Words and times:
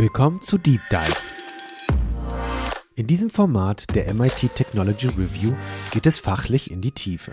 Willkommen 0.00 0.40
zu 0.40 0.56
Deep 0.56 0.80
Dive. 0.90 1.14
In 2.94 3.06
diesem 3.06 3.28
Format 3.28 3.94
der 3.94 4.14
MIT 4.14 4.54
Technology 4.54 5.08
Review 5.08 5.52
geht 5.90 6.06
es 6.06 6.18
fachlich 6.18 6.70
in 6.70 6.80
die 6.80 6.92
Tiefe. 6.92 7.32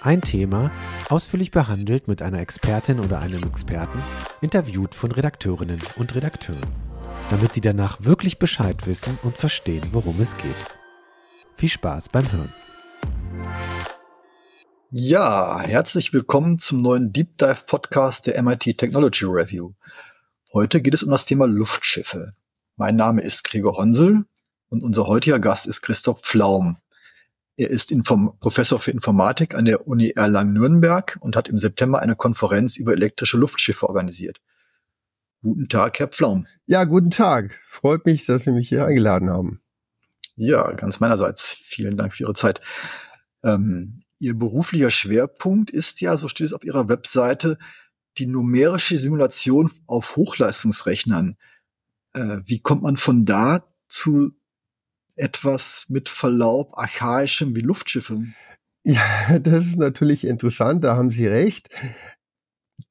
Ein 0.00 0.20
Thema, 0.20 0.72
ausführlich 1.08 1.52
behandelt 1.52 2.08
mit 2.08 2.20
einer 2.20 2.40
Expertin 2.40 2.98
oder 2.98 3.20
einem 3.20 3.44
Experten, 3.44 4.02
interviewt 4.40 4.96
von 4.96 5.12
Redakteurinnen 5.12 5.80
und 5.94 6.16
Redakteuren, 6.16 6.66
damit 7.30 7.54
sie 7.54 7.60
danach 7.60 7.98
wirklich 8.00 8.40
Bescheid 8.40 8.88
wissen 8.88 9.16
und 9.22 9.36
verstehen, 9.36 9.84
worum 9.92 10.20
es 10.20 10.36
geht. 10.36 10.50
Viel 11.56 11.68
Spaß 11.68 12.08
beim 12.08 12.24
Hören. 12.32 12.52
Ja, 14.90 15.60
herzlich 15.60 16.12
willkommen 16.12 16.58
zum 16.58 16.82
neuen 16.82 17.12
Deep 17.12 17.38
Dive 17.38 17.62
Podcast 17.68 18.26
der 18.26 18.42
MIT 18.42 18.78
Technology 18.78 19.26
Review. 19.26 19.74
Heute 20.54 20.80
geht 20.80 20.94
es 20.94 21.02
um 21.02 21.10
das 21.10 21.26
Thema 21.26 21.48
Luftschiffe. 21.48 22.32
Mein 22.76 22.94
Name 22.94 23.22
ist 23.22 23.42
Gregor 23.42 23.76
Honsel 23.76 24.24
und 24.68 24.84
unser 24.84 25.08
heutiger 25.08 25.40
Gast 25.40 25.66
ist 25.66 25.82
Christoph 25.82 26.20
Pflaum. 26.20 26.76
Er 27.56 27.70
ist 27.70 27.90
Inform 27.90 28.38
Professor 28.38 28.78
für 28.78 28.92
Informatik 28.92 29.56
an 29.56 29.64
der 29.64 29.88
Uni 29.88 30.10
Erlangen-Nürnberg 30.10 31.18
und 31.20 31.34
hat 31.34 31.48
im 31.48 31.58
September 31.58 31.98
eine 31.98 32.14
Konferenz 32.14 32.76
über 32.76 32.92
elektrische 32.92 33.36
Luftschiffe 33.36 33.88
organisiert. 33.88 34.40
Guten 35.42 35.68
Tag, 35.68 35.98
Herr 35.98 36.06
Pflaum. 36.06 36.46
Ja, 36.66 36.84
guten 36.84 37.10
Tag. 37.10 37.58
Freut 37.66 38.06
mich, 38.06 38.24
dass 38.24 38.44
Sie 38.44 38.52
mich 38.52 38.68
hier 38.68 38.86
eingeladen 38.86 39.30
haben. 39.30 39.60
Ja, 40.36 40.70
ganz 40.70 41.00
meinerseits. 41.00 41.50
Vielen 41.64 41.96
Dank 41.96 42.14
für 42.14 42.22
Ihre 42.22 42.34
Zeit. 42.34 42.60
Ähm, 43.42 44.04
Ihr 44.20 44.38
beruflicher 44.38 44.92
Schwerpunkt 44.92 45.72
ist 45.72 46.00
ja, 46.00 46.16
so 46.16 46.28
steht 46.28 46.46
es 46.46 46.52
auf 46.52 46.64
Ihrer 46.64 46.88
Webseite, 46.88 47.58
die 48.18 48.26
numerische 48.26 48.98
Simulation 48.98 49.70
auf 49.86 50.16
Hochleistungsrechnern. 50.16 51.36
Äh, 52.14 52.38
wie 52.46 52.60
kommt 52.60 52.82
man 52.82 52.96
von 52.96 53.24
da 53.24 53.64
zu 53.88 54.32
etwas 55.16 55.86
mit 55.88 56.08
Verlaub 56.08 56.76
archaischem 56.76 57.54
wie 57.54 57.60
Luftschiffe? 57.60 58.22
Ja, 58.84 59.38
das 59.38 59.66
ist 59.66 59.76
natürlich 59.76 60.24
interessant, 60.24 60.84
da 60.84 60.96
haben 60.96 61.10
Sie 61.10 61.26
recht. 61.26 61.68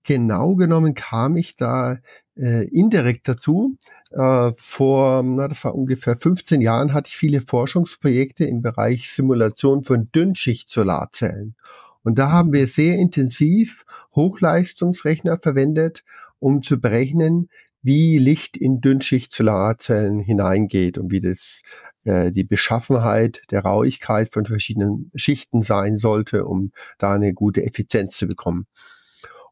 Genau 0.04 0.56
genommen 0.56 0.96
kam 0.96 1.38
ich 1.38 1.56
da 1.56 2.00
äh, 2.36 2.68
indirekt 2.68 3.28
dazu. 3.28 3.78
Äh, 4.12 4.52
vor, 4.56 5.24
na, 5.24 5.48
das 5.48 5.64
war 5.64 5.76
ungefähr 5.76 6.18
15 6.18 6.62
Jahren, 6.62 6.94
hatte 6.94 7.10
ich 7.10 7.18
viele 7.18 7.42
Forschungsprojekte 7.42 8.46
im 8.46 8.62
Bereich 8.62 9.10
Simulation 9.10 9.84
von 9.84 10.10
Dünnschicht-Solarzellen. 10.12 11.56
Und 12.04 12.20
da 12.20 12.32
haben 12.32 12.52
wir 12.54 12.68
sehr 12.68 12.98
intensiv 12.98 13.86
Hochleistungsrechner 14.16 15.40
verwendet, 15.40 16.04
um 16.40 16.62
zu 16.62 16.80
berechnen, 16.80 17.50
wie 17.82 18.18
Licht 18.18 18.56
in 18.56 18.80
Dünnschicht-Solarzellen 18.80 20.20
hineingeht 20.20 20.98
und 20.98 21.12
wie 21.12 21.20
das 21.20 21.62
äh, 22.06 22.31
die 22.31 22.46
Beschaffenheit 22.46 23.42
der 23.52 23.62
Rauigkeit 23.62 24.31
von 24.31 24.46
verschiedenen 24.46 25.12
Schichten 25.16 25.62
sein 25.62 25.98
sollte, 25.98 26.46
um 26.46 26.72
da 26.98 27.14
eine 27.14 27.34
gute 27.34 27.64
Effizienz 27.64 28.18
zu 28.18 28.28
bekommen. 28.28 28.66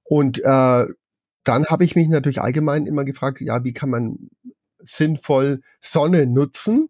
Und 0.03 0.39
äh, 0.39 0.85
dann 1.43 1.65
habe 1.67 1.83
ich 1.83 1.95
mich 1.95 2.07
natürlich 2.07 2.41
allgemein 2.41 2.85
immer 2.85 3.03
gefragt, 3.03 3.41
ja, 3.41 3.63
wie 3.63 3.73
kann 3.73 3.89
man 3.89 4.29
sinnvoll 4.79 5.61
Sonne 5.81 6.25
nutzen? 6.25 6.87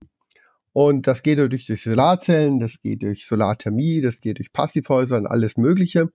Und 0.74 1.08
das 1.08 1.22
geht 1.24 1.40
durch, 1.40 1.66
durch 1.66 1.84
Solarzellen, 1.84 2.60
das 2.60 2.82
geht 2.82 3.04
durch 3.04 3.26
Solarthermie, 3.26 4.02
das 4.02 4.22
geht 4.22 4.38
durch 4.38 4.54
Passivhäuser 4.54 5.18
und 5.18 5.28
alles 5.28 5.58
Mögliche. 5.58 6.10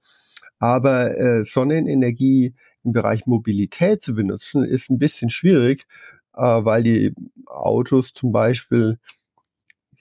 Aber 0.59 1.17
äh, 1.19 1.45
Sonnenenergie 1.45 2.55
im 2.83 2.93
Bereich 2.93 3.27
Mobilität 3.27 4.03
zu 4.03 4.15
benutzen, 4.15 4.65
ist 4.65 4.91
ein 4.91 4.99
bisschen 4.99 5.29
schwierig, 5.29 5.87
äh, 6.35 6.41
weil 6.41 6.83
die 6.83 7.15
Autos 7.47 8.13
zum 8.13 8.33
Beispiel 8.33 8.99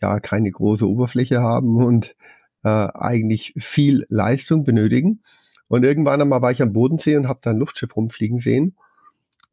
ja 0.01 0.19
keine 0.19 0.51
große 0.51 0.87
Oberfläche 0.87 1.41
haben 1.41 1.75
und 1.75 2.15
äh, 2.63 2.69
eigentlich 2.69 3.53
viel 3.57 4.05
Leistung 4.09 4.63
benötigen. 4.63 5.21
Und 5.67 5.83
irgendwann 5.83 6.21
einmal 6.21 6.41
war 6.41 6.51
ich 6.51 6.61
am 6.61 6.73
Bodensee 6.73 7.17
und 7.17 7.27
habe 7.27 7.39
da 7.41 7.49
ein 7.51 7.57
Luftschiff 7.57 7.95
rumfliegen 7.95 8.39
sehen. 8.39 8.75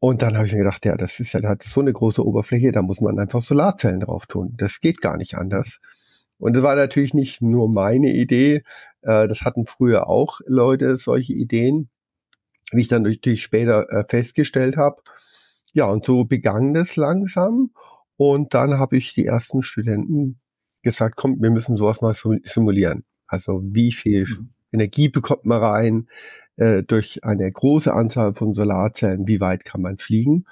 Und 0.04 0.20
dann 0.20 0.36
habe 0.36 0.48
ich 0.48 0.52
mir 0.52 0.58
gedacht, 0.58 0.84
ja, 0.84 0.96
das 0.96 1.20
ist 1.20 1.32
ja, 1.32 1.40
da 1.40 1.50
hat 1.50 1.62
so 1.62 1.80
eine 1.80 1.92
große 1.92 2.26
Oberfläche, 2.26 2.72
da 2.72 2.82
muss 2.82 3.00
man 3.00 3.20
einfach 3.20 3.40
Solarzellen 3.40 4.00
drauf 4.00 4.26
tun. 4.26 4.52
Das 4.56 4.80
geht 4.80 5.00
gar 5.00 5.16
nicht 5.16 5.36
anders. 5.36 5.78
Und 6.38 6.56
das 6.56 6.64
war 6.64 6.74
natürlich 6.74 7.14
nicht 7.14 7.40
nur 7.40 7.68
meine 7.68 8.12
Idee, 8.12 8.64
äh, 9.02 9.28
das 9.28 9.42
hatten 9.42 9.64
früher 9.64 10.08
auch 10.08 10.40
Leute 10.44 10.96
solche 10.96 11.34
Ideen, 11.34 11.88
wie 12.72 12.80
ich 12.80 12.88
dann 12.88 13.02
natürlich 13.02 13.44
später 13.44 13.88
äh, 13.92 14.04
festgestellt 14.08 14.76
habe. 14.76 15.00
Ja, 15.72 15.84
und 15.84 16.04
so 16.04 16.24
begann 16.24 16.74
das 16.74 16.96
langsam. 16.96 17.70
Und 18.16 18.54
dann 18.54 18.80
habe 18.80 18.96
ich 18.96 19.14
die 19.14 19.26
ersten 19.26 19.62
Studenten 19.62 20.40
gesagt, 20.82 21.14
komm, 21.14 21.40
wir 21.40 21.50
müssen 21.50 21.76
sowas 21.76 22.00
mal 22.00 22.12
simulieren. 22.42 23.04
Also 23.28 23.62
wie 23.62 23.92
viel 23.92 24.26
mhm. 24.26 24.50
Energie 24.72 25.08
bekommt 25.08 25.44
man 25.44 25.62
rein 25.62 26.08
äh, 26.56 26.82
durch 26.82 27.24
eine 27.24 27.50
große 27.50 27.92
Anzahl 27.92 28.34
von 28.34 28.54
Solarzellen, 28.54 29.28
wie 29.28 29.40
weit 29.40 29.64
kann 29.64 29.82
man 29.82 29.98
fliegen. 29.98 30.44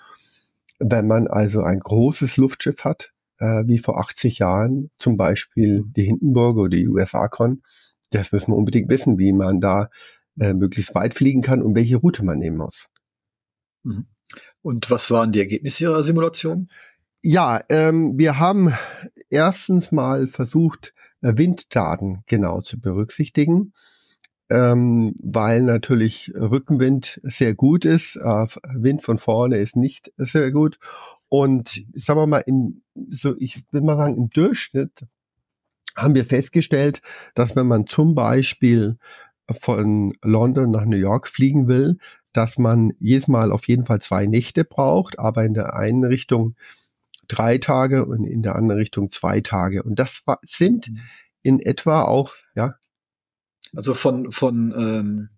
Wenn 0.79 1.07
man 1.07 1.27
also 1.27 1.63
ein 1.63 1.81
großes 1.81 2.37
Luftschiff 2.37 2.85
hat, 2.85 3.13
äh, 3.39 3.65
wie 3.67 3.79
vor 3.79 3.99
80 3.99 4.39
Jahren, 4.39 4.91
zum 4.99 5.17
Beispiel 5.17 5.85
die 5.97 6.05
Hindenburg 6.05 6.57
oder 6.57 6.77
die 6.77 6.89
USA-Con, 6.89 7.63
das 8.11 8.33
müssen 8.33 8.53
wir 8.53 8.57
unbedingt 8.57 8.91
wissen, 8.91 9.19
wie 9.19 9.33
man 9.33 9.61
da 9.61 9.91
äh, 10.39 10.53
möglichst 10.53 10.95
weit 10.95 11.15
fliegen 11.15 11.43
kann 11.43 11.63
und 11.63 11.75
welche 11.75 11.97
Route 11.97 12.25
man 12.25 12.39
nehmen 12.39 12.57
muss. 12.57 12.87
Mhm. 13.83 14.07
Und 14.63 14.91
was 14.91 15.11
waren 15.11 15.33
die 15.33 15.41
Ergebnisse 15.41 15.85
Ihrer 15.85 16.05
Simulation? 16.05 16.71
Ja, 17.23 17.61
ähm, 17.69 18.17
wir 18.17 18.39
haben 18.39 18.73
erstens 19.29 19.93
mal 19.93 20.29
versucht, 20.29 20.95
äh, 21.23 21.33
Winddaten 21.37 22.23
genau 22.27 22.61
zu 22.61 22.81
berücksichtigen 22.81 23.73
ähm, 24.51 25.15
weil 25.23 25.63
natürlich 25.63 26.33
Rückenwind 26.35 27.21
sehr 27.23 27.55
gut 27.55 27.85
ist, 27.85 28.17
äh, 28.17 28.47
Wind 28.75 29.03
von 29.03 29.19
vorne 29.19 29.59
ist 29.59 29.77
nicht 29.77 30.13
sehr 30.17 30.51
gut. 30.51 30.79
Und 31.29 31.85
sagen 31.95 32.21
wir 32.21 32.27
mal, 32.27 32.43
im, 32.47 32.83
so 33.09 33.37
ich 33.39 33.63
will 33.71 33.83
mal 33.83 33.97
sagen, 33.97 34.17
im 34.17 34.31
Durchschnitt 34.31 35.07
haben 35.97 36.15
wir 36.15 36.25
festgestellt, 36.25 37.03
dass 37.35 37.55
wenn 37.57 37.67
man 37.67 37.87
zum 37.87 38.15
Beispiel 38.15 38.97
von 39.51 40.13
London 40.23 40.71
nach 40.71 40.85
New 40.85 40.97
York 40.97 41.29
fliegen 41.29 41.69
will, 41.69 41.99
dass 42.33 42.59
man 42.59 42.93
jedes 42.99 43.29
Mal 43.29 43.53
auf 43.53 43.67
jeden 43.69 43.85
Fall 43.85 44.01
zwei 44.01 44.27
Nächte 44.27 44.65
braucht, 44.65 45.19
aber 45.19 45.45
in 45.45 45.55
der 45.55 45.75
einen 45.75 46.05
Richtung 46.05 46.55
drei 47.29 47.59
Tage 47.59 48.05
und 48.07 48.25
in 48.25 48.43
der 48.43 48.57
anderen 48.57 48.81
Richtung 48.81 49.11
zwei 49.11 49.41
Tage. 49.41 49.83
Und 49.83 49.99
das 49.99 50.23
sind 50.43 50.91
mhm. 50.91 50.99
in 51.43 51.61
etwa 51.61 52.03
auch, 52.03 52.35
ja, 52.55 52.75
also 53.75 53.95
von, 53.95 54.33
von 54.33 54.75
ähm, 54.77 55.29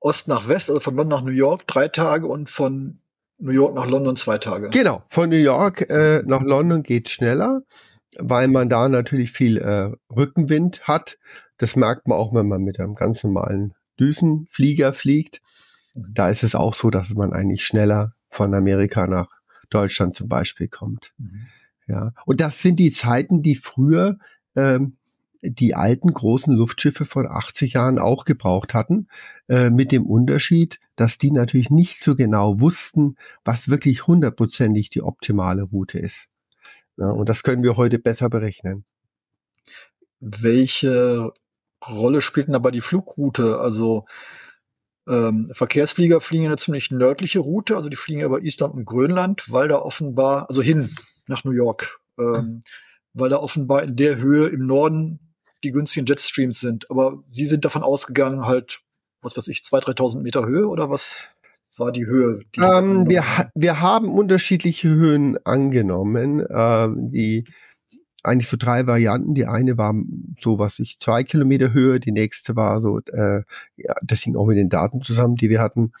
Ost 0.00 0.28
nach 0.28 0.48
West, 0.48 0.68
also 0.68 0.80
von 0.80 0.96
London 0.96 1.18
nach 1.18 1.24
New 1.24 1.36
York 1.36 1.66
drei 1.66 1.88
Tage 1.88 2.26
und 2.26 2.50
von 2.50 3.00
New 3.38 3.52
York 3.52 3.74
nach 3.74 3.86
London 3.86 4.16
zwei 4.16 4.38
Tage. 4.38 4.70
Genau, 4.70 5.04
von 5.08 5.30
New 5.30 5.36
York 5.36 5.88
äh, 5.88 6.22
nach 6.26 6.42
London 6.42 6.82
geht 6.82 7.08
schneller, 7.08 7.62
weil 8.18 8.48
man 8.48 8.68
da 8.68 8.88
natürlich 8.88 9.32
viel 9.32 9.58
äh, 9.58 9.92
Rückenwind 10.14 10.82
hat. 10.82 11.18
Das 11.56 11.76
merkt 11.76 12.06
man 12.08 12.18
auch, 12.18 12.34
wenn 12.34 12.48
man 12.48 12.62
mit 12.62 12.78
einem 12.78 12.94
ganz 12.94 13.24
normalen 13.24 13.74
Düsenflieger 13.98 14.92
fliegt. 14.92 15.40
Mhm. 15.94 16.14
Da 16.14 16.30
ist 16.30 16.42
es 16.42 16.54
auch 16.54 16.74
so, 16.74 16.90
dass 16.90 17.14
man 17.14 17.32
eigentlich 17.32 17.64
schneller 17.64 18.14
von 18.28 18.54
Amerika 18.54 19.06
nach 19.06 19.30
Deutschland 19.70 20.14
zum 20.14 20.28
Beispiel 20.28 20.68
kommt. 20.68 21.12
Mhm. 21.18 21.46
Ja, 21.86 22.12
und 22.26 22.40
das 22.40 22.60
sind 22.60 22.78
die 22.78 22.92
Zeiten, 22.92 23.42
die 23.42 23.54
früher 23.54 24.18
ähm, 24.54 24.97
die 25.42 25.74
alten 25.74 26.12
großen 26.12 26.54
Luftschiffe 26.54 27.04
von 27.04 27.26
80 27.26 27.74
Jahren 27.74 27.98
auch 27.98 28.24
gebraucht 28.24 28.74
hatten, 28.74 29.08
äh, 29.48 29.70
mit 29.70 29.92
dem 29.92 30.04
Unterschied, 30.06 30.80
dass 30.96 31.18
die 31.18 31.30
natürlich 31.30 31.70
nicht 31.70 32.02
so 32.02 32.16
genau 32.16 32.60
wussten, 32.60 33.16
was 33.44 33.68
wirklich 33.68 34.06
hundertprozentig 34.06 34.90
die 34.90 35.02
optimale 35.02 35.62
Route 35.62 35.98
ist. 35.98 36.26
Ja, 36.96 37.10
und 37.10 37.28
das 37.28 37.42
können 37.42 37.62
wir 37.62 37.76
heute 37.76 37.98
besser 37.98 38.28
berechnen. 38.28 38.84
Welche 40.18 41.32
Rolle 41.88 42.20
spielt 42.20 42.48
denn 42.48 42.54
dabei 42.54 42.72
die 42.72 42.80
Flugroute? 42.80 43.60
Also 43.60 44.06
ähm, 45.06 45.50
Verkehrsflieger 45.52 46.20
fliegen 46.20 46.46
eine 46.46 46.56
ziemlich 46.56 46.90
nördliche 46.90 47.38
Route, 47.38 47.76
also 47.76 47.88
die 47.88 47.96
fliegen 47.96 48.22
über 48.22 48.42
Island 48.42 48.74
und 48.74 48.84
Grönland, 48.84 49.50
weil 49.52 49.68
da 49.68 49.76
offenbar, 49.76 50.48
also 50.48 50.60
hin 50.60 50.96
nach 51.28 51.44
New 51.44 51.52
York, 51.52 52.00
ähm, 52.18 52.64
weil 53.14 53.30
da 53.30 53.36
offenbar 53.36 53.84
in 53.84 53.94
der 53.94 54.16
Höhe 54.16 54.48
im 54.48 54.66
Norden 54.66 55.27
die 55.64 55.72
günstigen 55.72 56.06
Jetstreams 56.06 56.60
sind. 56.60 56.90
Aber 56.90 57.22
Sie 57.30 57.46
sind 57.46 57.64
davon 57.64 57.82
ausgegangen, 57.82 58.46
halt, 58.46 58.80
was 59.22 59.36
weiß 59.36 59.48
ich, 59.48 59.60
2.000, 59.60 59.96
3.000 59.96 60.20
Meter 60.20 60.46
Höhe 60.46 60.68
oder 60.68 60.90
was 60.90 61.26
war 61.76 61.92
die 61.92 62.06
Höhe? 62.06 62.40
Die 62.56 62.60
ähm, 62.60 63.08
wir, 63.08 63.24
wir 63.54 63.80
haben 63.80 64.10
unterschiedliche 64.10 64.88
Höhen 64.88 65.38
angenommen. 65.44 66.44
Ähm, 66.50 67.10
die 67.10 67.44
eigentlich 68.22 68.48
so 68.48 68.56
drei 68.56 68.86
Varianten. 68.86 69.34
Die 69.34 69.46
eine 69.46 69.78
war 69.78 69.94
so, 70.40 70.58
was 70.58 70.78
ich, 70.78 70.98
zwei 70.98 71.24
Kilometer 71.24 71.72
Höhe, 71.72 72.00
die 72.00 72.12
nächste 72.12 72.56
war 72.56 72.80
so, 72.80 73.00
äh, 73.12 73.42
ja, 73.76 73.94
das 74.02 74.22
hing 74.22 74.36
auch 74.36 74.46
mit 74.46 74.56
den 74.56 74.68
Daten 74.68 75.02
zusammen, 75.02 75.36
die 75.36 75.50
wir 75.50 75.60
hatten, 75.60 75.92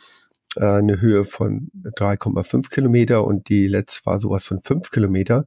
äh, 0.56 0.64
eine 0.64 1.00
Höhe 1.00 1.24
von 1.24 1.70
3,5 1.74 2.70
Kilometer 2.70 3.24
und 3.24 3.48
die 3.48 3.68
letzte 3.68 4.06
war 4.06 4.20
sowas 4.20 4.44
von 4.44 4.62
5 4.62 4.90
Kilometer. 4.90 5.44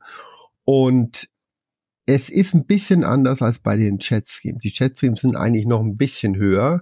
Und 0.63 1.27
es 2.06 2.30
ist 2.30 2.53
ein 2.53 2.65
bisschen 2.65 3.03
anders 3.03 3.42
als 3.42 3.59
bei 3.59 3.77
den 3.77 4.00
Jetstreams. 4.00 4.62
Die 4.62 4.74
Jetstreams 4.74 5.21
sind 5.21 5.36
eigentlich 5.36 5.68
noch 5.68 5.81
ein 5.81 5.98
bisschen 5.98 6.36
höher. 6.36 6.81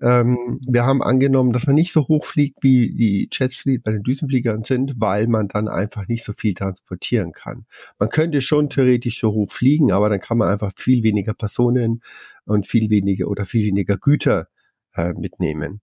Ähm, 0.00 0.60
wir 0.66 0.84
haben 0.84 1.02
angenommen, 1.02 1.52
dass 1.52 1.66
man 1.66 1.74
nicht 1.74 1.92
so 1.92 2.06
hoch 2.06 2.24
fliegt, 2.24 2.62
wie 2.62 2.94
die 2.94 3.28
Jetstreams 3.32 3.82
bei 3.82 3.92
den 3.92 4.02
Düsenfliegern 4.02 4.64
sind, 4.64 4.94
weil 4.98 5.26
man 5.26 5.48
dann 5.48 5.68
einfach 5.68 6.06
nicht 6.06 6.22
so 6.22 6.32
viel 6.32 6.54
transportieren 6.54 7.32
kann. 7.32 7.66
Man 7.98 8.10
könnte 8.10 8.42
schon 8.42 8.68
theoretisch 8.68 9.18
so 9.20 9.32
hoch 9.32 9.50
fliegen, 9.50 9.90
aber 9.90 10.10
dann 10.10 10.20
kann 10.20 10.38
man 10.38 10.48
einfach 10.48 10.72
viel 10.76 11.02
weniger 11.02 11.34
Personen 11.34 12.02
und 12.44 12.66
viel 12.66 12.90
weniger 12.90 13.28
oder 13.28 13.46
viel 13.46 13.64
weniger 13.64 13.96
Güter 13.96 14.48
äh, 14.94 15.14
mitnehmen. 15.14 15.80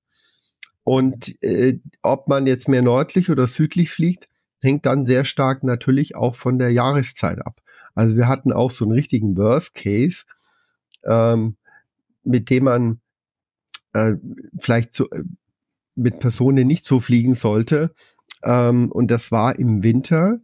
Und 0.83 1.41
äh, 1.43 1.79
ob 2.03 2.27
man 2.27 2.45
jetzt 2.45 2.69
mehr 2.69 2.83
nördlich 2.83 3.31
oder 3.31 3.47
südlich 3.47 3.89
fliegt, 3.89 4.29
hängt 4.61 4.85
dann 4.85 5.05
sehr 5.05 5.25
stark 5.25 5.63
natürlich 5.63 6.15
auch 6.15 6.35
von 6.35 6.59
der 6.59 6.71
Jahreszeit 6.71 7.45
ab. 7.45 7.59
Also 7.95 8.15
wir 8.15 8.27
hatten 8.27 8.51
auch 8.51 8.71
so 8.71 8.85
einen 8.85 8.93
richtigen 8.93 9.35
Worst 9.37 9.73
Case, 9.73 10.25
ähm, 11.05 11.55
mit 12.23 12.49
dem 12.49 12.65
man 12.65 12.99
äh, 13.93 14.15
vielleicht 14.59 14.93
so, 14.93 15.09
äh, 15.09 15.23
mit 15.95 16.19
Personen 16.19 16.67
nicht 16.67 16.85
so 16.85 16.99
fliegen 16.99 17.35
sollte. 17.35 17.93
Ähm, 18.43 18.91
und 18.91 19.09
das 19.09 19.31
war 19.31 19.57
im 19.57 19.81
Winter, 19.81 20.39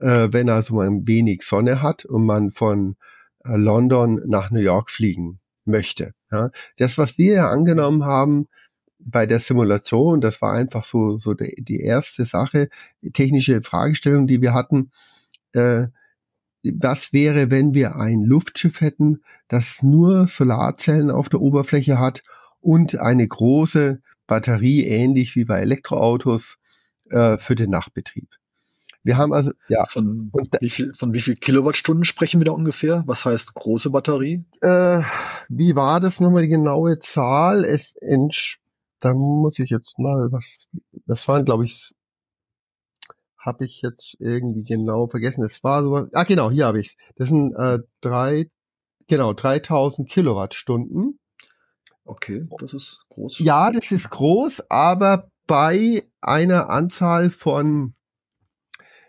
äh, 0.00 0.28
wenn 0.30 0.48
also 0.48 0.74
man 0.74 1.06
wenig 1.06 1.42
Sonne 1.42 1.82
hat 1.82 2.04
und 2.04 2.24
man 2.24 2.52
von 2.52 2.96
äh, 3.44 3.56
London 3.56 4.20
nach 4.26 4.50
New 4.50 4.60
York 4.60 4.90
fliegen 4.90 5.40
möchte. 5.64 6.14
Ja. 6.30 6.50
Das, 6.76 6.98
was 6.98 7.18
wir 7.18 7.34
ja 7.34 7.50
angenommen 7.50 8.04
haben, 8.04 8.48
bei 9.04 9.26
der 9.26 9.40
Simulation, 9.40 10.20
das 10.20 10.40
war 10.40 10.52
einfach 10.52 10.84
so, 10.84 11.18
so 11.18 11.34
die, 11.34 11.80
erste 11.80 12.24
Sache, 12.24 12.68
technische 13.12 13.62
Fragestellung, 13.62 14.28
die 14.28 14.40
wir 14.40 14.54
hatten, 14.54 14.92
äh, 15.52 15.88
was 16.64 17.12
wäre, 17.12 17.50
wenn 17.50 17.74
wir 17.74 17.96
ein 17.96 18.22
Luftschiff 18.22 18.80
hätten, 18.80 19.22
das 19.48 19.82
nur 19.82 20.26
Solarzellen 20.26 21.10
auf 21.10 21.28
der 21.28 21.40
Oberfläche 21.40 21.98
hat 21.98 22.22
und 22.60 22.98
eine 22.98 23.26
große 23.26 24.00
Batterie, 24.26 24.84
ähnlich 24.84 25.34
wie 25.36 25.44
bei 25.44 25.60
Elektroautos, 25.60 26.58
äh, 27.10 27.36
für 27.36 27.54
den 27.54 27.70
Nachtbetrieb. 27.70 28.28
Wir 29.04 29.16
haben 29.16 29.32
also, 29.32 29.50
ja. 29.68 29.84
Von, 29.86 30.30
wie 30.60 30.70
viel, 30.70 30.94
von 30.94 31.12
wie 31.12 31.20
viel 31.20 31.34
Kilowattstunden 31.34 32.04
sprechen 32.04 32.40
wir 32.40 32.44
da 32.44 32.52
ungefähr? 32.52 33.02
Was 33.06 33.24
heißt 33.24 33.54
große 33.54 33.90
Batterie? 33.90 34.44
Äh, 34.60 35.02
wie 35.48 35.74
war 35.74 35.98
das 35.98 36.20
nochmal 36.20 36.42
die 36.42 36.48
genaue 36.48 37.00
Zahl? 37.00 37.64
Es 37.64 37.96
entspricht 37.96 38.62
da 39.02 39.14
muss 39.14 39.58
ich 39.58 39.70
jetzt 39.70 39.98
mal 39.98 40.30
was, 40.30 40.68
das 41.06 41.26
waren, 41.26 41.44
glaube 41.44 41.64
ich, 41.64 41.92
habe 43.42 43.64
ich 43.64 43.82
jetzt 43.82 44.16
irgendwie 44.20 44.62
genau 44.62 45.08
vergessen. 45.08 45.44
Es 45.44 45.62
war 45.64 45.82
so, 45.82 46.06
ah 46.12 46.24
genau, 46.24 46.50
hier 46.50 46.66
habe 46.66 46.80
ich's. 46.80 46.96
Das 47.16 47.28
sind 47.28 47.54
äh, 47.54 47.80
drei, 48.00 48.48
genau 49.08 49.32
3000 49.32 50.08
Kilowattstunden. 50.08 51.18
Okay, 52.04 52.46
das 52.60 52.72
ist 52.72 53.00
groß. 53.10 53.40
Ja, 53.40 53.70
das 53.70 53.90
ist 53.90 54.10
groß, 54.10 54.70
aber 54.70 55.28
bei 55.46 56.04
einer 56.20 56.70
Anzahl 56.70 57.30
von, 57.30 57.94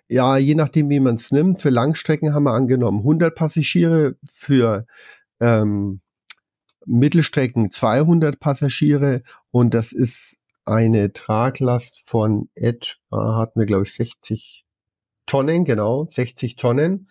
ja, 0.08 0.38
je 0.38 0.56
nachdem, 0.56 0.90
wie 0.90 1.00
man 1.00 1.16
es 1.16 1.32
nimmt, 1.32 1.62
für 1.62 1.70
Langstrecken 1.70 2.34
haben 2.34 2.44
wir 2.44 2.54
angenommen 2.54 3.00
100 3.00 3.36
Passagiere, 3.36 4.16
für 4.28 4.86
ähm, 5.40 6.02
Mittelstrecken 6.86 7.70
200 7.70 8.40
Passagiere 8.40 9.22
und 9.52 9.74
das 9.74 9.92
ist 9.92 10.38
eine 10.65 11.13
Traglast 11.13 12.01
von 12.06 12.50
etwa, 12.56 13.38
hatten 13.38 13.60
wir 13.60 13.65
glaube 13.65 13.83
ich 13.83 13.94
60 13.94 14.63
Tonnen, 15.25 15.63
genau, 15.63 16.06
60 16.06 16.57
Tonnen. 16.57 17.07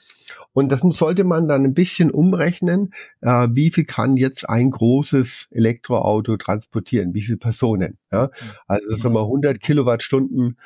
Und 0.53 0.71
das 0.71 0.81
sollte 0.81 1.25
man 1.25 1.49
dann 1.49 1.65
ein 1.65 1.75
bisschen 1.75 2.11
umrechnen, 2.11 2.93
äh, 3.23 3.49
wie 3.53 3.71
viel 3.71 3.85
kann 3.85 4.17
jetzt 4.17 4.49
ein 4.49 4.71
großes 4.71 5.49
Elektroauto 5.51 6.37
transportieren, 6.37 7.15
wie 7.15 7.23
viele 7.23 7.39
Personen. 7.39 7.99
Ja? 8.13 8.31
Also 8.67 8.91
das 8.91 9.01
sind 9.01 9.13
mal 9.13 9.23
100 9.23 9.61
Kilowattstunden, 9.61 10.59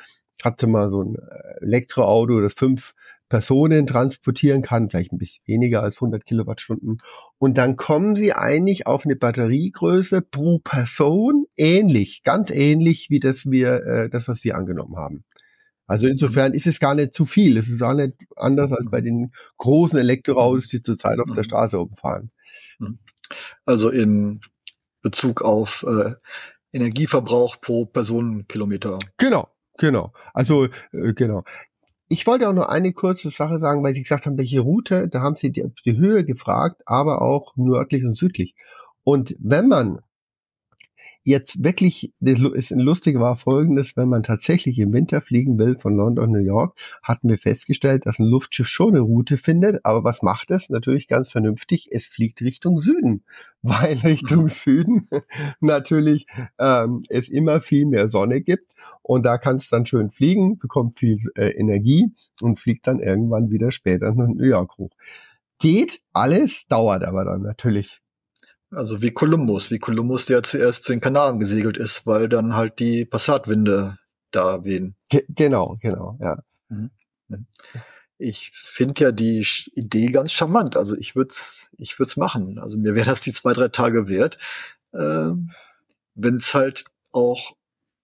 hatte 0.43 0.67
mal 0.67 0.89
so 0.89 1.01
ein 1.03 1.15
äh, 1.15 1.65
Elektroauto, 1.65 2.41
das 2.41 2.53
fünf 2.53 2.93
Personen 3.29 3.87
transportieren 3.87 4.61
kann, 4.61 4.89
vielleicht 4.89 5.11
ein 5.11 5.17
bisschen 5.17 5.43
weniger 5.45 5.83
als 5.83 5.97
100 5.97 6.25
Kilowattstunden. 6.25 6.97
Und 7.37 7.57
dann 7.57 7.75
kommen 7.75 8.15
sie 8.15 8.33
eigentlich 8.33 8.87
auf 8.87 9.05
eine 9.05 9.15
Batteriegröße 9.15 10.21
pro 10.21 10.59
Person 10.59 11.45
ähnlich, 11.55 12.23
ganz 12.23 12.49
ähnlich 12.51 13.09
wie 13.09 13.19
das 13.19 13.45
wir, 13.45 13.85
äh, 13.85 14.09
das 14.09 14.27
was 14.27 14.43
wir 14.43 14.55
angenommen 14.55 14.95
haben. 14.95 15.23
Also 15.87 16.07
insofern 16.07 16.53
ist 16.53 16.67
es 16.67 16.79
gar 16.79 16.95
nicht 16.95 17.13
zu 17.13 17.25
viel. 17.25 17.57
Es 17.57 17.69
ist 17.69 17.81
auch 17.81 17.93
nicht 17.93 18.13
anders 18.35 18.71
als 18.71 18.89
bei 18.89 19.01
den 19.01 19.31
großen 19.57 19.97
Elektroautos, 19.97 20.67
die 20.67 20.81
zurzeit 20.81 21.19
auf 21.19 21.27
der 21.27 21.37
mhm. 21.37 21.43
Straße 21.43 21.79
umfahren. 21.79 22.31
Mhm. 22.79 22.99
Also 23.65 23.89
in 23.89 24.41
Bezug 25.01 25.41
auf 25.41 25.85
äh, 25.87 26.13
Energieverbrauch 26.73 27.61
pro 27.61 27.85
Personenkilometer. 27.85 28.99
Genau, 29.17 29.49
Genau, 29.77 30.11
also 30.33 30.65
äh, 30.91 31.13
genau 31.13 31.43
ich 32.09 32.25
wollte 32.25 32.47
auch 32.47 32.53
noch 32.53 32.67
eine 32.67 32.93
kurze 32.93 33.29
Sache 33.29 33.59
sagen, 33.59 33.83
weil 33.83 33.93
Sie 33.93 34.03
gesagt 34.03 34.25
haben, 34.25 34.37
welche 34.37 34.61
Route, 34.61 35.07
da 35.09 35.21
haben 35.21 35.35
Sie 35.35 35.51
die, 35.51 35.65
die 35.85 35.97
Höhe 35.97 36.23
gefragt, 36.25 36.81
aber 36.85 37.21
auch 37.21 37.55
nördlich 37.55 38.03
und 38.05 38.13
südlich. 38.13 38.55
Und 39.03 39.35
wenn 39.39 39.67
man 39.67 39.99
jetzt 41.27 41.61
wirklich, 41.61 42.13
das 42.21 42.69
Lustige 42.69 43.19
war 43.19 43.35
folgendes, 43.35 43.97
wenn 43.97 44.07
man 44.07 44.23
tatsächlich 44.23 44.79
im 44.79 44.93
Winter 44.93 45.19
fliegen 45.19 45.59
will 45.59 45.75
von 45.75 45.93
London, 45.93 46.31
New 46.31 46.39
York, 46.39 46.77
hatten 47.03 47.27
wir 47.27 47.37
festgestellt, 47.37 48.05
dass 48.05 48.19
ein 48.19 48.25
Luftschiff 48.25 48.67
schon 48.67 48.95
eine 48.95 49.01
Route 49.01 49.37
findet, 49.37 49.83
aber 49.83 50.05
was 50.05 50.21
macht 50.21 50.51
es? 50.51 50.69
Natürlich 50.69 51.09
ganz 51.09 51.29
vernünftig, 51.29 51.89
es 51.91 52.07
fliegt 52.07 52.41
Richtung 52.41 52.77
Süden, 52.77 53.25
weil 53.61 53.97
Richtung. 53.97 54.47
Süden 54.57 55.05
natürlich 55.59 56.27
ähm, 56.59 57.03
es 57.09 57.27
immer 57.27 57.59
viel 57.59 57.85
mehr 57.85 58.07
Sonne 58.07 58.39
gibt 58.39 58.73
und 59.01 59.25
da 59.25 59.37
kann 59.37 59.57
es 59.57 59.67
dann 59.67 59.85
schön 59.85 60.11
fliegen, 60.11 60.57
bekommt 60.57 60.97
viel 60.97 61.17
äh, 61.35 61.49
Energie 61.49 62.05
und 62.39 62.57
fliegt 62.57 62.87
dann 62.87 62.99
irgendwann 62.99 63.51
wieder 63.51 63.71
später 63.71 64.13
nach 64.15 64.27
New 64.27 64.45
York 64.45 64.77
hoch. 64.77 64.91
Geht 65.59 66.01
alles, 66.13 66.67
dauert 66.69 67.03
aber 67.03 67.25
dann 67.25 67.41
natürlich 67.41 67.99
also 68.71 69.01
wie 69.01 69.11
Kolumbus, 69.11 69.71
wie 69.71 69.79
Kolumbus, 69.79 70.25
der 70.25 70.43
zuerst 70.43 70.83
zu 70.83 70.91
den 70.91 71.01
Kanaren 71.01 71.39
gesegelt 71.39 71.77
ist, 71.77 72.05
weil 72.05 72.27
dann 72.29 72.55
halt 72.55 72.79
die 72.79 73.05
Passatwinde 73.05 73.97
da 74.31 74.63
wehen. 74.63 74.95
Ge 75.09 75.25
genau, 75.29 75.75
genau, 75.81 76.17
ja. 76.21 76.39
Mhm. 76.69 76.91
Ich 78.17 78.51
finde 78.51 79.03
ja 79.03 79.11
die 79.11 79.45
Idee 79.73 80.07
ganz 80.07 80.31
charmant. 80.31 80.75
Also 80.75 80.97
ich 80.97 81.15
würde 81.15 81.29
es 81.29 81.69
ich 81.77 81.99
würd's 81.99 82.17
machen. 82.17 82.57
Also 82.59 82.77
mir 82.77 82.95
wäre 82.95 83.05
das 83.05 83.21
die 83.21 83.31
zwei, 83.31 83.53
drei 83.53 83.67
Tage 83.67 84.07
wert. 84.07 84.37
Äh, 84.91 85.31
Wenn 86.15 86.37
es 86.37 86.53
halt 86.53 86.85
auch 87.11 87.55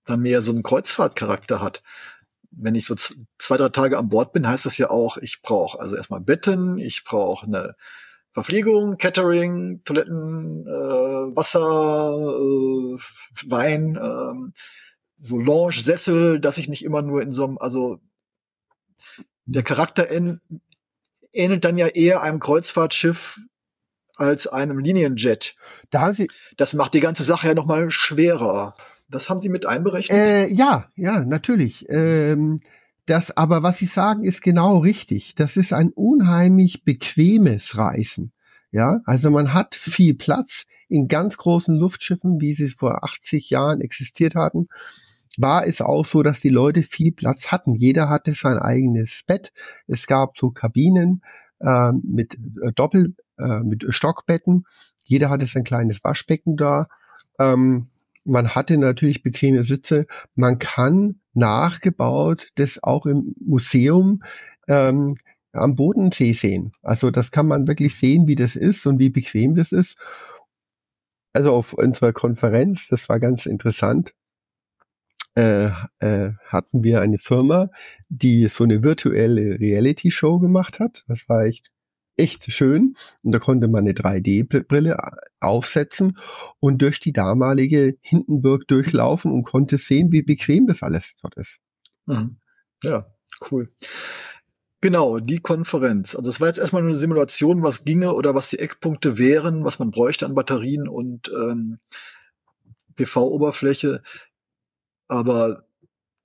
dann 0.05 0.21
mehr 0.21 0.41
so 0.41 0.51
einen 0.51 0.63
Kreuzfahrtcharakter 0.63 1.61
hat. 1.61 1.83
Wenn 2.51 2.75
ich 2.75 2.85
so 2.85 2.95
zwei, 2.95 3.57
drei 3.57 3.69
Tage 3.69 3.97
an 3.97 4.09
Bord 4.09 4.33
bin, 4.33 4.47
heißt 4.47 4.65
das 4.65 4.77
ja 4.77 4.89
auch, 4.89 5.17
ich 5.17 5.41
brauche 5.41 5.79
also 5.79 5.95
erstmal 5.95 6.21
Betten, 6.21 6.77
ich 6.77 7.03
brauche 7.03 7.45
eine 7.47 7.75
Verpflegung, 8.33 8.97
Catering, 8.97 9.83
Toiletten, 9.85 10.65
äh, 10.67 11.35
Wasser, 11.35 11.61
äh, 12.19 12.97
Wein, 13.49 13.95
äh, 13.95 14.51
so 15.19 15.37
Lounge, 15.39 15.79
Sessel, 15.79 16.39
dass 16.39 16.57
ich 16.57 16.67
nicht 16.67 16.83
immer 16.83 17.01
nur 17.01 17.21
in 17.21 17.31
so 17.31 17.45
einem, 17.45 17.57
also 17.59 17.99
der 19.45 19.63
Charakter 19.63 20.09
in, 20.09 20.41
ähnelt 21.31 21.63
dann 21.63 21.77
ja 21.77 21.87
eher 21.87 22.21
einem 22.21 22.39
Kreuzfahrtschiff 22.39 23.39
als 24.15 24.47
einem 24.47 24.79
Linienjet. 24.79 25.55
Da 25.89 26.13
Sie 26.13 26.27
das 26.57 26.73
macht 26.73 26.93
die 26.93 26.99
ganze 26.99 27.23
Sache 27.23 27.47
ja 27.47 27.53
noch 27.53 27.65
mal 27.65 27.89
schwerer. 27.91 28.75
Das 29.09 29.29
haben 29.29 29.39
Sie 29.41 29.49
mit 29.49 29.65
einberechnet? 29.65 30.17
Äh, 30.17 30.47
ja, 30.47 30.89
ja, 30.95 31.23
natürlich. 31.23 31.85
Ähm, 31.89 32.61
das, 33.05 33.35
aber 33.35 33.63
was 33.63 33.77
Sie 33.77 33.85
sagen, 33.85 34.23
ist 34.23 34.41
genau 34.41 34.79
richtig. 34.79 35.35
Das 35.35 35.57
ist 35.57 35.73
ein 35.73 35.89
unheimlich 35.89 36.83
bequemes 36.83 37.77
Reisen. 37.77 38.31
Ja, 38.71 39.01
also 39.05 39.29
man 39.29 39.53
hat 39.53 39.75
viel 39.75 40.15
Platz 40.15 40.63
in 40.89 41.07
ganz 41.07 41.37
großen 41.37 41.75
Luftschiffen, 41.75 42.39
wie 42.41 42.53
sie 42.53 42.69
vor 42.69 43.03
80 43.03 43.49
Jahren 43.49 43.81
existiert 43.81 44.35
hatten. 44.35 44.67
War 45.37 45.67
es 45.67 45.81
auch 45.81 46.05
so, 46.05 46.23
dass 46.23 46.39
die 46.39 46.49
Leute 46.49 46.83
viel 46.83 47.11
Platz 47.11 47.47
hatten. 47.47 47.75
Jeder 47.75 48.09
hatte 48.09 48.33
sein 48.33 48.57
eigenes 48.57 49.21
Bett. 49.25 49.51
Es 49.87 50.07
gab 50.07 50.37
so 50.37 50.51
Kabinen 50.51 51.23
äh, 51.59 51.91
mit 52.03 52.37
Doppel, 52.75 53.15
äh, 53.37 53.59
mit 53.59 53.85
Stockbetten. 53.89 54.65
Jeder 55.03 55.29
hatte 55.29 55.45
sein 55.45 55.63
kleines 55.63 56.03
Waschbecken 56.03 56.57
da. 56.57 56.87
Ähm, 57.39 57.89
man 58.25 58.55
hatte 58.55 58.77
natürlich 58.77 59.23
bequeme 59.23 59.63
Sitze. 59.63 60.05
Man 60.35 60.59
kann 60.59 61.19
nachgebaut 61.33 62.49
das 62.55 62.81
auch 62.83 63.05
im 63.05 63.35
Museum 63.39 64.23
ähm, 64.67 65.15
am 65.53 65.75
Bodensee 65.75 66.33
sehen. 66.33 66.71
Also 66.81 67.11
das 67.11 67.31
kann 67.31 67.47
man 67.47 67.67
wirklich 67.67 67.95
sehen, 67.97 68.27
wie 68.27 68.35
das 68.35 68.55
ist 68.55 68.85
und 68.85 68.99
wie 68.99 69.09
bequem 69.09 69.55
das 69.55 69.71
ist. 69.71 69.97
Also 71.33 71.53
auf 71.53 71.73
unserer 71.73 72.13
Konferenz, 72.13 72.87
das 72.87 73.09
war 73.09 73.19
ganz 73.19 73.45
interessant. 73.45 74.13
äh, 75.35 75.69
äh, 75.99 76.33
hatten 76.45 76.83
wir 76.83 77.01
eine 77.01 77.17
Firma, 77.17 77.69
die 78.09 78.47
so 78.47 78.63
eine 78.63 78.83
virtuelle 78.83 79.59
Reality-Show 79.59 80.39
gemacht 80.39 80.79
hat. 80.79 81.03
Das 81.07 81.27
war 81.27 81.43
echt 81.45 81.71
echt 82.17 82.51
schön. 82.51 82.95
Und 83.21 83.31
da 83.31 83.39
konnte 83.39 83.67
man 83.67 83.85
eine 83.85 83.93
3D-Brille 83.93 84.97
aufsetzen 85.39 86.17
und 86.59 86.81
durch 86.81 86.99
die 86.99 87.13
damalige 87.13 87.97
Hindenburg 88.01 88.67
durchlaufen 88.67 89.31
und 89.31 89.43
konnte 89.43 89.77
sehen, 89.77 90.11
wie 90.11 90.21
bequem 90.21 90.67
das 90.67 90.83
alles 90.83 91.15
dort 91.21 91.35
ist. 91.35 91.59
Mhm. 92.05 92.37
Ja, 92.83 93.07
cool. 93.51 93.67
Genau, 94.81 95.19
die 95.19 95.39
Konferenz. 95.39 96.13
Also 96.13 96.29
es 96.29 96.41
war 96.41 96.49
jetzt 96.49 96.59
erstmal 96.59 96.81
eine 96.81 96.97
Simulation, 96.97 97.63
was 97.63 97.85
ginge 97.85 98.13
oder 98.13 98.35
was 98.35 98.49
die 98.49 98.59
Eckpunkte 98.59 99.17
wären, 99.17 99.63
was 99.63 99.79
man 99.79 99.91
bräuchte 99.91 100.25
an 100.25 100.35
Batterien 100.35 100.89
und 100.89 101.31
ähm, 101.33 101.79
PV-Oberfläche. 102.97 104.01
Aber 105.07 105.65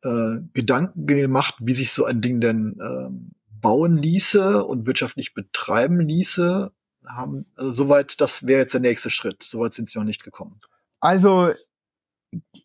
äh, 0.03 0.39
Gedanken 0.55 1.07
gemacht, 1.07 1.55
wie 1.61 1.75
sich 1.75 1.93
so 1.93 2.05
ein 2.05 2.21
Ding 2.21 2.41
denn 2.41 2.79
ähm, 2.81 3.31
bauen 3.61 3.97
ließe 3.97 4.65
und 4.65 4.87
wirtschaftlich 4.87 5.35
betreiben 5.35 6.01
ließe, 6.01 6.73
haben 7.07 7.47
also 7.57 7.73
soweit, 7.73 8.21
das 8.21 8.47
wäre 8.47 8.61
jetzt 8.61 8.75
der 8.75 8.81
nächste 8.81 9.11
Schritt. 9.11 9.43
Soweit 9.43 9.75
sind 9.75 9.89
sie 9.89 9.99
noch 9.99 10.05
nicht 10.05 10.25
gekommen. 10.25 10.61
Also 11.01 11.53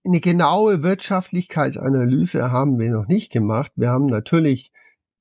eine 0.05 0.19
genaue 0.19 0.83
Wirtschaftlichkeitsanalyse 0.83 2.51
haben 2.51 2.79
wir 2.79 2.89
noch 2.89 3.07
nicht 3.07 3.31
gemacht. 3.31 3.71
Wir 3.75 3.89
haben 3.89 4.07
natürlich 4.07 4.71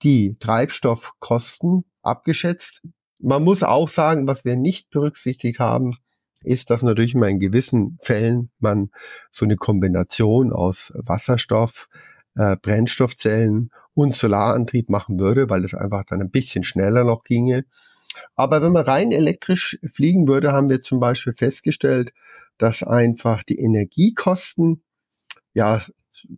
die 0.02 0.36
Treibstoffkosten 0.38 1.84
abgeschätzt. 2.02 2.82
Man 3.18 3.44
muss 3.44 3.62
auch 3.62 3.88
sagen, 3.88 4.26
was 4.26 4.44
wir 4.44 4.56
nicht 4.56 4.90
berücksichtigt 4.90 5.60
haben, 5.60 5.96
ist, 6.42 6.70
dass 6.70 6.82
natürlich 6.82 7.14
mal 7.14 7.30
in 7.30 7.38
gewissen 7.38 7.98
Fällen 8.00 8.50
man 8.58 8.90
so 9.30 9.44
eine 9.44 9.56
Kombination 9.56 10.52
aus 10.52 10.92
Wasserstoff, 10.96 11.88
äh, 12.34 12.56
Brennstoffzellen 12.56 13.70
und 13.94 14.14
Solarantrieb 14.14 14.88
machen 14.88 15.20
würde, 15.20 15.50
weil 15.50 15.64
es 15.64 15.74
einfach 15.74 16.04
dann 16.04 16.20
ein 16.20 16.30
bisschen 16.30 16.64
schneller 16.64 17.04
noch 17.04 17.24
ginge. 17.24 17.64
Aber 18.34 18.62
wenn 18.62 18.72
man 18.72 18.84
rein 18.84 19.12
elektrisch 19.12 19.78
fliegen 19.84 20.28
würde, 20.28 20.52
haben 20.52 20.68
wir 20.68 20.80
zum 20.80 21.00
Beispiel 21.00 21.32
festgestellt, 21.32 22.12
dass 22.58 22.82
einfach 22.82 23.42
die 23.42 23.58
Energiekosten 23.58 24.82
ja 25.54 25.80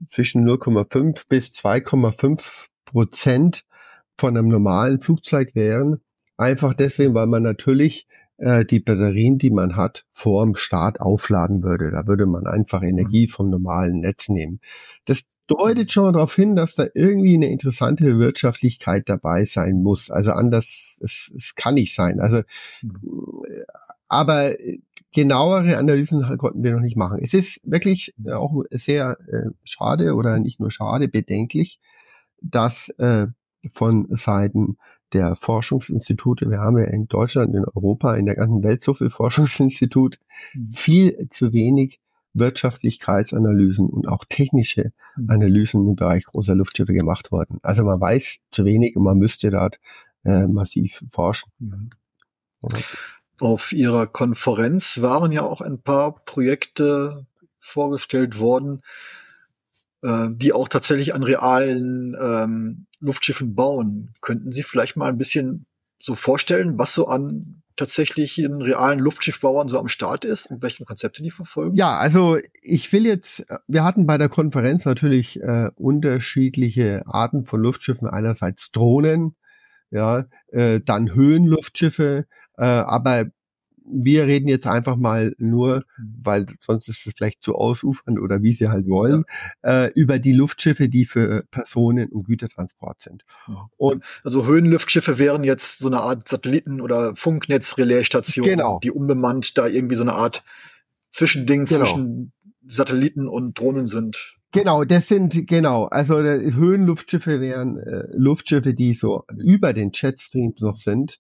zwischen 0.07 0.49
0,5 0.49 1.25
bis 1.29 1.49
2,5 1.49 2.67
Prozent 2.85 3.65
von 4.19 4.37
einem 4.37 4.49
normalen 4.49 5.01
Flugzeug 5.01 5.55
wären. 5.55 6.01
Einfach 6.37 6.75
deswegen, 6.75 7.15
weil 7.15 7.27
man 7.27 7.43
natürlich 7.43 8.07
äh, 8.39 8.65
die 8.65 8.81
Batterien, 8.81 9.39
die 9.39 9.51
man 9.51 9.77
hat, 9.77 10.05
vor 10.11 10.45
dem 10.45 10.55
Start 10.55 11.01
aufladen 11.01 11.63
würde. 11.63 11.91
Da 11.91 12.07
würde 12.07 12.27
man 12.27 12.47
einfach 12.47 12.83
Energie 12.83 13.29
vom 13.29 13.51
normalen 13.51 14.01
Netz 14.01 14.29
nehmen. 14.29 14.61
Das 15.05 15.23
deutet 15.47 15.93
schon 15.93 16.13
darauf 16.13 16.35
hin, 16.35 16.57
dass 16.57 16.75
da 16.75 16.87
irgendwie 16.95 17.35
eine 17.35 17.51
interessante 17.51 18.19
Wirtschaftlichkeit 18.19 19.09
dabei 19.09 19.45
sein 19.45 19.83
muss. 19.83 20.11
Also 20.11 20.33
anders, 20.33 20.99
es, 21.03 21.33
es 21.35 21.55
kann 21.55 21.75
nicht 21.75 21.95
sein. 21.95 22.21
Also, 22.21 22.43
aber 24.09 24.53
genauere 25.13 25.77
Analysen 25.77 26.23
konnten 26.39 26.63
wir 26.63 26.73
noch 26.73 26.81
nicht 26.81 26.97
machen. 26.97 27.21
Es 27.23 27.35
ist 27.35 27.61
wirklich 27.63 28.15
auch 28.31 28.65
sehr 28.71 29.19
äh, 29.29 29.51
schade 29.65 30.15
oder 30.15 30.39
nicht 30.39 30.61
nur 30.61 30.71
schade, 30.71 31.09
bedenklich, 31.09 31.81
dass 32.41 32.89
äh, 32.99 33.29
von 33.71 34.07
Seiten 34.11 34.77
der 35.13 35.37
Forschungsinstitute, 35.37 36.51
wir 36.51 36.59
haben 36.59 36.77
ja 36.77 36.85
in 36.85 37.07
Deutschland, 37.07 37.55
in 37.55 37.65
Europa, 37.65 38.17
in 38.17 38.27
der 38.27 38.35
ganzen 38.35 38.63
Welt 38.63 38.83
so 38.83 38.95
viel 38.95 39.11
Forschungsinstitut, 39.11 40.19
mhm. 40.55 40.71
viel 40.71 41.29
zu 41.31 41.53
wenig 41.53 42.01
Wirtschaftlichkeitsanalysen 42.35 43.89
und 43.89 44.09
auch 44.09 44.25
technische 44.29 44.93
mhm. 45.17 45.31
Analysen 45.31 45.89
im 45.89 45.97
Bereich 45.97 46.25
großer 46.25 46.55
Luftschiffe 46.55 46.93
gemacht 46.93 47.33
worden. 47.33 47.59
Also 47.63 47.85
man 47.85 48.01
weiß 48.01 48.39
zu 48.51 48.65
wenig 48.65 48.97
und 48.97 49.05
man 49.05 49.19
müsste 49.19 49.51
dort 49.51 49.79
äh, 50.25 50.47
massiv 50.47 51.03
forschen. 51.09 51.51
Mhm. 51.59 51.91
Auf 53.41 53.73
Ihrer 53.73 54.07
Konferenz 54.07 55.01
waren 55.01 55.33
ja 55.33 55.43
auch 55.43 55.61
ein 55.61 55.81
paar 55.81 56.25
Projekte 56.25 57.27
vorgestellt 57.59 58.39
worden, 58.39 58.83
äh, 60.03 60.29
die 60.31 60.53
auch 60.53 60.69
tatsächlich 60.69 61.15
an 61.15 61.23
realen 61.23 62.17
ähm, 62.21 62.87
Luftschiffen 63.01 63.55
bauen. 63.55 64.13
Könnten 64.21 64.53
Sie 64.53 64.63
vielleicht 64.63 64.97
mal 64.97 65.09
ein 65.09 65.19
bisschen 65.19 65.67
so 66.01 66.15
vorstellen, 66.15 66.79
was 66.79 66.95
so 66.95 67.09
an 67.09 67.63
tatsächlich 67.77 68.39
in 68.39 68.63
realen 68.63 68.99
Luftschiffbauern 68.99 69.69
so 69.69 69.79
am 69.79 69.89
Start 69.89 70.25
ist 70.25 70.47
und 70.47 70.63
welche 70.63 70.85
Konzepte 70.85 71.23
die 71.23 71.31
verfolgen? 71.31 71.77
Ja, 71.77 71.97
also 71.99 72.39
ich 72.63 72.93
will 72.93 73.07
jetzt, 73.07 73.45
wir 73.67 73.85
hatten 73.85 74.07
bei 74.07 74.19
der 74.19 74.29
Konferenz 74.29 74.85
natürlich 74.85 75.41
äh, 75.41 75.71
unterschiedliche 75.75 77.03
Arten 77.07 77.45
von 77.45 77.61
Luftschiffen. 77.61 78.09
Einerseits 78.09 78.71
Drohnen, 78.71 79.37
ja, 79.91 80.25
äh, 80.49 80.81
dann 80.81 81.15
Höhenluftschiffe, 81.15 82.27
äh, 82.57 82.65
aber 82.65 83.27
wir 83.85 84.27
reden 84.27 84.49
jetzt 84.49 84.67
einfach 84.67 84.97
mal 84.97 85.35
nur, 85.39 85.85
mhm. 85.97 86.15
weil 86.23 86.47
sonst 86.59 86.89
ist 86.89 87.07
es 87.07 87.13
vielleicht 87.17 87.43
zu 87.43 87.55
ausufernd 87.55 88.19
oder 88.19 88.43
wie 88.43 88.53
sie 88.53 88.69
halt 88.69 88.89
wollen, 88.89 89.25
ja. 89.63 89.85
äh, 89.85 89.93
über 89.95 90.19
die 90.19 90.33
Luftschiffe, 90.33 90.89
die 90.89 91.05
für 91.05 91.45
Personen- 91.51 92.09
und 92.09 92.25
Gütertransport 92.25 93.01
sind. 93.01 93.25
Und 93.77 94.03
also 94.23 94.47
Höhenluftschiffe 94.47 95.19
wären 95.19 95.45
jetzt 95.45 95.79
so 95.79 95.89
eine 95.89 96.01
Art 96.01 96.29
Satelliten- 96.29 96.81
oder 96.81 97.15
Funknetzrelaisstation, 97.15 98.45
genau. 98.45 98.81
die 98.83 98.91
unbemannt 98.91 99.57
da 99.59 99.67
irgendwie 99.67 99.97
so 99.97 100.03
eine 100.03 100.15
Art 100.15 100.43
Zwischending 101.11 101.67
genau. 101.67 101.85
zwischen 101.85 102.33
Satelliten 102.67 103.29
und 103.29 103.59
Drohnen 103.59 103.87
sind. 103.87 104.37
Genau, 104.53 104.85
das 104.85 105.09
sind, 105.09 105.49
genau, 105.49 105.87
also 105.87 106.17
Höhenluftschiffe 106.17 107.41
wären 107.41 107.77
äh, 107.77 108.05
Luftschiffe, 108.13 108.73
die 108.73 108.95
so 108.95 109.25
über 109.37 109.73
den 109.73 109.91
Jetstreams 109.93 110.61
noch 110.61 110.77
sind 110.77 111.19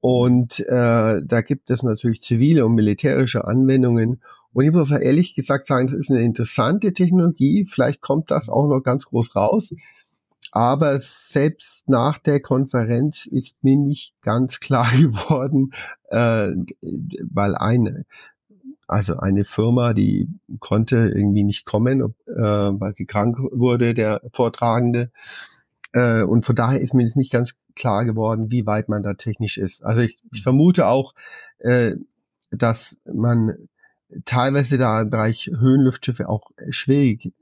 und 0.00 0.60
äh, 0.60 1.22
da 1.22 1.40
gibt 1.42 1.70
es 1.70 1.82
natürlich 1.82 2.22
zivile 2.22 2.64
und 2.64 2.74
militärische 2.74 3.44
Anwendungen. 3.44 4.22
Und 4.52 4.64
ich 4.64 4.72
muss 4.72 4.90
ehrlich 4.90 5.34
gesagt 5.34 5.66
sagen, 5.66 5.88
das 5.88 5.96
ist 5.96 6.10
eine 6.10 6.22
interessante 6.22 6.92
Technologie. 6.92 7.66
Vielleicht 7.66 8.00
kommt 8.00 8.30
das 8.30 8.48
auch 8.48 8.66
noch 8.66 8.80
ganz 8.80 9.06
groß 9.06 9.36
raus. 9.36 9.74
Aber 10.52 10.98
selbst 10.98 11.88
nach 11.88 12.18
der 12.18 12.40
Konferenz 12.40 13.26
ist 13.26 13.62
mir 13.62 13.76
nicht 13.76 14.14
ganz 14.22 14.58
klar 14.60 14.90
geworden, 14.98 15.72
äh, 16.08 16.50
weil 17.30 17.54
eine, 17.56 18.04
also 18.88 19.18
eine 19.18 19.44
Firma, 19.44 19.92
die 19.92 20.28
konnte 20.58 20.96
irgendwie 21.14 21.44
nicht 21.44 21.66
kommen, 21.66 22.14
äh, 22.26 22.32
weil 22.34 22.94
sie 22.94 23.06
krank 23.06 23.38
wurde, 23.38 23.94
der 23.94 24.22
Vortragende. 24.32 25.12
Äh, 25.92 26.22
und 26.22 26.44
von 26.44 26.54
daher 26.54 26.80
ist 26.80 26.94
mir 26.94 27.02
jetzt 27.02 27.16
nicht 27.16 27.32
ganz 27.32 27.54
klar 27.74 28.04
geworden, 28.04 28.50
wie 28.50 28.66
weit 28.66 28.88
man 28.88 29.02
da 29.02 29.14
technisch 29.14 29.58
ist. 29.58 29.84
Also 29.84 30.02
ich, 30.02 30.18
ich 30.32 30.40
mhm. 30.40 30.44
vermute 30.44 30.86
auch, 30.86 31.14
äh, 31.58 31.96
dass 32.50 32.98
man 33.04 33.68
teilweise 34.24 34.78
da 34.78 35.02
im 35.02 35.10
Bereich 35.10 35.50
Höhenluftschiffe 35.52 36.28
auch 36.28 36.50
schwierig 36.70 37.32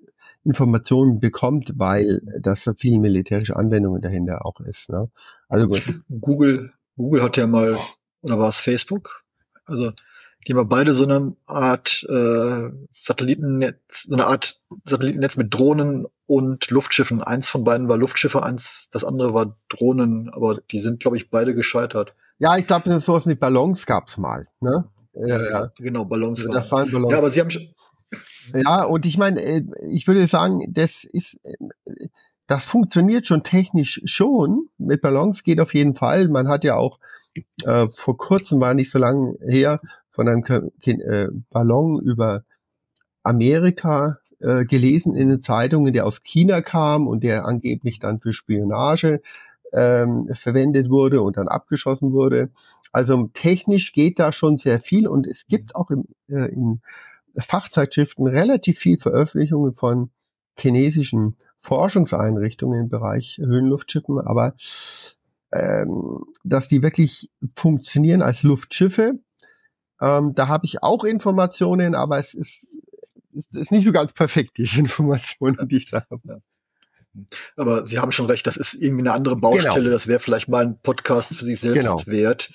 Informationen 0.44 1.20
bekommt, 1.20 1.72
weil 1.76 2.22
das 2.40 2.64
so 2.64 2.72
viele 2.76 2.98
militärische 2.98 3.56
Anwendungen 3.56 4.02
dahinter 4.02 4.46
auch 4.46 4.60
ist. 4.60 4.90
Ne? 4.90 5.10
Also 5.48 5.68
Google, 6.08 6.72
Google 6.96 7.22
hat 7.22 7.36
ja 7.36 7.46
mal, 7.46 7.76
oder 8.22 8.38
war 8.38 8.48
es 8.48 8.60
Facebook? 8.60 9.24
Also 9.64 9.92
die 10.46 10.54
haben 10.54 10.68
beide 10.68 10.94
so 10.94 11.04
eine 11.04 11.36
Art 11.46 12.06
äh, 12.08 12.70
Satellitennetz, 12.90 14.04
so 14.04 14.14
eine 14.14 14.26
Art 14.26 14.60
Satellitennetz 14.86 15.36
mit 15.36 15.52
Drohnen 15.52 16.06
und 16.28 16.70
Luftschiffen. 16.70 17.22
Eins 17.22 17.48
von 17.48 17.64
beiden 17.64 17.88
war 17.88 17.96
Luftschiffe, 17.96 18.42
eins, 18.42 18.90
das 18.92 19.02
andere 19.02 19.32
war 19.34 19.56
Drohnen, 19.68 20.28
aber 20.28 20.58
die 20.70 20.78
sind, 20.78 21.00
glaube 21.00 21.16
ich, 21.16 21.30
beide 21.30 21.54
gescheitert. 21.54 22.14
Ja, 22.38 22.56
ich 22.56 22.66
glaube, 22.66 23.00
sowas 23.00 23.26
mit 23.26 23.40
Ballons 23.40 23.86
gab's 23.86 24.18
mal, 24.18 24.46
ne? 24.60 24.84
Ja, 25.14 25.50
ja. 25.50 25.72
genau, 25.78 26.04
Ballons. 26.04 26.40
Also, 26.40 26.52
das 26.52 26.70
waren 26.70 26.92
Ballons. 26.92 27.10
Ja, 27.10 27.18
aber 27.18 27.30
sie 27.30 27.40
haben 27.40 27.50
schon. 27.50 27.66
Ja, 28.54 28.84
und 28.84 29.06
ich 29.06 29.18
meine, 29.18 29.42
äh, 29.42 29.62
ich 29.90 30.06
würde 30.06 30.26
sagen, 30.26 30.72
das 30.72 31.02
ist, 31.02 31.40
äh, 31.44 32.08
das 32.46 32.64
funktioniert 32.64 33.26
schon 33.26 33.42
technisch 33.42 34.00
schon. 34.04 34.68
Mit 34.76 35.00
Ballons 35.00 35.42
geht 35.42 35.60
auf 35.60 35.74
jeden 35.74 35.94
Fall. 35.94 36.28
Man 36.28 36.46
hat 36.46 36.62
ja 36.62 36.76
auch 36.76 36.98
äh, 37.64 37.86
vor 37.94 38.18
kurzem 38.18 38.60
war 38.60 38.74
nicht 38.74 38.90
so 38.90 38.98
lange 38.98 39.36
her 39.46 39.80
von 40.10 40.28
einem 40.28 40.44
äh, 40.44 41.28
Ballon 41.50 42.00
über 42.00 42.44
Amerika 43.22 44.18
äh, 44.40 44.64
gelesen 44.64 45.14
in 45.14 45.28
den 45.28 45.42
Zeitungen, 45.42 45.92
der 45.92 46.06
aus 46.06 46.22
China 46.22 46.60
kam 46.60 47.06
und 47.06 47.24
der 47.24 47.44
angeblich 47.44 47.98
dann 47.98 48.20
für 48.20 48.32
Spionage 48.32 49.20
ähm, 49.72 50.28
verwendet 50.32 50.90
wurde 50.90 51.22
und 51.22 51.36
dann 51.36 51.48
abgeschossen 51.48 52.12
wurde. 52.12 52.50
Also 52.92 53.30
technisch 53.34 53.92
geht 53.92 54.18
da 54.18 54.32
schon 54.32 54.56
sehr 54.56 54.80
viel 54.80 55.06
und 55.06 55.26
es 55.26 55.46
gibt 55.46 55.74
auch 55.74 55.90
im, 55.90 56.04
äh, 56.28 56.52
in 56.52 56.80
Fachzeitschriften 57.36 58.26
relativ 58.26 58.78
viel 58.78 58.98
Veröffentlichungen 58.98 59.74
von 59.74 60.10
chinesischen 60.58 61.36
Forschungseinrichtungen 61.58 62.80
im 62.80 62.88
Bereich 62.88 63.38
Höhenluftschiffen, 63.38 64.18
aber 64.20 64.54
ähm, 65.52 66.24
dass 66.44 66.68
die 66.68 66.82
wirklich 66.82 67.30
funktionieren 67.54 68.22
als 68.22 68.42
Luftschiffe, 68.42 69.18
ähm, 70.00 70.32
da 70.34 70.48
habe 70.48 70.66
ich 70.66 70.82
auch 70.82 71.04
Informationen, 71.04 71.94
aber 71.94 72.18
es 72.18 72.34
ist 72.34 72.68
ist, 73.38 73.56
ist 73.56 73.72
nicht 73.72 73.84
so 73.84 73.92
ganz 73.92 74.12
perfekt, 74.12 74.58
diese 74.58 74.80
Informationen, 74.80 75.68
die 75.68 75.78
ich 75.78 75.90
da 75.90 76.04
habe. 76.10 76.42
Aber 77.56 77.86
Sie 77.86 77.98
haben 77.98 78.12
schon 78.12 78.26
recht, 78.26 78.46
das 78.46 78.56
ist 78.56 78.74
irgendwie 78.74 79.02
eine 79.02 79.12
andere 79.12 79.36
Baustelle. 79.36 79.84
Genau. 79.84 79.90
Das 79.90 80.06
wäre 80.06 80.20
vielleicht 80.20 80.48
mal 80.48 80.64
ein 80.64 80.78
Podcast 80.80 81.34
für 81.34 81.44
sich 81.44 81.58
selbst 81.58 81.80
genau. 81.80 82.02
wert. 82.06 82.50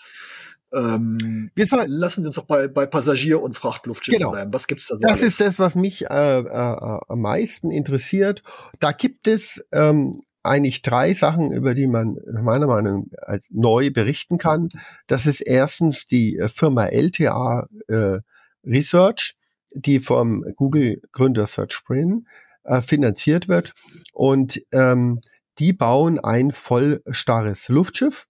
Ähm, 0.72 1.52
lassen 1.56 2.22
Sie 2.22 2.28
uns 2.28 2.36
doch 2.36 2.46
bei, 2.46 2.68
bei 2.68 2.86
Passagier- 2.86 3.42
und 3.42 3.56
Frachtluftschiffen 3.56 4.20
genau. 4.20 4.32
bleiben. 4.32 4.54
Was 4.54 4.68
gibt's 4.68 4.88
da 4.88 4.96
so? 4.96 5.02
Das 5.02 5.20
alles? 5.20 5.34
ist 5.34 5.42
das, 5.42 5.60
was 5.60 5.76
mich 5.76 6.06
äh, 6.10 6.40
äh, 6.40 7.00
am 7.08 7.22
meisten 7.22 7.72
interessiert. 7.72 8.42
Da 8.80 8.92
gibt 8.92 9.28
es 9.28 9.64
ähm, 9.72 10.24
eigentlich 10.42 10.82
drei 10.82 11.14
Sachen, 11.14 11.52
über 11.52 11.76
die 11.76 11.88
man 11.88 12.18
meiner 12.32 12.68
Meinung 12.68 13.08
nach 13.12 13.28
als 13.28 13.48
neu 13.52 13.92
berichten 13.92 14.38
kann. 14.38 14.70
Das 15.08 15.26
ist 15.26 15.42
erstens 15.42 16.08
die 16.08 16.38
äh, 16.38 16.50
Firma 16.50 16.88
LTA 16.88 17.68
äh, 17.88 18.20
Research, 18.66 19.36
die 19.76 20.00
vom 20.00 20.44
Google-Gründer 20.56 21.46
Serge 21.48 21.82
Brin 21.86 22.28
äh, 22.64 22.82
finanziert 22.82 23.48
wird. 23.48 23.74
Und 24.14 24.62
ähm, 24.72 25.20
die 25.60 25.74
bauen 25.74 26.20
ein 26.20 26.52
vollstarres 26.52 27.70
Luftschiff 27.70 28.28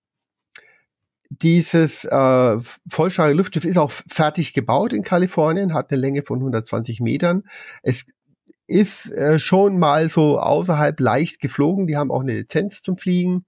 dieses 1.42 2.06
äh, 2.06 2.58
vollstarre 2.88 3.34
Luftschiff 3.34 3.66
ist 3.66 3.78
auch 3.78 3.92
fertig 3.92 4.54
gebaut 4.54 4.94
in 4.94 5.04
Kalifornien, 5.04 5.74
hat 5.74 5.92
eine 5.92 6.00
Länge 6.00 6.24
von 6.24 6.40
120 6.40 7.00
Metern. 7.00 7.44
Es 7.82 8.06
ist 8.68 9.12
äh, 9.12 9.40
schon 9.40 9.78
mal 9.80 10.10
so 10.10 10.40
außerhalb 10.40 11.00
leicht 11.00 11.40
geflogen. 11.40 11.88
Die 11.88 11.98
haben 11.98 12.12
auch 12.12 12.22
eine 12.22 12.34
Lizenz 12.34 12.82
zum 12.82 12.98
Fliegen. 12.98 13.46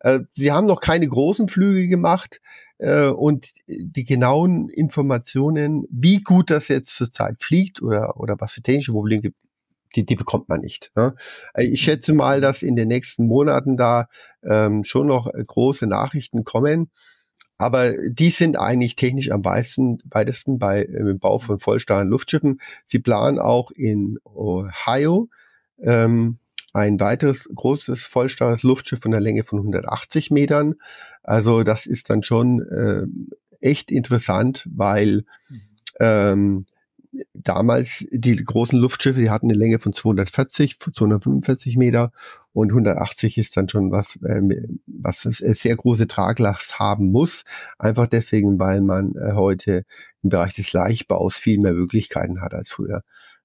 Äh, 0.00 0.20
sie 0.34 0.52
haben 0.52 0.66
noch 0.66 0.80
keine 0.80 1.06
großen 1.06 1.48
Flüge 1.48 1.88
gemacht 1.88 2.40
äh, 2.78 3.08
und 3.08 3.52
die 3.66 4.04
genauen 4.04 4.68
Informationen, 4.68 5.86
wie 5.90 6.20
gut 6.20 6.50
das 6.50 6.68
jetzt 6.68 6.96
zurzeit 6.96 7.42
fliegt 7.42 7.82
oder, 7.82 8.18
oder 8.18 8.36
was 8.38 8.52
für 8.52 8.62
technische 8.62 8.92
Probleme 8.92 9.22
gibt, 9.22 9.36
die, 9.96 10.04
die 10.04 10.16
bekommt 10.16 10.48
man 10.48 10.60
nicht. 10.60 10.90
Ne? 10.96 11.14
Äh, 11.54 11.64
ich 11.64 11.82
schätze 11.82 12.12
mal, 12.12 12.40
dass 12.40 12.62
in 12.62 12.76
den 12.76 12.88
nächsten 12.88 13.26
Monaten 13.26 13.76
da 13.76 14.08
ähm, 14.42 14.84
schon 14.84 15.06
noch 15.06 15.30
große 15.32 15.86
Nachrichten 15.86 16.44
kommen. 16.44 16.90
Aber 17.56 17.92
die 18.08 18.30
sind 18.30 18.58
eigentlich 18.58 18.96
technisch 18.96 19.30
am 19.30 19.44
weitesten, 19.44 19.98
weitesten 20.10 20.58
bei 20.58 20.82
im 20.82 21.20
Bau 21.20 21.38
von 21.38 21.60
vollstarren 21.60 22.08
Luftschiffen. 22.08 22.60
Sie 22.84 22.98
planen 22.98 23.38
auch 23.38 23.70
in 23.70 24.18
Ohio 24.24 25.28
ähm, 25.80 26.38
ein 26.72 26.98
weiteres 26.98 27.48
großes 27.54 28.06
vollstarres 28.06 28.64
Luftschiff 28.64 29.00
von 29.00 29.14
einer 29.14 29.20
Länge 29.20 29.44
von 29.44 29.60
180 29.60 30.32
Metern. 30.32 30.74
Also 31.24 31.62
das 31.64 31.86
ist 31.86 32.10
dann 32.10 32.22
schon 32.22 32.60
äh, 32.60 33.06
echt 33.60 33.90
interessant, 33.90 34.68
weil 34.70 35.24
ähm, 35.98 36.66
damals 37.32 38.06
die 38.10 38.36
großen 38.36 38.78
Luftschiffe, 38.78 39.20
die 39.20 39.30
hatten 39.30 39.50
eine 39.50 39.58
Länge 39.58 39.78
von 39.78 39.92
240, 39.92 40.78
245 40.78 41.76
Meter 41.76 42.12
und 42.52 42.70
180 42.70 43.38
ist 43.38 43.56
dann 43.56 43.68
schon 43.68 43.90
was, 43.90 44.16
äh, 44.22 44.40
was 44.86 45.22
sehr 45.22 45.76
große 45.76 46.06
Traglast 46.06 46.78
haben 46.78 47.10
muss. 47.10 47.44
Einfach 47.78 48.06
deswegen, 48.06 48.58
weil 48.58 48.80
man 48.80 49.14
äh, 49.16 49.32
heute 49.32 49.84
im 50.22 50.30
Bereich 50.30 50.54
des 50.54 50.72
Leichtbaus 50.72 51.36
viel 51.36 51.58
mehr 51.58 51.72
Möglichkeiten 51.72 52.40
hat 52.40 52.54
als 52.54 52.70
früher. 52.70 53.02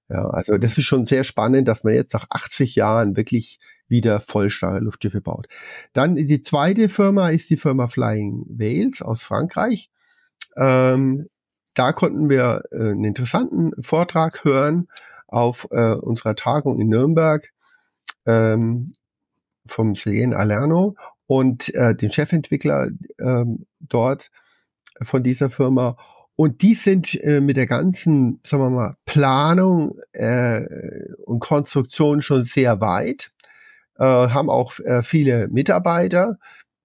Ja, 0.08 0.28
also 0.28 0.58
das 0.58 0.76
ist 0.76 0.84
schon 0.84 1.06
sehr 1.06 1.24
spannend, 1.24 1.68
dass 1.68 1.84
man 1.84 1.94
jetzt 1.94 2.12
nach 2.14 2.26
80 2.30 2.74
Jahren 2.74 3.16
wirklich 3.16 3.58
wieder 3.90 4.20
vollstarre 4.20 4.80
Luftschiffe 4.80 5.20
baut. 5.20 5.46
Dann 5.92 6.14
die 6.14 6.42
zweite 6.42 6.88
Firma 6.88 7.28
ist 7.28 7.50
die 7.50 7.56
Firma 7.56 7.88
Flying 7.88 8.44
Whales 8.48 9.02
aus 9.02 9.22
Frankreich. 9.22 9.90
Ähm, 10.56 11.28
da 11.74 11.92
konnten 11.92 12.28
wir 12.28 12.62
äh, 12.72 12.76
einen 12.76 13.04
interessanten 13.04 13.72
Vortrag 13.82 14.44
hören 14.44 14.88
auf 15.26 15.68
äh, 15.70 15.92
unserer 15.92 16.34
Tagung 16.34 16.80
in 16.80 16.88
Nürnberg 16.88 17.48
ähm, 18.26 18.86
vom 19.66 19.94
Selene 19.94 20.36
Alerno 20.36 20.96
und 21.26 21.72
äh, 21.74 21.94
den 21.94 22.10
Chefentwickler 22.10 22.88
ähm, 23.20 23.66
dort 23.78 24.30
von 25.00 25.22
dieser 25.22 25.48
Firma. 25.48 25.96
Und 26.34 26.62
die 26.62 26.74
sind 26.74 27.14
äh, 27.22 27.40
mit 27.40 27.56
der 27.56 27.66
ganzen, 27.66 28.40
sagen 28.44 28.62
wir 28.64 28.70
mal, 28.70 28.96
Planung 29.04 29.98
äh, 30.12 30.62
und 31.24 31.40
Konstruktion 31.40 32.22
schon 32.22 32.44
sehr 32.44 32.80
weit, 32.80 33.30
äh, 34.00 34.04
haben 34.04 34.50
auch 34.50 34.78
äh, 34.80 35.02
viele 35.02 35.48
Mitarbeiter 35.48 36.38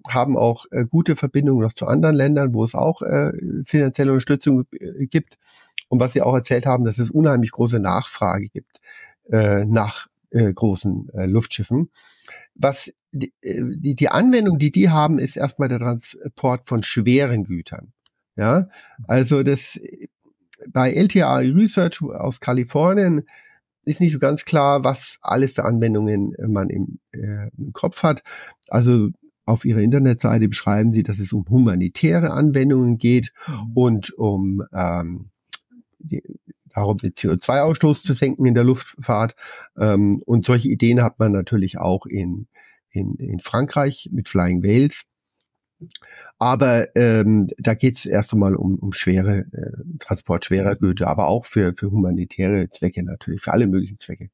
haben 0.07 0.37
auch 0.37 0.65
äh, 0.71 0.85
gute 0.85 1.15
Verbindungen 1.15 1.63
noch 1.63 1.73
zu 1.73 1.87
anderen 1.87 2.15
Ländern, 2.15 2.53
wo 2.53 2.63
es 2.63 2.75
auch 2.75 3.01
äh, 3.01 3.31
finanzielle 3.65 4.11
Unterstützung 4.11 4.65
äh, 4.71 5.07
gibt. 5.07 5.37
Und 5.87 5.99
was 5.99 6.13
Sie 6.13 6.21
auch 6.21 6.35
erzählt 6.35 6.65
haben, 6.65 6.85
dass 6.85 6.99
es 6.99 7.09
unheimlich 7.09 7.51
große 7.51 7.79
Nachfrage 7.79 8.49
gibt 8.49 8.81
äh, 9.31 9.65
nach 9.65 10.07
äh, 10.31 10.51
großen 10.51 11.09
äh, 11.13 11.25
Luftschiffen. 11.25 11.89
Was 12.53 12.91
die, 13.11 13.33
äh, 13.41 13.61
die, 13.63 13.95
die 13.95 14.09
Anwendung, 14.09 14.59
die 14.59 14.71
die 14.71 14.89
haben, 14.89 15.19
ist 15.19 15.37
erstmal 15.37 15.69
der 15.69 15.79
Transport 15.79 16.67
von 16.67 16.83
schweren 16.83 17.45
Gütern. 17.45 17.93
Ja, 18.35 18.67
also 19.07 19.43
das 19.43 19.79
bei 20.67 20.93
LTA 20.93 21.37
Research 21.37 22.01
aus 22.01 22.39
Kalifornien 22.39 23.25
ist 23.85 24.01
nicht 24.01 24.13
so 24.13 24.19
ganz 24.19 24.45
klar, 24.45 24.83
was 24.83 25.17
alle 25.21 25.47
für 25.47 25.63
Anwendungen 25.63 26.35
man 26.47 26.69
im, 26.69 26.99
äh, 27.11 27.49
im 27.57 27.71
Kopf 27.73 28.03
hat. 28.03 28.23
Also 28.67 29.09
auf 29.45 29.63
ihrer 29.63 29.79
Internetseite 29.79 30.47
beschreiben 30.47 30.91
sie, 30.91 31.03
dass 31.03 31.19
es 31.19 31.31
um 31.31 31.45
humanitäre 31.47 32.31
Anwendungen 32.31 32.97
geht 32.97 33.31
mhm. 33.47 33.71
und 33.75 34.13
um 34.17 34.63
ähm, 34.73 35.29
die, 35.99 36.23
darum, 36.75 36.97
den 36.97 37.13
CO2-Ausstoß 37.13 38.03
zu 38.03 38.13
senken 38.13 38.45
in 38.45 38.53
der 38.53 38.63
Luftfahrt. 38.63 39.35
Ähm, 39.77 40.21
und 40.25 40.45
solche 40.45 40.69
Ideen 40.69 41.01
hat 41.01 41.19
man 41.19 41.31
natürlich 41.31 41.77
auch 41.77 42.05
in, 42.05 42.47
in, 42.89 43.15
in 43.15 43.39
Frankreich 43.39 44.09
mit 44.11 44.29
Flying 44.29 44.63
Whales. 44.63 45.03
Aber 46.37 46.95
ähm, 46.95 47.49
da 47.57 47.73
geht 47.73 47.97
es 47.97 48.05
erst 48.05 48.33
einmal 48.33 48.55
um, 48.55 48.75
um 48.75 48.93
schwere 48.93 49.45
äh, 49.51 49.97
Transport 49.99 50.45
schwerer 50.45 50.75
Güter, 50.75 51.07
aber 51.07 51.27
auch 51.27 51.45
für, 51.45 51.73
für 51.73 51.91
humanitäre 51.91 52.69
Zwecke 52.69 53.03
natürlich, 53.03 53.41
für 53.41 53.53
alle 53.53 53.67
möglichen 53.67 53.99
Zwecke. 53.99 54.29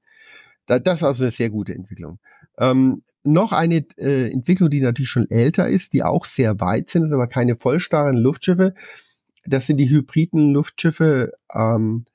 Da, 0.66 0.80
das 0.80 1.00
ist 1.00 1.04
also 1.04 1.24
eine 1.24 1.32
sehr 1.32 1.50
gute 1.50 1.74
Entwicklung. 1.74 2.20
Ähm, 2.58 3.04
noch 3.24 3.52
eine 3.52 3.86
äh, 3.98 4.32
Entwicklung, 4.32 4.70
die 4.70 4.82
natürlich 4.82 5.10
schon 5.10 5.30
älter 5.30 5.70
ist, 5.70 5.94
die 5.94 6.04
auch 6.04 6.26
sehr 6.26 6.60
weit 6.60 6.90
sind, 6.90 7.06
ist 7.06 7.12
aber 7.12 7.28
keine 7.28 7.56
vollstarren 7.56 8.18
Luftschiffe. 8.18 8.74
Das 9.46 9.68
sind 9.68 9.78
die 9.78 9.90
hybriden 9.90 10.54
Luftschiffe 10.54 11.34
ähm, 11.54 12.06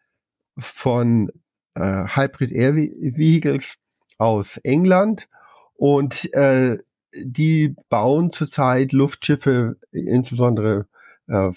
von 0.56 1.30
äh, 1.74 2.04
Hybrid 2.14 2.52
Air 2.52 2.76
Vehicles 2.76 3.74
aus 4.18 4.58
England 4.58 5.28
und 5.74 6.32
äh, 6.34 6.78
die 7.24 7.74
bauen 7.88 8.30
zurzeit 8.32 8.92
Luftschiffe 8.92 9.76
insbesondere 9.92 10.86
äh, 11.28 11.50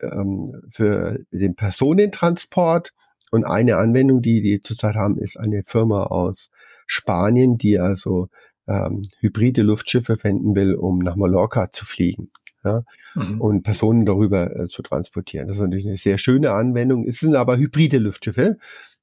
ähm, 0.00 0.62
für 0.68 1.20
den 1.30 1.54
Personentransport. 1.54 2.92
Und 3.32 3.44
eine 3.44 3.76
Anwendung, 3.76 4.22
die 4.22 4.40
die 4.40 4.60
zurzeit 4.60 4.94
haben, 4.94 5.18
ist 5.18 5.36
eine 5.36 5.62
Firma 5.64 6.04
aus 6.04 6.50
Spanien, 6.86 7.58
die 7.58 7.78
also 7.78 8.28
ähm, 8.68 9.02
hybride 9.20 9.62
Luftschiffe 9.62 10.16
verwenden 10.16 10.54
will, 10.54 10.74
um 10.74 10.98
nach 10.98 11.16
Mallorca 11.16 11.70
zu 11.72 11.84
fliegen. 11.84 12.30
Ja, 12.64 12.82
mhm. 13.14 13.40
und 13.40 13.62
Personen 13.62 14.06
darüber 14.06 14.56
äh, 14.56 14.66
zu 14.66 14.82
transportieren. 14.82 15.46
Das 15.46 15.56
ist 15.56 15.62
natürlich 15.62 15.86
eine 15.86 15.96
sehr 15.96 16.18
schöne 16.18 16.50
Anwendung. 16.50 17.06
Es 17.06 17.20
sind 17.20 17.36
aber 17.36 17.56
hybride 17.56 17.98
Luftschiffe, 17.98 18.58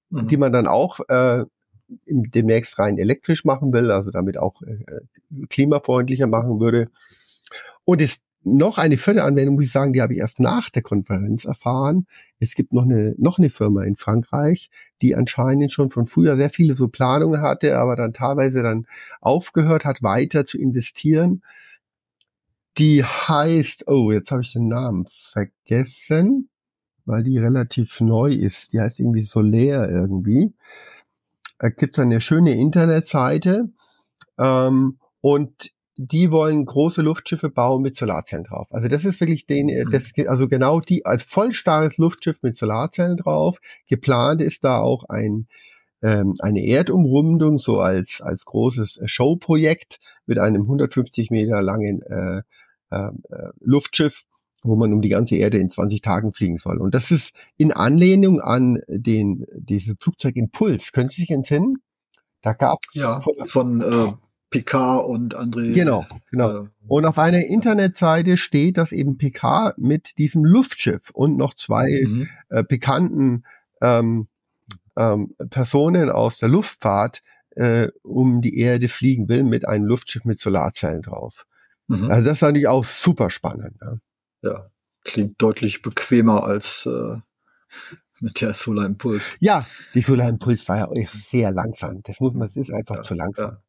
mhm. 0.09 0.27
die 0.27 0.35
man 0.35 0.51
dann 0.51 0.67
auch 0.67 0.99
äh, 1.07 1.45
demnächst 2.05 2.79
rein 2.79 2.97
elektrisch 2.97 3.45
machen 3.45 3.73
will, 3.73 3.91
also 3.91 4.11
damit 4.11 4.37
auch 4.37 4.61
äh, 4.61 5.45
klimafreundlicher 5.49 6.27
machen 6.27 6.59
würde. 6.59 6.89
Und 7.85 8.01
es 8.01 8.19
noch 8.43 8.77
eine 8.77 8.97
vierte 8.97 9.23
Anwendung, 9.23 9.55
muss 9.55 9.65
ich 9.65 9.71
sagen, 9.71 9.93
die 9.93 10.01
habe 10.01 10.13
ich 10.13 10.19
erst 10.19 10.39
nach 10.39 10.69
der 10.69 10.81
Konferenz 10.81 11.45
erfahren. 11.45 12.07
Es 12.39 12.55
gibt 12.55 12.73
noch 12.73 12.83
eine, 12.83 13.15
noch 13.17 13.37
eine 13.37 13.49
Firma 13.49 13.83
in 13.83 13.95
Frankreich, 13.95 14.69
die 15.01 15.15
anscheinend 15.15 15.71
schon 15.71 15.89
von 15.89 16.05
früher 16.05 16.35
sehr 16.35 16.49
viele 16.49 16.75
so 16.75 16.89
Planungen 16.89 17.41
hatte, 17.41 17.77
aber 17.77 17.95
dann 17.95 18.13
teilweise 18.13 18.61
dann 18.61 18.85
aufgehört 19.21 19.85
hat, 19.85 20.03
weiter 20.03 20.45
zu 20.45 20.59
investieren. 20.59 21.41
Die 22.77 23.03
heißt, 23.03 23.87
oh, 23.87 24.11
jetzt 24.11 24.31
habe 24.31 24.41
ich 24.41 24.51
den 24.51 24.67
Namen 24.67 25.05
vergessen, 25.07 26.49
weil 27.05 27.23
die 27.23 27.37
relativ 27.37 28.01
neu 28.01 28.33
ist. 28.33 28.73
Die 28.73 28.79
heißt 28.79 28.99
irgendwie 28.99 29.21
Solaire 29.21 29.89
irgendwie. 29.89 30.53
Da 31.63 31.69
gibt 31.69 31.97
es 31.97 32.03
eine 32.03 32.19
schöne 32.19 32.55
Internetseite. 32.55 33.69
Ähm, 34.37 34.97
und 35.21 35.71
die 35.95 36.29
wollen 36.29 36.65
große 36.65 37.01
Luftschiffe 37.01 37.49
bauen 37.49 37.81
mit 37.81 37.95
Solarzellen 37.95 38.43
drauf. 38.43 38.67
Also 38.71 38.89
das 38.89 39.05
ist 39.05 39.21
wirklich 39.21 39.45
den, 39.45 39.69
äh, 39.69 39.85
das, 39.89 40.11
also 40.27 40.49
genau 40.49 40.81
die, 40.81 41.05
ein 41.05 41.19
vollstarres 41.19 41.97
Luftschiff 41.97 42.43
mit 42.43 42.57
Solarzellen 42.57 43.15
drauf. 43.15 43.59
Geplant 43.87 44.41
ist 44.41 44.65
da 44.65 44.79
auch 44.79 45.05
ein, 45.07 45.47
ähm, 46.01 46.35
eine 46.39 46.65
Erdumrundung, 46.65 47.57
so 47.57 47.79
als, 47.79 48.19
als 48.19 48.43
großes 48.43 48.99
Showprojekt 49.05 50.01
mit 50.25 50.39
einem 50.39 50.63
150 50.63 51.29
Meter 51.31 51.61
langen 51.61 52.01
äh, 52.01 52.41
ähm, 52.91 53.23
äh, 53.29 53.51
Luftschiff. 53.61 54.23
Wo 54.63 54.75
man 54.75 54.93
um 54.93 55.01
die 55.01 55.09
ganze 55.09 55.35
Erde 55.35 55.57
in 55.57 55.69
20 55.69 56.01
Tagen 56.01 56.33
fliegen 56.33 56.57
soll. 56.57 56.77
Und 56.77 56.93
das 56.93 57.11
ist 57.11 57.33
in 57.57 57.71
Anlehnung 57.71 58.41
an 58.41 58.79
den, 58.87 59.45
diese 59.55 59.95
Flugzeugimpuls. 59.99 60.91
Können 60.91 61.09
Sie 61.09 61.21
sich 61.21 61.31
entsinnen? 61.31 61.77
Da 62.41 62.53
gab 62.53 62.79
ja 62.93 63.21
von 63.45 63.81
äh, 63.81 64.13
Picard 64.49 65.07
und 65.07 65.35
André. 65.35 65.73
Genau, 65.73 66.05
genau. 66.29 66.63
Äh, 66.63 66.67
und 66.87 67.05
auf 67.05 67.17
einer 67.17 67.45
Internetseite 67.45 68.37
steht, 68.37 68.77
dass 68.77 68.91
eben 68.91 69.17
Picard 69.17 69.77
mit 69.77 70.17
diesem 70.17 70.43
Luftschiff 70.43 71.09
und 71.11 71.37
noch 71.37 71.53
zwei 71.53 72.03
mhm. 72.05 72.29
äh, 72.49 72.63
bekannten 72.63 73.43
ähm, 73.81 74.27
ähm, 74.95 75.33
Personen 75.49 76.09
aus 76.09 76.37
der 76.37 76.49
Luftfahrt 76.49 77.23
äh, 77.55 77.89
um 78.03 78.41
die 78.41 78.57
Erde 78.57 78.89
fliegen 78.89 79.27
will 79.29 79.43
mit 79.43 79.67
einem 79.67 79.85
Luftschiff 79.85 80.25
mit 80.25 80.39
Solarzellen 80.39 81.01
drauf. 81.01 81.45
Mhm. 81.87 82.11
Also 82.11 82.25
das 82.25 82.37
ist 82.37 82.41
natürlich 82.41 82.67
auch 82.67 82.83
super 82.83 83.29
spannend. 83.29 83.77
Ja, 83.81 83.95
ja 84.43 84.69
klingt 85.03 85.41
deutlich 85.41 85.81
bequemer 85.81 86.43
als 86.43 86.85
äh, 86.85 87.17
mit 88.19 88.39
der 88.41 88.53
Solar 88.53 88.85
Impuls. 88.85 89.37
Ja, 89.39 89.65
die 89.93 90.01
Solar 90.01 90.29
Impuls 90.29 90.67
war 90.67 90.77
ja 90.77 90.87
auch 90.87 91.09
sehr 91.11 91.51
langsam. 91.51 92.01
Das 92.03 92.19
muss 92.19 92.33
man, 92.33 92.47
es 92.47 92.55
ist 92.55 92.71
einfach 92.71 92.97
ja, 92.97 93.01
zu 93.03 93.13
langsam. 93.13 93.51
Ja. 93.51 93.63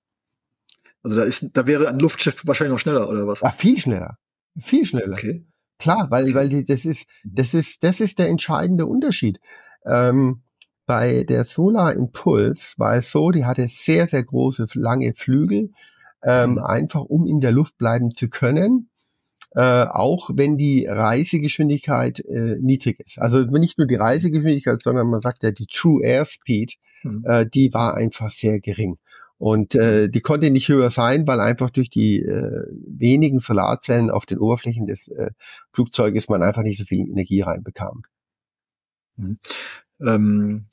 Also 1.03 1.17
da 1.17 1.25
ist, 1.25 1.51
da 1.53 1.67
wäre 1.67 1.89
ein 1.89 1.99
Luftschiff 1.99 2.47
wahrscheinlich 2.47 2.73
noch 2.73 2.79
schneller 2.79 3.09
oder 3.09 3.27
was? 3.27 3.43
Ach, 3.43 3.55
viel 3.55 3.77
schneller, 3.77 4.17
viel 4.59 4.85
schneller. 4.85 5.13
Okay. 5.13 5.45
Klar, 5.79 6.11
weil 6.11 6.25
okay. 6.25 6.35
weil 6.35 6.49
die, 6.49 6.65
das 6.65 6.85
ist 6.85 7.07
das 7.25 7.53
ist 7.53 7.83
das 7.83 8.01
ist 8.01 8.19
der 8.19 8.29
entscheidende 8.29 8.87
Unterschied. 8.87 9.41
Ähm, 9.85 10.43
bei 10.87 11.25
der 11.25 11.45
Solar 11.45 11.95
Impulse 11.95 12.75
war 12.79 12.97
es 12.97 13.11
so, 13.11 13.31
die 13.31 13.45
hatte 13.45 13.67
sehr 13.69 14.07
sehr 14.07 14.23
große 14.23 14.67
lange 14.75 15.15
Flügel, 15.15 15.73
ähm, 16.23 16.53
mhm. 16.53 16.59
einfach 16.59 17.03
um 17.03 17.27
in 17.27 17.41
der 17.41 17.53
Luft 17.53 17.77
bleiben 17.77 18.15
zu 18.15 18.29
können 18.29 18.89
äh, 19.55 19.87
auch 19.89 20.31
wenn 20.35 20.57
die 20.57 20.87
Reisegeschwindigkeit 20.87 22.21
äh, 22.21 22.57
niedrig 22.61 23.01
ist. 23.01 23.19
Also 23.19 23.45
nicht 23.45 23.79
nur 23.79 23.87
die 23.87 23.95
Reisegeschwindigkeit, 23.95 24.83
sondern 24.83 25.09
man 25.09 25.21
sagt 25.21 25.43
ja 25.43 25.53
die 25.53 25.67
True 25.67 26.05
Airspeed, 26.05 26.75
mhm. 27.05 27.25
äh, 27.25 27.47
die 27.47 27.73
war 27.73 27.95
einfach 27.95 28.31
sehr 28.31 28.61
gering. 28.61 28.97
Und 29.39 29.75
äh, 29.75 30.09
die 30.09 30.21
konnte 30.21 30.51
nicht 30.51 30.69
höher 30.69 30.91
sein, 30.91 31.27
weil 31.27 31.41
einfach 31.41 31.71
durch 31.71 31.91
die 31.91 32.21
äh, 32.21 32.67
wenigen 32.87 33.39
Solarzellen 33.39 34.11
auf 34.11 34.27
den 34.27 34.39
Oberflächen 34.39 34.87
des 34.87 35.09
äh, 35.09 35.31
Flugzeuges 35.73 36.29
man 36.29 36.43
einfach 36.43 36.63
nicht 36.63 36.79
so 36.79 36.85
viel 36.85 37.01
Energie 37.01 37.41
reinbekam. 37.41 38.03
Mhm. 39.17 39.39
Ähm, 40.01 40.67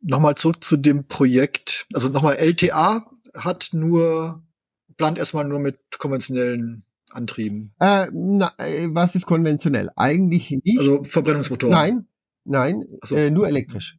nochmal 0.00 0.36
zurück 0.36 0.62
zu 0.64 0.76
dem 0.76 1.06
Projekt. 1.06 1.86
Also 1.92 2.08
nochmal, 2.08 2.36
LTA 2.36 3.10
hat 3.34 3.70
nur, 3.72 4.42
plant 4.96 5.18
erstmal 5.18 5.44
nur 5.44 5.58
mit 5.58 5.78
konventionellen 5.98 6.84
antrieben? 7.12 7.74
Äh, 7.80 8.08
na, 8.12 8.52
äh, 8.58 8.88
was 8.90 9.14
ist 9.14 9.26
konventionell? 9.26 9.90
Eigentlich 9.96 10.50
nicht. 10.50 10.78
Also 10.78 11.04
Verbrennungsmotoren? 11.04 11.72
Nein, 11.72 12.06
nein, 12.44 12.84
so. 13.04 13.16
äh, 13.16 13.30
nur 13.30 13.46
elektrisch. 13.46 13.98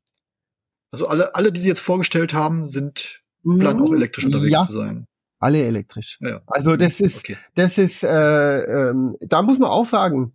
Also 0.92 1.08
alle, 1.08 1.36
alle, 1.36 1.52
die 1.52 1.60
Sie 1.60 1.68
jetzt 1.68 1.82
vorgestellt 1.82 2.34
haben, 2.34 2.70
sind 2.70 3.24
planen 3.44 3.82
auch 3.82 3.94
elektrisch 3.94 4.26
unterwegs 4.26 4.54
ja, 4.54 4.66
zu 4.66 4.74
sein. 4.74 5.08
Alle 5.40 5.64
elektrisch. 5.64 6.18
Ja, 6.22 6.42
Also 6.48 6.78
das 6.78 7.00
ist, 7.02 7.20
okay. 7.20 7.38
das 7.56 7.78
ist, 7.78 8.04
äh, 8.04 8.64
ähm, 8.64 9.18
da 9.20 9.42
muss 9.42 9.60
man 9.60 9.70
auch 9.70 9.86
sagen, 9.86 10.34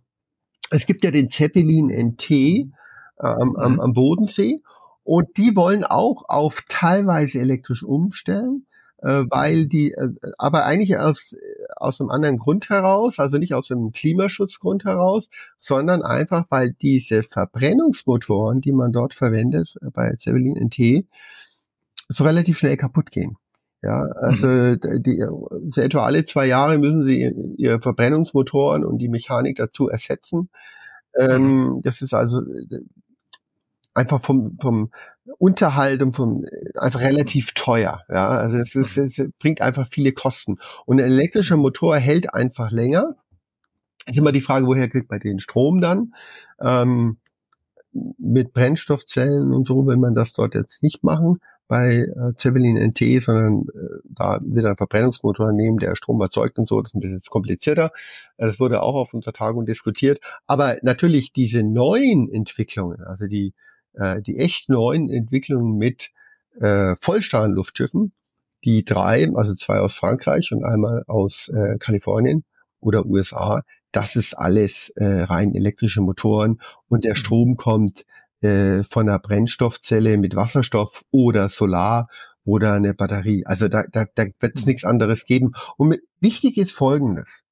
es 0.69 0.85
gibt 0.85 1.03
ja 1.03 1.11
den 1.11 1.29
Zeppelin 1.31 1.87
NT 1.87 2.29
ähm, 2.31 2.71
mhm. 3.17 3.55
am, 3.55 3.79
am 3.79 3.93
Bodensee 3.93 4.61
und 5.03 5.37
die 5.37 5.55
wollen 5.55 5.83
auch 5.83 6.23
auf 6.27 6.63
teilweise 6.67 7.39
elektrisch 7.39 7.83
umstellen 7.83 8.67
äh, 9.01 9.23
weil 9.29 9.67
die, 9.67 9.91
äh, 9.91 10.09
aber 10.37 10.65
eigentlich 10.65 10.97
aus, 10.97 11.35
aus 11.75 12.01
einem 12.01 12.09
anderen 12.09 12.37
Grund 12.37 12.69
heraus, 12.69 13.19
also 13.19 13.37
nicht 13.37 13.53
aus 13.53 13.71
einem 13.71 13.91
Klimaschutzgrund 13.91 14.85
heraus, 14.85 15.29
sondern 15.57 16.01
einfach, 16.01 16.45
weil 16.49 16.73
diese 16.81 17.23
Verbrennungsmotoren, 17.23 18.61
die 18.61 18.71
man 18.71 18.91
dort 18.91 19.13
verwendet 19.13 19.75
äh, 19.81 19.89
bei 19.91 20.15
Zeppelin 20.15 20.57
NT, 20.57 21.05
so 22.09 22.23
relativ 22.23 22.57
schnell 22.57 22.77
kaputt 22.77 23.11
gehen. 23.11 23.37
Ja, 23.81 24.01
also 24.01 24.47
mhm. 24.47 24.79
die, 24.99 25.23
so 25.67 25.79
etwa 25.79 26.03
alle 26.03 26.25
zwei 26.25 26.47
Jahre 26.47 26.77
müssen 26.77 27.05
sie 27.05 27.31
ihre 27.57 27.79
Verbrennungsmotoren 27.79 28.83
und 28.83 28.97
die 28.97 29.07
Mechanik 29.07 29.55
dazu 29.55 29.87
ersetzen. 29.87 30.49
Ähm, 31.17 31.75
mhm. 31.75 31.81
das 31.81 32.01
ist 32.01 32.13
also 32.13 32.41
einfach 33.93 34.21
vom, 34.21 34.57
vom 34.61 34.91
Unterhalt 35.37 36.01
und 36.01 36.13
vom 36.13 36.45
einfach 36.75 37.01
relativ 37.01 37.53
teuer. 37.53 38.01
Ja, 38.09 38.29
also 38.29 38.57
es, 38.57 38.75
ist, 38.75 38.97
mhm. 38.97 39.03
es 39.03 39.21
bringt 39.39 39.61
einfach 39.61 39.87
viele 39.89 40.11
Kosten. 40.11 40.57
Und 40.85 40.99
ein 40.99 41.05
elektrischer 41.05 41.57
Motor 41.57 41.97
hält 41.97 42.33
einfach 42.33 42.71
länger. 42.71 43.15
Ist 44.05 44.17
immer 44.17 44.31
die 44.31 44.41
Frage, 44.41 44.65
woher 44.65 44.89
kriegt 44.89 45.09
man 45.09 45.19
den 45.19 45.39
Strom 45.39 45.81
dann? 45.81 46.13
Ähm, 46.61 47.17
mit 47.91 48.53
Brennstoffzellen 48.53 49.53
und 49.53 49.65
so 49.65 49.85
will 49.87 49.97
man 49.97 50.13
das 50.13 50.33
dort 50.33 50.55
jetzt 50.55 50.83
nicht 50.83 51.03
machen 51.03 51.39
bei 51.69 51.97
äh, 51.97 52.33
Zeppelin 52.35 52.77
NT, 52.77 53.21
sondern 53.21 53.67
äh, 53.69 53.99
da 54.03 54.39
wird 54.43 54.65
ein 54.65 54.75
Verbrennungsmotor 54.75 55.51
nehmen, 55.51 55.77
der 55.77 55.95
Strom 55.95 56.19
erzeugt 56.19 56.57
und 56.57 56.67
so. 56.67 56.81
Das 56.81 56.89
ist 56.89 56.95
ein 56.95 56.99
bisschen 56.99 57.21
komplizierter. 57.29 57.91
Äh, 58.37 58.47
das 58.47 58.59
wurde 58.59 58.81
auch 58.81 58.95
auf 58.95 59.13
unserer 59.13 59.33
Tagung 59.33 59.67
diskutiert. 59.67 60.19
Aber 60.47 60.77
natürlich 60.81 61.31
diese 61.31 61.61
neuen 61.61 62.27
Entwicklungen, 62.31 63.03
also 63.03 63.27
die 63.27 63.53
äh, 63.93 64.21
die 64.21 64.37
echt 64.37 64.69
neuen 64.69 65.09
Entwicklungen 65.09 65.77
mit 65.77 66.11
äh, 66.59 66.95
Vollstahlenluftschiffen, 66.95 68.13
die 68.63 68.83
drei, 68.83 69.29
also 69.33 69.55
zwei 69.55 69.79
aus 69.79 69.95
Frankreich 69.95 70.51
und 70.51 70.63
einmal 70.63 71.03
aus 71.07 71.49
äh, 71.49 71.77
Kalifornien 71.79 72.43
oder 72.79 73.05
USA, 73.05 73.63
das 73.91 74.15
ist 74.15 74.33
alles 74.33 74.89
äh, 74.95 75.21
rein 75.23 75.55
elektrische 75.55 76.01
Motoren 76.01 76.61
und 76.87 77.03
der 77.03 77.11
mhm. 77.11 77.15
Strom 77.15 77.57
kommt 77.57 78.05
äh, 78.41 78.83
von 78.83 79.09
einer 79.09 79.19
Brennstoffzelle 79.19 80.17
mit 80.17 80.35
Wasserstoff 80.35 81.05
oder 81.11 81.49
Solar 81.49 82.09
oder 82.45 82.73
eine 82.73 82.93
Batterie. 82.93 83.45
Also 83.45 83.67
da, 83.67 83.83
da, 83.91 84.05
da 84.15 84.25
wird 84.39 84.55
es 84.55 84.63
mhm. 84.63 84.69
nichts 84.69 84.85
anderes 84.85 85.25
geben. 85.25 85.53
Und 85.77 85.89
mit, 85.89 86.01
wichtig 86.19 86.57
ist 86.57 86.71
Folgendes. 86.71 87.43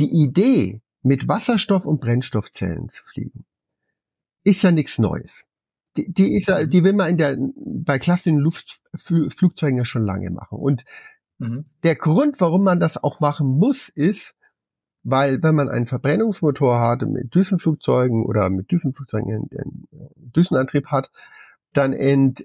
Die 0.00 0.10
Idee, 0.10 0.80
mit 1.02 1.28
Wasserstoff 1.28 1.84
und 1.84 2.00
Brennstoffzellen 2.00 2.88
zu 2.88 3.02
fliegen, 3.04 3.44
ist 4.44 4.62
ja 4.62 4.70
nichts 4.70 4.98
Neues. 4.98 5.44
Die, 5.96 6.12
die 6.12 6.36
ist 6.36 6.48
ja, 6.48 6.60
mhm. 6.60 6.70
die 6.70 6.84
will 6.84 6.92
man 6.92 7.10
in 7.10 7.16
der, 7.16 7.36
bei 7.56 7.98
klassischen 7.98 8.38
Luftflugzeugen 8.38 9.78
ja 9.78 9.84
schon 9.84 10.04
lange 10.04 10.30
machen. 10.30 10.58
Und 10.58 10.84
mhm. 11.38 11.64
der 11.82 11.96
Grund, 11.96 12.40
warum 12.40 12.64
man 12.64 12.80
das 12.80 13.02
auch 13.02 13.20
machen 13.20 13.46
muss, 13.46 13.88
ist, 13.88 14.34
weil 15.02 15.42
wenn 15.42 15.54
man 15.54 15.68
einen 15.68 15.86
Verbrennungsmotor 15.86 16.80
hat 16.80 17.02
mit 17.02 17.34
Düsenflugzeugen 17.34 18.24
oder 18.24 18.48
mit 18.48 18.70
Düsenflugzeugen 18.70 19.48
einen 19.52 19.88
Düsenantrieb 20.16 20.86
hat, 20.86 21.10
dann 21.72 21.92
ent, 21.92 22.44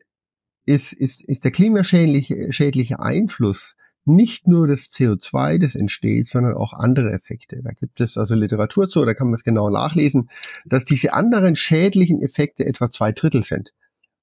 ist, 0.66 0.94
ist, 0.94 1.22
ist 1.22 1.46
der 1.46 1.52
klimaschädliche 1.52 2.52
schädliche 2.52 3.00
Einfluss 3.00 3.76
nicht 4.06 4.48
nur 4.48 4.68
das 4.68 4.90
CO2, 4.90 5.60
das 5.60 5.76
entsteht, 5.76 6.26
sondern 6.26 6.56
auch 6.56 6.74
andere 6.74 7.12
Effekte. 7.12 7.62
Da 7.64 7.72
gibt 7.72 8.02
es 8.02 8.18
also 8.18 8.36
Literatur 8.36 8.88
zu, 8.88 9.06
da 9.06 9.14
kann 9.14 9.28
man 9.28 9.36
es 9.36 9.44
genau 9.44 9.70
nachlesen, 9.70 10.30
dass 10.66 10.86
diese 10.86 11.14
anderen 11.14 11.56
schädlichen 11.56 12.22
Effekte 12.22 12.66
etwa 12.66 12.90
zwei 12.90 13.12
Drittel 13.12 13.44
sind 13.44 13.74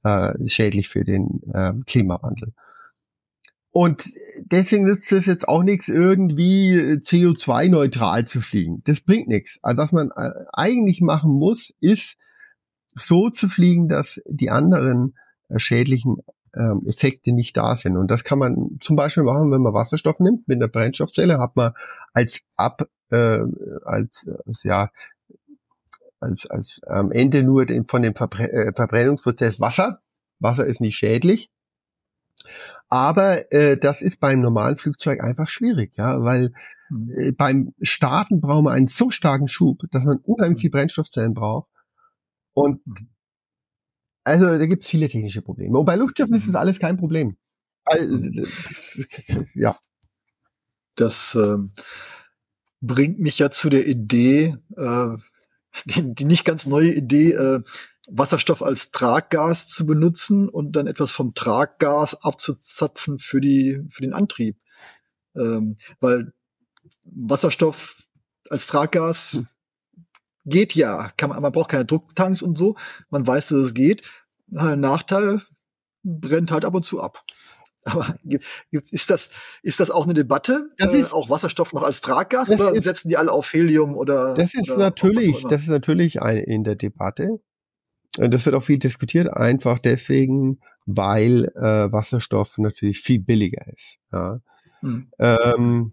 äh, 0.07 0.49
schädlich 0.49 0.89
für 0.89 1.05
den 1.05 1.41
äh, 1.53 1.73
Klimawandel. 1.87 2.53
Und 3.71 4.09
deswegen 4.41 4.85
nützt 4.85 5.13
es 5.13 5.27
jetzt 5.27 5.49
auch 5.49 5.63
nichts, 5.63 5.89
irgendwie 5.89 6.97
CO2-neutral 7.03 8.25
zu 8.25 8.41
fliegen. 8.41 8.83
Das 8.85 9.03
bringt 9.03 9.29
nichts. 9.29 9.59
Also 9.63 9.83
was 9.83 9.93
man 9.93 10.11
äh, 10.17 10.31
eigentlich 10.53 11.03
machen 11.03 11.33
muss, 11.33 11.75
ist 11.81 12.17
so 12.95 13.29
zu 13.29 13.49
fliegen, 13.49 13.89
dass 13.89 14.23
die 14.27 14.49
anderen 14.49 15.15
äh, 15.49 15.59
schädlichen 15.59 16.17
ähm, 16.57 16.83
Effekte 16.87 17.33
nicht 17.33 17.57
da 17.57 17.77
sind. 17.77 17.97
Und 17.97 18.11
das 18.11 18.25
kann 18.25 18.39
man 18.39 18.79
zum 18.81 18.97
Beispiel 18.97 19.23
machen, 19.23 19.51
wenn 19.51 19.61
man 19.61 19.75
Wasserstoff 19.75 20.19
nimmt 20.21 20.49
mit 20.49 20.57
einer 20.57 20.69
Brennstoffzelle, 20.69 21.39
hat 21.39 21.57
man 21.57 21.73
als 22.13 22.41
ab 22.57 22.89
äh, 23.11 23.41
als, 23.85 24.29
als 24.47 24.63
ja 24.65 24.91
als 26.21 26.47
als 26.47 26.81
am 26.87 27.13
Ende 27.13 27.43
nur 27.43 27.67
den, 27.67 27.87
von 27.87 28.03
dem 28.03 28.15
Verbre 28.15 28.51
äh, 28.51 28.73
Verbrennungsprozess 28.75 29.61
Wasser. 29.61 30.01
Wasser 30.39 30.67
ist 30.67 30.81
nicht 30.81 30.97
schädlich. 30.97 31.51
Aber 32.89 33.53
äh, 33.53 33.77
das 33.77 34.01
ist 34.01 34.21
beim 34.21 34.41
normalen 34.41 34.77
Flugzeug 34.77 35.23
einfach 35.23 35.49
schwierig, 35.49 35.97
ja, 35.97 36.23
weil 36.23 36.53
mhm. 36.89 37.11
äh, 37.17 37.33
beim 37.33 37.75
Starten 37.83 38.41
braucht 38.41 38.65
man 38.65 38.75
einen 38.75 38.87
so 38.87 39.11
starken 39.11 39.49
Schub, 39.49 39.83
dass 39.91 40.05
man 40.05 40.19
unheimlich 40.19 40.61
viel 40.61 40.71
Brennstoffzellen 40.71 41.35
braucht. 41.35 41.69
Und 42.55 42.87
mhm. 42.87 43.09
Also 44.27 44.59
da 44.59 44.67
gibt 44.67 44.83
es 44.83 44.91
viele 44.91 45.07
technische 45.07 45.41
Probleme. 45.41 45.79
Und 45.79 45.85
bei 45.85 45.95
Luftschiffen 45.95 46.35
ist 46.35 46.47
das 46.47 46.55
mhm. 46.55 46.57
alles 46.57 46.81
kein 46.81 46.97
Problem. 46.97 47.37
ja. 49.55 49.79
Das 50.97 51.37
äh, 51.37 51.59
bringt 52.81 53.21
mich 53.21 53.39
ja 53.39 53.53
zu 53.53 53.71
der 53.71 53.87
Idee, 53.87 54.57
äh, 54.77 55.17
die, 55.85 56.13
die 56.13 56.25
nicht 56.25 56.45
ganz 56.45 56.67
neue 56.67 56.93
Idee, 56.93 57.35
äh, 57.35 57.63
Wasserstoff 58.09 58.63
als 58.63 58.91
Traggas 58.91 59.69
zu 59.69 59.87
benutzen 59.87 60.49
und 60.49 60.73
dann 60.73 60.89
etwas 60.89 61.13
vom 61.13 61.35
Traggas 61.35 62.25
abzuzapfen 62.25 63.21
für 63.21 63.41
die 63.41 63.81
für 63.91 64.03
den 64.03 64.13
Antrieb, 64.13 64.59
ähm, 65.37 65.77
weil 66.01 66.33
Wasserstoff 67.05 68.03
als 68.51 68.67
Traggas 68.67 69.35
hm 69.35 69.47
geht 70.47 70.75
ja. 70.75 71.11
Kann 71.17 71.31
man, 71.31 71.43
man 71.43 71.53
braucht 71.53 71.71
keine 71.71 71.85
Drucktanks 71.85 72.43
und 72.43 72.57
so. 72.57 72.77
Man 73.11 73.27
weiß, 73.27 73.49
dass 73.49 73.59
es 73.59 73.75
geht. 73.75 74.03
Nachteil 74.49 75.43
brennt 76.03 76.53
halt 76.53 76.65
ab 76.65 76.75
und 76.75 76.85
zu 76.85 77.01
ab. 77.01 77.25
Aber 77.87 78.17
ist 78.71 79.11
das, 79.11 79.31
ist 79.63 79.79
das 79.79 79.91
auch 79.91 80.05
eine 80.05 80.15
Debatte? 80.15 80.71
Das 80.79 80.93
ist, 80.93 81.11
äh, 81.11 81.15
auch 81.15 81.31
Wasserstoff 81.31 81.73
noch 81.73 81.85
als 81.85 82.01
Traggas 82.01 82.51
oder 82.51 82.75
ist, 82.75 82.83
setzen 82.83 83.09
die 83.09 83.17
alle 83.17 83.31
auf 83.31 83.53
Helium 83.53 83.97
oder? 83.97 84.35
Das 84.35 84.55
ist 84.55 84.71
oder 84.71 84.79
natürlich, 84.79 85.45
das 85.49 85.63
ist 85.63 85.69
natürlich 85.69 86.21
ein, 86.21 86.39
in 86.39 86.65
der 86.65 86.75
Debatte. 86.75 87.41
Das 88.17 88.45
wird 88.45 88.57
auch 88.57 88.63
viel 88.63 88.79
diskutiert, 88.79 89.33
einfach 89.33 89.79
deswegen, 89.79 90.59
weil 90.85 91.45
äh, 91.55 91.93
Wasserstoff 91.93 92.59
natürlich 92.59 93.01
viel 93.01 93.21
billiger 93.21 93.65
ist. 93.69 93.99
Ja. 94.13 94.41
Hm. 94.81 95.11
Ähm, 95.19 95.93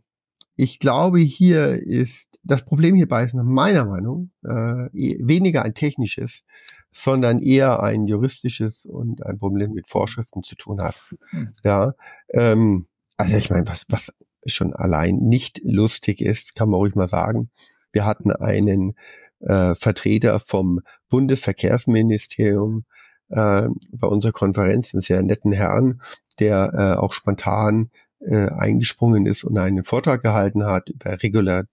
ich 0.56 0.80
glaube, 0.80 1.20
hier 1.20 1.82
ist 1.82 2.34
das 2.44 2.64
Problem 2.64 2.96
hierbei 2.96 3.24
ist 3.24 3.34
nach 3.34 3.44
meiner 3.44 3.86
Meinung 3.86 4.32
äh, 4.46 4.88
e, 4.94 5.18
weniger 5.22 5.64
ein 5.64 5.74
technisches, 5.74 6.44
sondern 6.92 7.40
eher 7.40 7.82
ein 7.82 8.06
juristisches 8.06 8.86
und 8.86 9.26
ein 9.26 9.40
Problem 9.40 9.72
mit 9.72 9.88
Vorschriften 9.88 10.44
zu 10.44 10.56
tun 10.56 10.82
hat. 10.82 11.02
Hm. 11.30 11.54
Ja, 11.64 11.94
ähm, 12.30 12.88
also 13.18 13.38
ich 13.38 13.50
meine, 13.50 13.68
was, 13.68 13.86
was 13.90 14.14
schon 14.46 14.74
allein 14.74 15.18
nicht 15.18 15.62
lustig 15.64 16.22
ist, 16.22 16.56
kann 16.56 16.70
man 16.70 16.80
ruhig 16.80 16.96
mal 16.96 17.08
sagen. 17.08 17.50
Wir 17.92 18.06
hatten 18.06 18.32
einen 18.32 18.96
äh, 19.40 19.76
Vertreter 19.76 20.40
vom 20.40 20.82
Bundesverkehrsministerium 21.10 22.86
äh, 23.30 23.68
bei 23.92 24.08
unserer 24.08 24.34
Konferenz, 24.34 24.94
einen 24.94 25.02
sehr 25.02 25.24
netten 25.24 25.54
Herrn, 25.54 26.02
der 26.40 26.74
äh, 26.74 27.00
auch 27.00 27.14
spontan 27.14 27.90
äh, 28.26 28.50
eingesprungen 28.50 29.26
ist 29.26 29.44
und 29.44 29.58
einen 29.58 29.84
Vortrag 29.84 30.24
gehalten 30.24 30.66
hat 30.66 30.90
über 30.90 31.22
Regular, 31.22 31.64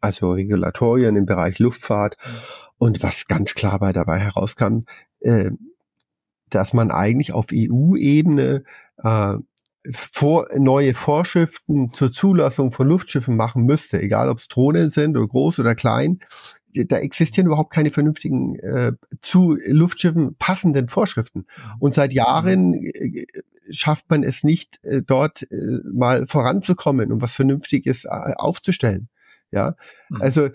also 0.00 0.32
Regulatorien 0.32 1.16
im 1.16 1.26
Bereich 1.26 1.58
Luftfahrt. 1.58 2.16
Und 2.78 3.02
was 3.02 3.26
ganz 3.26 3.54
klar 3.54 3.78
bei 3.78 3.92
dabei 3.92 4.18
herauskam, 4.18 4.84
äh, 5.20 5.50
dass 6.48 6.72
man 6.72 6.90
eigentlich 6.90 7.32
auf 7.32 7.46
EU-Ebene 7.52 8.64
äh, 8.98 9.34
vor, 9.90 10.46
neue 10.56 10.94
Vorschriften 10.94 11.92
zur 11.92 12.12
Zulassung 12.12 12.72
von 12.72 12.88
Luftschiffen 12.88 13.36
machen 13.36 13.64
müsste, 13.64 14.00
egal 14.00 14.28
ob 14.28 14.38
es 14.38 14.48
Drohnen 14.48 14.90
sind 14.90 15.16
oder 15.16 15.26
groß 15.26 15.60
oder 15.60 15.74
klein. 15.74 16.20
Da 16.72 16.98
existieren 16.98 17.46
überhaupt 17.46 17.72
keine 17.72 17.90
vernünftigen 17.90 18.56
äh, 18.60 18.92
zu 19.22 19.56
Luftschiffen 19.66 20.36
passenden 20.36 20.88
Vorschriften. 20.88 21.40
Mhm. 21.40 21.80
Und 21.80 21.94
seit 21.94 22.12
Jahren 22.12 22.74
äh, 22.74 23.26
schafft 23.70 24.08
man 24.10 24.22
es 24.22 24.44
nicht, 24.44 24.78
äh, 24.84 25.02
dort 25.02 25.50
äh, 25.50 25.78
mal 25.92 26.26
voranzukommen 26.26 27.12
und 27.12 27.22
was 27.22 27.34
Vernünftiges 27.34 28.04
äh, 28.04 28.08
aufzustellen. 28.36 29.08
Ja, 29.50 29.76
mhm. 30.08 30.22
also 30.22 30.48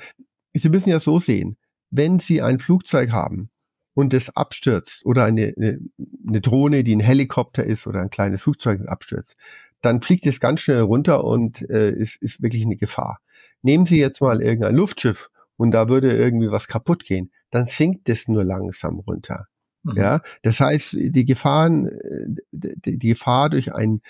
Sie 0.53 0.69
müssen 0.69 0.89
ja 0.89 1.01
so 1.01 1.19
sehen 1.19 1.57
wenn 1.95 2.19
Sie 2.19 2.41
ein 2.41 2.59
Flugzeug 2.59 3.11
haben 3.11 3.49
und 3.93 4.13
es 4.13 4.35
abstürzt 4.35 5.05
oder 5.05 5.23
eine, 5.23 5.53
eine, 5.55 5.79
eine 6.27 6.41
Drohne, 6.41 6.83
die 6.83 6.95
ein 6.95 6.99
Helikopter 6.99 7.63
ist 7.63 7.87
oder 7.87 8.01
ein 8.01 8.09
kleines 8.09 8.43
Flugzeug 8.43 8.81
abstürzt, 8.87 9.35
dann 9.81 10.01
fliegt 10.01 10.25
es 10.25 10.39
ganz 10.39 10.61
schnell 10.61 10.81
runter 10.81 11.23
und 11.23 11.67
äh, 11.69 11.91
ist, 11.91 12.21
ist 12.21 12.41
wirklich 12.41 12.65
eine 12.65 12.75
Gefahr. 12.75 13.19
Nehmen 13.61 13.85
Sie 13.85 13.99
jetzt 13.99 14.21
mal 14.21 14.41
irgendein 14.41 14.75
Luftschiff 14.75 15.29
und 15.57 15.71
da 15.71 15.89
würde 15.89 16.11
irgendwie 16.11 16.51
was 16.51 16.67
kaputt 16.67 17.03
gehen, 17.05 17.31
dann 17.51 17.67
sinkt 17.67 18.09
es 18.09 18.27
nur 18.27 18.43
langsam 18.43 18.99
runter. 18.99 19.47
Mhm. 19.83 19.97
Ja, 19.97 20.21
das 20.41 20.59
heißt, 20.59 20.93
die 20.93 21.25
Gefahren, 21.25 21.87
äh, 21.87 22.27
die, 22.51 22.97
Gefahr 22.97 23.49
durch 23.49 23.73
ein 23.73 24.01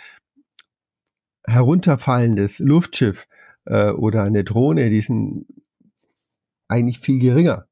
herunterfallendes 1.45 2.59
Luftschiff 2.59 3.27
äh, 3.65 3.91
oder 3.91 4.23
eine 4.23 4.43
Drohne, 4.43 4.89
die 4.89 5.01
sind 5.01 5.45
eigentlich 6.67 6.99
viel 6.99 7.19
geringer. 7.19 7.67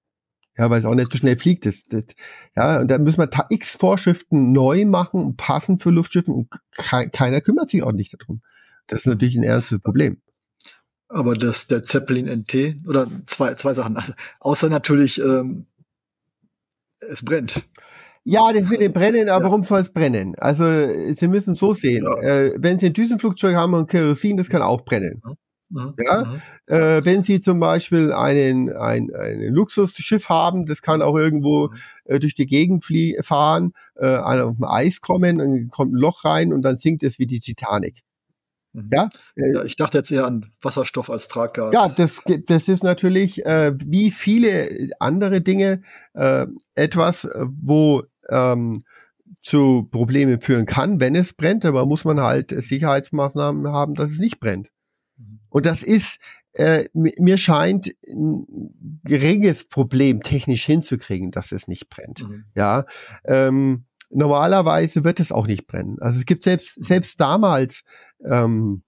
Ja, 0.55 0.69
weil 0.69 0.79
es 0.79 0.85
auch 0.85 0.93
nicht 0.93 1.09
so 1.09 1.17
schnell 1.17 1.37
fliegt. 1.37 1.65
Das, 1.65 1.83
das, 1.85 2.03
ja, 2.55 2.81
und 2.81 2.87
da 2.89 2.99
müssen 2.99 3.17
wir 3.17 3.29
x 3.49 3.71
Vorschriften 3.71 4.51
neu 4.51 4.85
machen 4.85 5.19
und 5.23 5.37
passen 5.37 5.79
für 5.79 5.89
Luftschiffe 5.89 6.31
und 6.31 6.49
ke 6.71 7.09
keiner 7.09 7.41
kümmert 7.41 7.71
sich 7.71 7.83
ordentlich 7.83 8.11
darum. 8.11 8.41
Das 8.85 8.99
ist 8.99 9.07
natürlich 9.07 9.35
ein 9.35 9.43
ernstes 9.43 9.79
Problem. 9.79 10.21
Aber 11.13 11.35
das, 11.35 11.67
der 11.67 11.83
Zeppelin 11.83 12.27
NT, 12.27 12.87
oder 12.87 13.07
zwei, 13.27 13.53
zwei 13.55 13.73
Sachen. 13.73 13.97
Also, 13.97 14.13
außer 14.39 14.69
natürlich, 14.69 15.21
ähm, 15.21 15.67
es 16.99 17.23
brennt. 17.23 17.61
Ja, 18.23 18.53
das 18.53 18.69
wird 18.69 18.81
ja 18.81 18.87
brennen, 18.87 19.29
aber 19.29 19.43
ja. 19.43 19.49
warum 19.49 19.63
soll 19.63 19.81
es 19.81 19.91
brennen? 19.91 20.35
Also, 20.37 20.65
Sie 21.13 21.27
müssen 21.27 21.55
so 21.55 21.73
sehen. 21.73 22.05
Ja. 22.05 22.21
Äh, 22.21 22.53
wenn 22.57 22.79
Sie 22.79 22.87
ein 22.87 22.93
Düsenflugzeug 22.93 23.55
haben 23.55 23.73
und 23.73 23.89
Kerosin, 23.89 24.37
das 24.37 24.49
kann 24.49 24.61
auch 24.61 24.81
brennen. 24.81 25.21
Ja. 25.23 25.33
Ja, 25.97 26.39
äh, 26.67 27.03
wenn 27.03 27.23
Sie 27.23 27.41
zum 27.41 27.59
Beispiel 27.59 28.13
einen, 28.13 28.71
ein, 28.71 29.09
ein 29.15 29.41
Luxusschiff 29.53 30.29
haben, 30.29 30.65
das 30.65 30.81
kann 30.81 31.01
auch 31.01 31.17
irgendwo 31.17 31.69
mhm. 31.69 31.77
äh, 32.05 32.19
durch 32.19 32.35
die 32.35 32.45
Gegend 32.45 32.85
fahren, 33.21 33.73
äh, 33.95 34.17
auf 34.17 34.55
dem 34.55 34.65
Eis 34.65 35.01
kommen, 35.01 35.39
dann 35.39 35.69
kommt 35.69 35.93
ein 35.93 35.97
Loch 35.97 36.25
rein 36.25 36.53
und 36.53 36.61
dann 36.61 36.77
sinkt 36.77 37.01
es 37.03 37.17
wie 37.17 37.25
die 37.25 37.39
Titanic. 37.39 38.03
Mhm. 38.73 38.89
Ja? 38.91 39.09
Äh, 39.35 39.53
ja, 39.53 39.63
ich 39.63 39.75
dachte 39.75 39.97
jetzt 39.99 40.11
eher 40.11 40.25
an 40.25 40.51
Wasserstoff 40.61 41.09
als 41.09 41.27
Traggas. 41.27 41.73
Ja, 41.73 41.87
das, 41.89 42.21
das 42.47 42.67
ist 42.67 42.83
natürlich 42.83 43.45
äh, 43.45 43.73
wie 43.85 44.11
viele 44.11 44.89
andere 44.99 45.41
Dinge 45.41 45.81
äh, 46.13 46.47
etwas, 46.75 47.27
wo 47.61 48.03
ähm, 48.29 48.83
zu 49.41 49.87
Problemen 49.91 50.41
führen 50.41 50.65
kann, 50.65 50.99
wenn 50.99 51.15
es 51.15 51.33
brennt, 51.33 51.65
aber 51.65 51.85
muss 51.85 52.05
man 52.05 52.19
halt 52.19 52.51
Sicherheitsmaßnahmen 52.51 53.67
haben, 53.67 53.93
dass 53.93 54.09
es 54.11 54.19
nicht 54.19 54.39
brennt. 54.39 54.69
Und 55.49 55.65
das 55.65 55.83
ist, 55.83 56.17
äh, 56.53 56.85
mir 56.93 57.37
scheint 57.37 57.93
ein 58.07 58.45
geringes 59.03 59.65
Problem 59.65 60.21
technisch 60.21 60.65
hinzukriegen, 60.65 61.31
dass 61.31 61.51
es 61.51 61.67
nicht 61.67 61.89
brennt. 61.89 62.27
Mhm. 62.27 62.45
Ja, 62.55 62.85
ähm, 63.25 63.85
normalerweise 64.13 65.03
wird 65.03 65.19
es 65.19 65.31
auch 65.31 65.47
nicht 65.47 65.67
brennen. 65.67 65.97
Also 65.99 66.19
es 66.19 66.25
gibt 66.25 66.43
selbst 66.43 66.83
selbst 66.83 67.19
damals 67.19 67.83
ähm, 68.23 68.83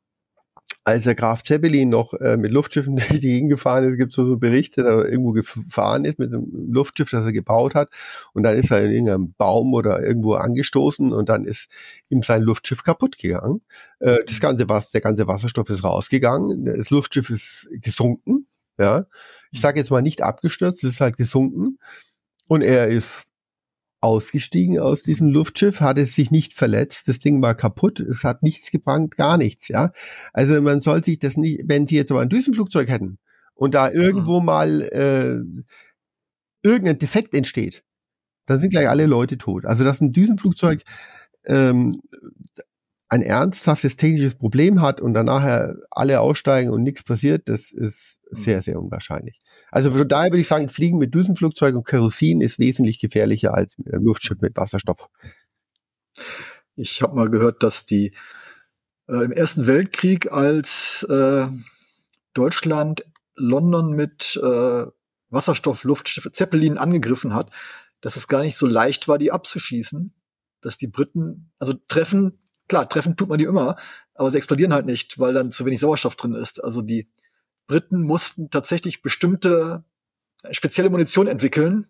als 0.86 1.04
der 1.04 1.16
Graf 1.16 1.42
Zeppelin 1.42 1.90
noch 1.90 2.14
äh, 2.14 2.38
mit 2.38 2.52
Luftschiffen 2.52 2.96
durch 2.96 3.20
die 3.20 3.28
Gegend 3.28 3.50
gefahren 3.50 3.90
ist, 3.90 3.98
gibt 3.98 4.12
es 4.12 4.16
so, 4.16 4.26
so 4.26 4.38
Berichte, 4.38 4.84
dass 4.84 5.04
er 5.04 5.10
irgendwo 5.10 5.32
gefahren 5.32 6.06
ist 6.06 6.20
mit 6.20 6.32
einem 6.32 6.46
Luftschiff, 6.72 7.10
das 7.10 7.26
er 7.26 7.32
gebaut 7.34 7.74
hat 7.74 7.90
und 8.34 8.44
dann 8.44 8.56
ist 8.56 8.72
er 8.72 8.84
in 8.86 8.92
irgendeinem 8.92 9.34
Baum 9.38 9.74
oder 9.74 10.04
irgendwo 10.04 10.36
angestoßen 10.36 11.12
und 11.12 11.28
dann 11.28 11.46
ist 11.46 11.68
ihm 12.10 12.22
sein 12.22 12.44
Luftschiff 12.44 12.84
kaputt 12.84 13.18
gegangen. 13.18 13.62
Äh, 14.00 14.24
das 14.26 14.40
ganze 14.40 14.70
was, 14.70 14.92
der 14.92 15.02
ganze 15.02 15.28
Wasserstoff 15.28 15.70
ist 15.70 15.84
rausgegangen, 15.84 16.66
das 16.66 16.92
Luftschiff 16.92 17.32
ist 17.32 17.68
gesunken, 17.72 18.48
ja. 18.80 19.06
Ich 19.52 19.62
sage 19.62 19.80
jetzt 19.80 19.90
mal 19.90 20.02
nicht 20.02 20.22
abgestürzt, 20.22 20.84
es 20.84 20.94
ist 20.94 21.02
halt 21.02 21.18
gesunken 21.18 21.80
und 22.48 22.62
er 22.62 22.88
ist 22.90 23.24
ausgestiegen 24.06 24.80
aus 24.80 25.02
diesem 25.02 25.30
Luftschiff, 25.30 25.82
hat 25.82 25.98
es 25.98 26.16
sich 26.16 26.32
nicht 26.32 26.54
verletzt, 26.54 27.08
das 27.08 27.20
Ding 27.20 27.42
war 27.42 27.56
kaputt, 27.56 28.00
es 28.00 28.24
hat 28.24 28.44
nichts 28.44 28.72
gebrannt, 28.72 29.18
gar 29.18 29.38
nichts, 29.38 29.68
ja. 29.68 29.92
Also 30.32 30.62
man 30.62 30.80
soll 30.80 31.04
sich 31.04 31.20
das 31.20 31.36
nicht, 31.36 31.64
wenn 31.66 31.88
sie 31.88 31.96
jetzt 31.96 32.12
aber 32.12 32.22
ein 32.22 32.30
Düsenflugzeug 32.30 32.88
hätten 32.88 33.18
und 33.56 33.74
da 33.74 33.92
irgendwo 33.92 34.40
mhm. 34.40 34.46
mal 34.46 34.82
äh, 34.84 35.38
irgendein 36.62 37.00
Defekt 37.00 37.34
entsteht, 37.34 37.84
dann 38.46 38.60
sind 38.60 38.70
gleich 38.70 38.88
alle 38.88 39.08
Leute 39.08 39.38
tot. 39.38 39.66
Also 39.66 39.84
dass 39.84 40.02
ein 40.02 40.14
Düsenflugzeug 40.14 40.84
ähm, 41.46 42.02
ein 43.10 43.22
ernsthaftes 43.22 43.96
technisches 43.96 44.36
Problem 44.36 44.82
hat 44.82 45.00
und 45.02 45.14
dann 45.14 45.28
nachher 45.28 45.76
alle 45.92 46.22
aussteigen 46.22 46.72
und 46.72 46.84
nichts 46.84 47.04
passiert, 47.04 47.48
das 47.50 47.72
ist. 47.72 48.20
Sehr, 48.36 48.62
sehr 48.62 48.80
unwahrscheinlich. 48.80 49.40
Also 49.72 49.92
von 49.92 50.08
daher 50.08 50.32
würde 50.32 50.42
ich 50.42 50.48
sagen, 50.48 50.70
Fliegen 50.70 50.98
mit 50.98 51.14
Düsenflugzeug 51.14 51.76
und 51.76 51.86
Kerosin 51.88 52.42
ist 52.42 52.60
wesentlich 52.60 53.00
gefährlicher 53.00 53.54
als 53.54 53.78
mit 53.78 53.94
einem 53.94 54.06
Luftschiff 54.06 54.40
mit 54.42 54.56
Wasserstoff. 54.56 55.10
Ich 56.76 57.02
habe 57.02 57.16
mal 57.16 57.30
gehört, 57.30 57.64
dass 57.64 57.86
die 57.86 58.14
äh, 59.08 59.24
im 59.24 59.32
Ersten 59.32 59.68
Weltkrieg, 59.68 60.32
als 60.32 61.04
äh, 61.10 61.48
Deutschland 62.34 63.06
London 63.36 63.96
mit 63.96 64.40
äh, 64.42 64.86
Wasserstoff-Luftschiffe 65.30 66.32
Zeppelin 66.32 66.78
angegriffen 66.78 67.34
hat, 67.34 67.52
dass 68.02 68.16
es 68.16 68.28
gar 68.28 68.42
nicht 68.42 68.58
so 68.58 68.68
leicht 68.68 69.08
war, 69.08 69.18
die 69.18 69.32
abzuschießen. 69.32 70.14
Dass 70.62 70.78
die 70.78 70.88
Briten, 70.88 71.52
also 71.60 71.74
treffen, 71.88 72.40
klar, 72.68 72.90
treffen 72.90 73.18
tut 73.18 73.30
man 73.30 73.38
die 73.38 73.46
immer, 73.46 73.76
aber 74.16 74.32
sie 74.32 74.38
explodieren 74.38 74.74
halt 74.74 74.86
nicht, 74.86 75.20
weil 75.20 75.34
dann 75.34 75.52
zu 75.52 75.66
wenig 75.66 75.80
Sauerstoff 75.80 76.16
drin 76.16 76.34
ist. 76.34 76.64
Also 76.64 76.82
die 76.82 77.08
Briten 77.68 78.02
mussten 78.02 78.50
tatsächlich 78.50 79.02
bestimmte 79.02 79.84
spezielle 80.52 80.90
Munition 80.90 81.28
entwickeln, 81.28 81.88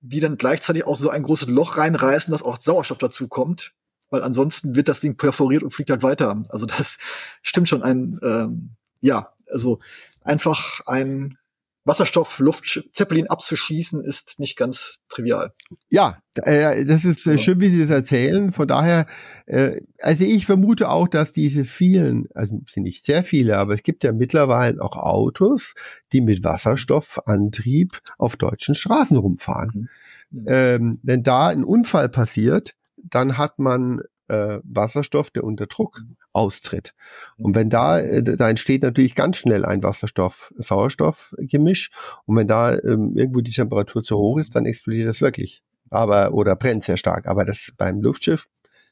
die 0.00 0.20
dann 0.20 0.36
gleichzeitig 0.36 0.84
auch 0.84 0.96
so 0.96 1.08
ein 1.08 1.22
großes 1.22 1.48
Loch 1.48 1.76
reinreißen, 1.76 2.30
dass 2.30 2.42
auch 2.42 2.60
Sauerstoff 2.60 2.98
dazu 2.98 3.28
kommt, 3.28 3.72
weil 4.10 4.22
ansonsten 4.22 4.74
wird 4.74 4.88
das 4.88 5.00
Ding 5.00 5.16
perforiert 5.16 5.62
und 5.62 5.72
fliegt 5.72 5.90
halt 5.90 6.02
weiter. 6.02 6.42
Also 6.50 6.66
das 6.66 6.98
stimmt 7.42 7.68
schon 7.68 7.82
ein, 7.82 8.20
ähm, 8.22 8.70
ja, 9.00 9.32
also 9.50 9.80
einfach 10.20 10.80
ein 10.86 11.38
Wasserstoff, 11.84 12.38
Luft, 12.38 12.82
Zeppelin 12.92 13.28
abzuschießen, 13.28 14.02
ist 14.02 14.40
nicht 14.40 14.56
ganz 14.56 15.00
trivial. 15.08 15.52
Ja, 15.88 16.18
äh, 16.34 16.84
das 16.84 17.04
ist 17.04 17.26
äh, 17.26 17.36
schön, 17.36 17.60
wie 17.60 17.68
Sie 17.68 17.80
das 17.80 17.90
erzählen. 17.90 18.52
Von 18.52 18.68
daher, 18.68 19.06
äh, 19.46 19.82
also 20.00 20.24
ich 20.24 20.46
vermute 20.46 20.88
auch, 20.88 21.08
dass 21.08 21.32
diese 21.32 21.64
vielen, 21.64 22.26
also 22.34 22.58
sind 22.66 22.84
nicht 22.84 23.04
sehr 23.04 23.22
viele, 23.22 23.58
aber 23.58 23.74
es 23.74 23.82
gibt 23.82 24.02
ja 24.02 24.12
mittlerweile 24.12 24.80
auch 24.80 24.96
Autos, 24.96 25.74
die 26.12 26.22
mit 26.22 26.42
Wasserstoffantrieb 26.42 28.00
auf 28.16 28.36
deutschen 28.36 28.74
Straßen 28.74 29.18
rumfahren. 29.18 29.90
Mhm. 30.30 30.44
Ähm, 30.48 30.92
wenn 31.02 31.22
da 31.22 31.48
ein 31.48 31.64
Unfall 31.64 32.08
passiert, 32.08 32.74
dann 32.96 33.36
hat 33.36 33.58
man 33.58 34.00
äh, 34.28 34.58
Wasserstoff, 34.64 35.30
der 35.30 35.44
unter 35.44 35.66
Druck 35.66 36.00
mhm. 36.00 36.16
austritt. 36.32 36.94
Und 37.36 37.54
wenn 37.54 37.70
da, 37.70 38.00
äh, 38.00 38.22
da 38.22 38.48
entsteht 38.48 38.82
natürlich 38.82 39.14
ganz 39.14 39.36
schnell 39.36 39.64
ein 39.64 39.82
Wasserstoff-Sauerstoff-Gemisch. 39.82 41.90
Und 42.26 42.36
wenn 42.36 42.48
da 42.48 42.74
ähm, 42.74 43.16
irgendwo 43.16 43.40
die 43.40 43.52
Temperatur 43.52 44.02
zu 44.02 44.16
hoch 44.16 44.38
ist, 44.38 44.54
dann 44.54 44.66
explodiert 44.66 45.08
das 45.08 45.20
wirklich. 45.20 45.62
Aber, 45.90 46.32
oder 46.32 46.56
brennt 46.56 46.84
sehr 46.84 46.96
stark. 46.96 47.26
Aber 47.26 47.44
das 47.44 47.72
beim 47.76 48.00
Luftschiff, 48.00 48.46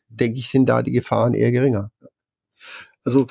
denke 0.08 0.38
ich, 0.38 0.50
sind 0.50 0.66
da 0.66 0.82
die 0.82 0.92
Gefahren 0.92 1.34
eher 1.34 1.52
geringer. 1.52 1.90
Also, 3.04 3.26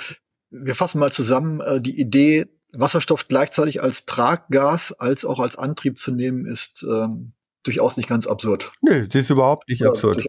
wir 0.49 0.75
fassen 0.75 0.99
mal 0.99 1.11
zusammen, 1.11 1.61
äh, 1.61 1.79
die 1.79 1.99
Idee, 1.99 2.47
Wasserstoff 2.73 3.27
gleichzeitig 3.27 3.81
als 3.81 4.05
Traggas 4.05 4.93
als 4.93 5.25
auch 5.25 5.39
als 5.39 5.57
Antrieb 5.57 5.97
zu 5.97 6.11
nehmen, 6.11 6.45
ist 6.45 6.83
ähm, 6.83 7.33
durchaus 7.63 7.97
nicht 7.97 8.09
ganz 8.09 8.27
absurd. 8.27 8.71
Nee, 8.81 9.07
das 9.07 9.21
ist 9.21 9.29
überhaupt 9.29 9.69
nicht 9.69 9.81
ja, 9.81 9.89
absurd. 9.89 10.25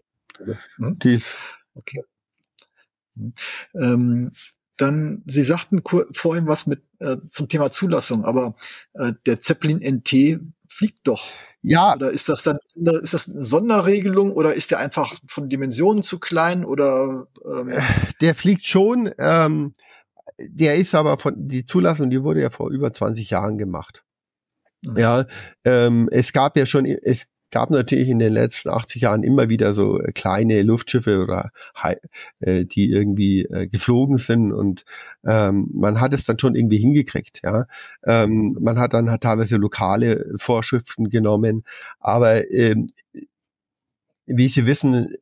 Hm? 0.77 0.99
Die 0.99 1.15
ist 1.15 1.37
Okay. 1.75 2.03
Hm. 3.15 3.33
Ähm, 3.75 4.31
dann, 4.77 5.23
Sie 5.27 5.43
sagten 5.43 5.83
vorhin 6.13 6.47
was 6.47 6.65
mit 6.65 6.83
äh, 6.99 7.17
zum 7.29 7.47
Thema 7.47 7.69
Zulassung, 7.71 8.25
aber 8.25 8.55
äh, 8.93 9.13
der 9.25 9.39
Zeppelin 9.39 9.81
NT 9.81 10.39
fliegt 10.67 11.07
doch. 11.07 11.27
Ja. 11.61 11.93
Oder 11.93 12.11
ist 12.11 12.27
das 12.27 12.43
dann 12.43 12.57
ist 13.03 13.13
das 13.13 13.29
eine 13.29 13.43
Sonderregelung 13.43 14.33
oder 14.33 14.53
ist 14.53 14.71
der 14.71 14.79
einfach 14.79 15.15
von 15.27 15.49
Dimensionen 15.49 16.03
zu 16.03 16.19
klein 16.19 16.65
oder? 16.65 17.27
Ähm 17.45 17.77
der 18.21 18.35
fliegt 18.35 18.65
schon. 18.65 19.11
Ähm, 19.17 19.73
der 20.39 20.75
ist 20.75 20.95
aber 20.95 21.17
von 21.19 21.47
die 21.47 21.65
Zulassung, 21.65 22.09
die 22.09 22.23
wurde 22.23 22.41
ja 22.41 22.49
vor 22.49 22.71
über 22.71 22.91
20 22.91 23.29
Jahren 23.29 23.57
gemacht. 23.57 24.03
Mhm. 24.81 24.97
Ja, 24.97 25.25
ähm, 25.63 26.09
es 26.11 26.33
gab 26.33 26.57
ja 26.57 26.65
schon, 26.65 26.85
es 26.85 27.27
gab 27.53 27.69
natürlich 27.69 28.09
in 28.09 28.17
den 28.17 28.33
letzten 28.33 28.69
80 28.69 29.03
Jahren 29.03 29.21
immer 29.21 29.47
wieder 29.47 29.75
so 29.75 30.01
äh, 30.01 30.11
kleine 30.11 30.63
Luftschiffe 30.63 31.21
oder 31.21 31.51
äh, 32.39 32.65
die 32.65 32.89
irgendwie 32.89 33.43
äh, 33.43 33.67
geflogen 33.67 34.17
sind 34.17 34.51
und 34.51 34.85
ähm, 35.23 35.69
man 35.71 36.01
hat 36.01 36.15
es 36.15 36.25
dann 36.25 36.39
schon 36.39 36.55
irgendwie 36.55 36.79
hingekriegt. 36.79 37.41
Ja, 37.43 37.67
ähm, 38.05 38.57
man 38.59 38.79
hat 38.79 38.93
dann 38.93 39.11
hat 39.11 39.21
teilweise 39.21 39.57
lokale 39.57 40.33
Vorschriften 40.35 41.11
genommen, 41.11 41.63
aber 41.99 42.49
ähm, 42.51 42.89
wie 44.25 44.47
Sie 44.47 44.65
wissen, 44.65 45.13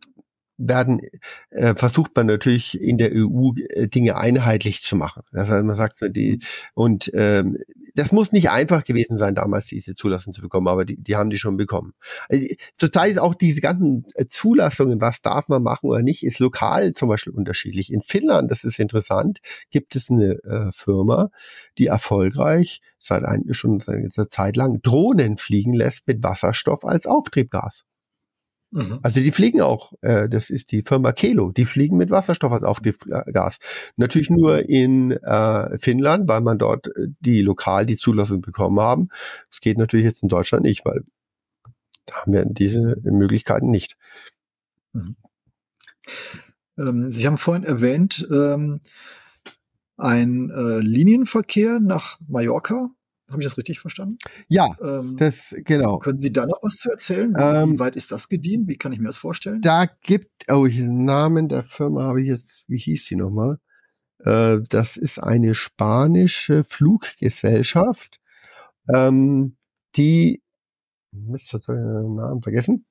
werden, 0.68 1.02
äh, 1.50 1.76
versucht 1.76 2.16
man 2.16 2.28
natürlich 2.28 2.80
in 2.80 2.98
der 2.98 3.12
EU 3.14 3.52
äh, 3.70 3.88
Dinge 3.88 4.18
einheitlich 4.18 4.82
zu 4.82 4.96
machen. 4.96 5.24
Das 5.32 5.50
heißt, 5.50 5.66
man 5.66 5.76
sagt 5.76 5.98
so, 5.98 6.08
die, 6.08 6.40
und 6.74 7.12
ähm, 7.14 7.58
das 7.96 8.12
muss 8.12 8.32
nicht 8.32 8.50
einfach 8.50 8.84
gewesen 8.84 9.18
sein, 9.18 9.36
damals 9.36 9.68
diese 9.68 9.94
Zulassung 9.94 10.34
zu 10.34 10.42
bekommen, 10.42 10.68
aber 10.68 10.86
die, 10.86 10.98
die 10.98 11.16
haben 11.16 11.30
die 11.30 11.38
schon 11.38 11.58
bekommen. 11.58 11.94
Also, 12.30 12.46
zurzeit 12.78 13.12
ist 13.12 13.18
auch 13.20 13.36
diese 13.36 13.62
ganzen 13.62 14.06
äh, 14.16 14.26
Zulassungen, 14.28 15.02
was 15.02 15.22
darf 15.22 15.48
man 15.48 15.64
machen 15.64 15.90
oder 15.90 16.02
nicht, 16.02 16.24
ist 16.24 16.40
lokal 16.40 16.94
zum 16.94 17.10
Beispiel 17.10 17.34
unterschiedlich. 17.34 17.92
In 17.92 18.02
Finnland, 18.02 18.50
das 18.52 18.64
ist 18.64 18.80
interessant, 18.80 19.40
gibt 19.70 19.96
es 19.96 20.10
eine 20.10 20.34
äh, 20.44 20.72
Firma, 20.72 21.30
die 21.78 21.88
erfolgreich 21.88 22.82
seit 23.00 23.24
ein, 23.26 23.46
schon 23.52 23.80
seit 23.80 23.96
einer 23.96 24.30
Zeit 24.30 24.56
lang 24.56 24.82
Drohnen 24.82 25.38
fliegen 25.38 25.74
lässt 25.74 26.08
mit 26.08 26.24
Wasserstoff 26.24 26.86
als 26.86 27.06
Auftriebgas. 27.06 27.84
Mhm. 28.72 29.00
Also 29.04 29.20
die 29.20 29.32
fliegen 29.32 29.62
auch, 29.62 29.94
äh, 30.02 30.30
das 30.30 30.50
ist 30.50 30.72
die 30.72 30.82
Firma 30.82 31.12
Kelo, 31.12 31.52
die 31.52 31.66
fliegen 31.66 31.98
mit 31.98 32.10
Wasserstoff 32.10 32.54
als 32.54 32.64
Auftriebsgas. 32.64 33.60
Natürlich 33.98 34.30
nur 34.30 34.68
in 34.70 35.12
äh, 35.12 35.78
Finnland, 35.78 36.30
weil 36.30 36.42
man 36.42 36.58
dort 36.58 36.88
äh, 36.88 37.08
die 37.20 37.42
lokal 37.42 37.86
die 37.86 37.98
Zulassung 37.98 38.42
bekommen 38.42 38.80
haben. 38.80 39.10
Das 39.50 39.60
geht 39.60 39.78
natürlich 39.78 40.06
jetzt 40.06 40.24
in 40.24 40.30
Deutschland 40.30 40.64
nicht, 40.64 40.86
weil 40.86 41.04
da 42.06 42.16
haben 42.16 42.32
wir 42.32 42.46
diese 42.46 42.98
Möglichkeiten 43.04 43.70
nicht. 43.70 43.98
Mhm. 44.94 45.18
Ähm, 46.78 47.12
Sie 47.12 47.28
haben 47.28 47.38
vorhin 47.38 47.66
erwähnt, 47.66 48.26
ähm, 48.32 48.80
ein 49.98 50.50
äh, 50.50 50.80
Linienverkehr 50.80 51.80
nach 51.80 52.20
Mallorca 52.28 52.90
habe 53.32 53.42
ich 53.42 53.48
das 53.48 53.58
richtig 53.58 53.80
verstanden? 53.80 54.18
Ja, 54.48 54.68
ähm, 54.82 55.18
das 55.18 55.56
genau. 55.60 56.00
Können 56.00 56.20
Sie 56.20 56.32
da 56.32 56.46
noch 56.46 56.62
was 56.62 56.78
zu 56.78 56.92
erzählen? 56.92 57.34
Wie, 57.34 57.42
ähm, 57.42 57.74
wie, 57.74 57.80
weit 57.80 57.96
ist 57.96 58.12
das 58.12 58.30
gedient? 58.30 58.68
Wie 58.68 58.78
kann 58.78 58.92
ich 58.92 59.00
mir 59.00 59.08
das 59.08 59.18
vorstellen? 59.18 59.62
Da 59.62 59.86
gibt, 59.86 60.46
oh, 60.52 60.66
den 60.68 61.06
Namen 61.06 61.50
der 61.50 61.64
Firma 61.64 62.04
habe 62.04 62.22
ich 62.22 62.28
jetzt, 62.28 62.70
wie 62.70 62.78
hieß 62.78 63.06
sie 63.06 63.16
nochmal? 63.16 63.60
Äh, 64.20 64.60
das 64.70 64.98
ist 64.98 65.20
eine 65.20 65.56
spanische 65.56 66.64
Fluggesellschaft, 66.64 68.20
ähm, 68.94 69.56
die, 69.96 70.42
ich 71.36 71.50
den 71.50 72.16
Namen 72.16 72.42
vergessen. 72.42 72.86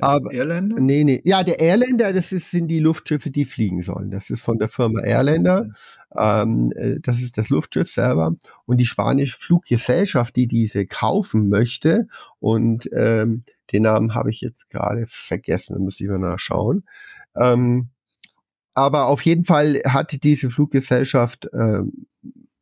Aber, 0.00 0.32
Airlander? 0.32 0.80
Nee, 0.80 1.04
nee. 1.04 1.20
Ja, 1.24 1.42
der 1.42 1.60
Airlander, 1.60 2.12
das 2.12 2.32
ist, 2.32 2.50
sind 2.50 2.68
die 2.68 2.80
Luftschiffe, 2.80 3.30
die 3.30 3.44
fliegen 3.44 3.82
sollen. 3.82 4.10
Das 4.10 4.30
ist 4.30 4.42
von 4.42 4.58
der 4.58 4.68
Firma 4.68 5.00
Airlander. 5.00 5.70
Ähm, 6.16 6.72
äh, 6.76 7.00
das 7.00 7.20
ist 7.20 7.38
das 7.38 7.48
Luftschiff 7.48 7.88
selber. 7.88 8.34
Und 8.66 8.78
die 8.78 8.86
spanische 8.86 9.38
Fluggesellschaft, 9.38 10.36
die 10.36 10.46
diese 10.46 10.86
kaufen 10.86 11.48
möchte, 11.48 12.06
und 12.38 12.88
ähm, 12.92 13.44
den 13.72 13.82
Namen 13.82 14.14
habe 14.14 14.30
ich 14.30 14.40
jetzt 14.40 14.70
gerade 14.70 15.06
vergessen, 15.08 15.74
da 15.74 15.80
müsste 15.80 16.04
ich 16.04 16.10
mal 16.10 16.18
nachschauen. 16.18 16.84
Ähm, 17.36 17.88
aber 18.74 19.06
auf 19.06 19.22
jeden 19.22 19.44
Fall 19.44 19.82
hat 19.84 20.22
diese 20.22 20.50
Fluggesellschaft 20.50 21.48
ähm, 21.52 22.06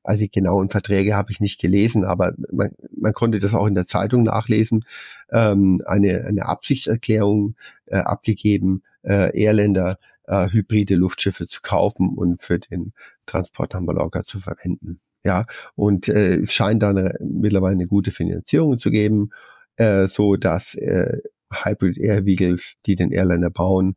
also 0.07 0.21
die 0.21 0.31
genauen 0.31 0.71
Verträge 0.71 1.17
habe 1.17 1.33
ich 1.33 1.41
nicht 1.41 1.61
gelesen, 1.61 2.05
aber 2.05 2.35
man, 2.53 2.71
man 2.97 3.13
konnte 3.13 3.39
das 3.39 3.55
auch 3.55 3.67
in 3.67 3.75
der 3.75 3.87
Zeitung 3.87 4.23
nachlesen, 4.23 4.85
ähm, 5.31 5.83
eine, 5.85 6.25
eine 6.25 6.47
Absichtserklärung 6.47 7.57
äh, 7.87 7.97
abgegeben, 7.97 8.83
äh, 9.03 9.37
Airländer 9.37 9.99
äh, 10.27 10.49
hybride 10.51 10.95
Luftschiffe 10.95 11.47
zu 11.47 11.61
kaufen 11.61 12.11
und 12.11 12.41
für 12.41 12.59
den 12.59 12.93
Transport 13.27 13.75
nach 13.75 13.81
Mallorca 13.81 14.23
zu 14.23 14.39
verwenden. 14.39 15.01
Ja, 15.25 15.45
und 15.75 16.09
äh, 16.09 16.37
es 16.37 16.53
scheint 16.53 16.83
da 16.83 16.93
mittlerweile 17.21 17.75
eine 17.75 17.89
gute 17.89 18.13
Finanzierung 18.13 18.79
zu 18.79 18.91
geben, 18.93 19.31
äh, 19.77 20.07
so 20.07 20.37
dass 20.37 20.77
äh, 20.77 21.19
Hybrid 21.53 21.99
Air 21.99 22.25
Vehicles, 22.27 22.75
die 22.87 22.95
den 22.95 23.11
Airliner 23.11 23.51
bauen, 23.51 23.97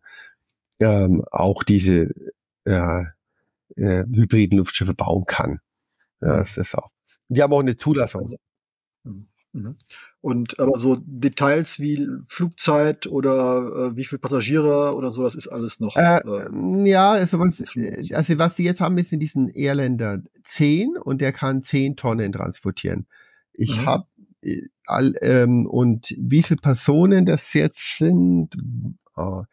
ähm, 0.79 1.23
auch 1.31 1.63
diese 1.63 2.09
äh, 2.65 3.03
äh, 3.75 4.05
hybriden 4.05 4.57
Luftschiffe 4.57 4.95
bauen 4.95 5.25
kann. 5.25 5.59
Ja, 6.21 6.37
das 6.39 6.57
ist 6.57 6.75
auch. 6.75 6.89
Die 7.29 7.41
haben 7.41 7.53
auch 7.53 7.59
eine 7.59 7.75
Zulassung. 7.75 8.21
Also, 8.21 8.37
mhm, 9.03 9.27
mhm. 9.53 9.77
Und 10.21 10.59
aber 10.59 10.77
so 10.77 10.97
Details 10.99 11.79
wie 11.79 12.07
Flugzeit 12.27 13.07
oder 13.07 13.91
äh, 13.91 13.95
wie 13.95 14.05
viele 14.05 14.19
Passagiere 14.19 14.95
oder 14.95 15.11
so, 15.11 15.23
das 15.23 15.35
ist 15.35 15.47
alles 15.47 15.79
noch. 15.79 15.95
Äh, 15.95 16.19
äh, 16.19 16.89
ja, 16.89 17.11
also 17.11 17.39
was, 17.39 17.59
also 17.59 18.37
was 18.37 18.55
sie 18.55 18.63
jetzt 18.65 18.81
haben, 18.81 18.97
ist 18.97 19.13
in 19.13 19.19
diesen 19.19 19.49
Airländer 19.49 20.21
10 20.43 20.97
und 20.97 21.21
der 21.21 21.31
kann 21.31 21.63
10 21.63 21.95
Tonnen 21.95 22.31
transportieren. 22.31 23.07
Ich 23.53 23.81
mhm. 23.81 23.85
habe 23.85 24.07
äh, 24.41 24.67
ähm, 25.21 25.65
und 25.67 26.15
wie 26.17 26.43
viele 26.43 26.59
Personen 26.59 27.25
das 27.25 27.53
jetzt 27.53 27.97
sind, 27.97 28.55
oh, 29.15 29.43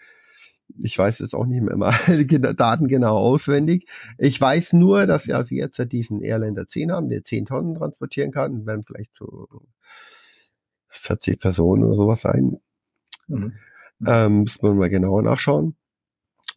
ich 0.83 0.99
weiß 0.99 1.21
jetzt 1.21 1.35
auch 1.35 1.47
nicht 1.47 1.63
mehr 1.63 1.77
mal 1.77 1.95
Daten 2.57 2.89
genau 2.89 3.17
auswendig. 3.17 3.87
Ich 4.19 4.41
weiß 4.41 4.73
nur, 4.75 5.07
dass 5.07 5.27
ja 5.27 5.43
sie 5.43 5.57
jetzt 5.57 5.81
diesen 5.93 6.23
Airlander 6.23 6.67
10 6.67 6.93
haben, 6.93 7.09
der 7.09 7.25
10 7.25 7.47
Tonnen 7.47 7.75
transportieren 7.75 8.33
kann, 8.33 8.67
werden 8.67 8.83
vielleicht 8.83 9.15
so 9.15 9.49
40 10.89 11.41
Personen 11.41 11.85
oder 11.85 11.97
sowas 11.97 12.21
sein. 12.23 12.59
Mhm. 13.29 13.53
Ähm, 14.07 14.41
muss 14.41 14.61
man 14.63 14.77
mal 14.77 14.91
genauer 14.91 15.23
nachschauen. 15.23 15.77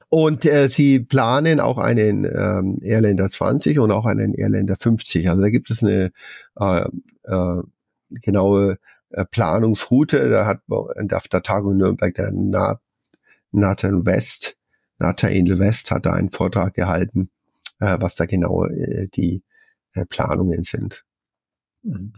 Und 0.09 0.45
äh, 0.45 0.69
sie 0.69 0.99
planen 0.99 1.59
auch 1.59 1.77
einen 1.77 2.25
ähm, 2.25 2.79
Airlander 2.81 3.29
20 3.29 3.79
und 3.79 3.91
auch 3.91 4.05
einen 4.05 4.33
Airlander 4.33 4.75
50. 4.75 5.29
Also 5.29 5.43
da 5.43 5.49
gibt 5.49 5.69
es 5.69 5.83
eine 5.83 6.11
äh, 6.59 6.89
äh, 7.25 7.61
genaue 8.09 8.79
äh, 9.11 9.25
Planungsroute. 9.25 10.29
Da 10.29 10.47
hat 10.47 10.61
auf 10.67 11.27
der 11.27 11.43
Tagung 11.43 11.77
Nürnberg 11.77 12.13
der 12.15 12.31
NAT 12.31 12.81
Nathan 13.51 14.05
West, 14.05 14.55
Nathaniel 14.97 15.59
West 15.59 15.91
hat 15.91 16.05
da 16.05 16.13
einen 16.13 16.29
Vortrag 16.29 16.73
gehalten, 16.73 17.29
äh, 17.79 17.97
was 17.99 18.15
da 18.15 18.25
genau 18.25 18.65
äh, 18.65 19.07
die 19.07 19.43
äh, 19.93 20.05
Planungen 20.05 20.63
sind. 20.63 21.03
Mhm. 21.83 22.13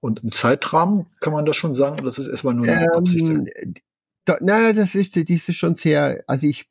Und 0.00 0.22
im 0.22 0.32
Zeitrahmen 0.32 1.06
kann 1.20 1.32
man 1.32 1.46
das 1.46 1.56
schon 1.56 1.74
sagen, 1.74 1.94
oder 1.94 2.04
das 2.04 2.18
ist 2.18 2.26
erstmal 2.26 2.54
nur 2.54 2.66
eine 2.66 2.84
ähm, 2.84 2.90
Absicht? 2.92 3.82
Da, 4.24 4.38
naja, 4.40 4.72
das 4.72 4.94
ist, 4.94 5.14
dies 5.16 5.48
ist 5.48 5.56
schon 5.56 5.74
sehr, 5.74 6.22
also 6.26 6.46
ich, 6.46 6.68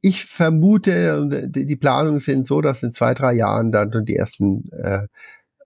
ich 0.00 0.24
vermute, 0.24 1.48
die 1.48 1.76
Planungen 1.76 2.20
sind 2.20 2.46
so, 2.46 2.60
dass 2.60 2.82
in 2.82 2.92
zwei, 2.92 3.14
drei 3.14 3.34
Jahren 3.34 3.72
dann 3.72 4.04
die 4.04 4.16
ersten 4.16 4.70
äh, 4.72 5.06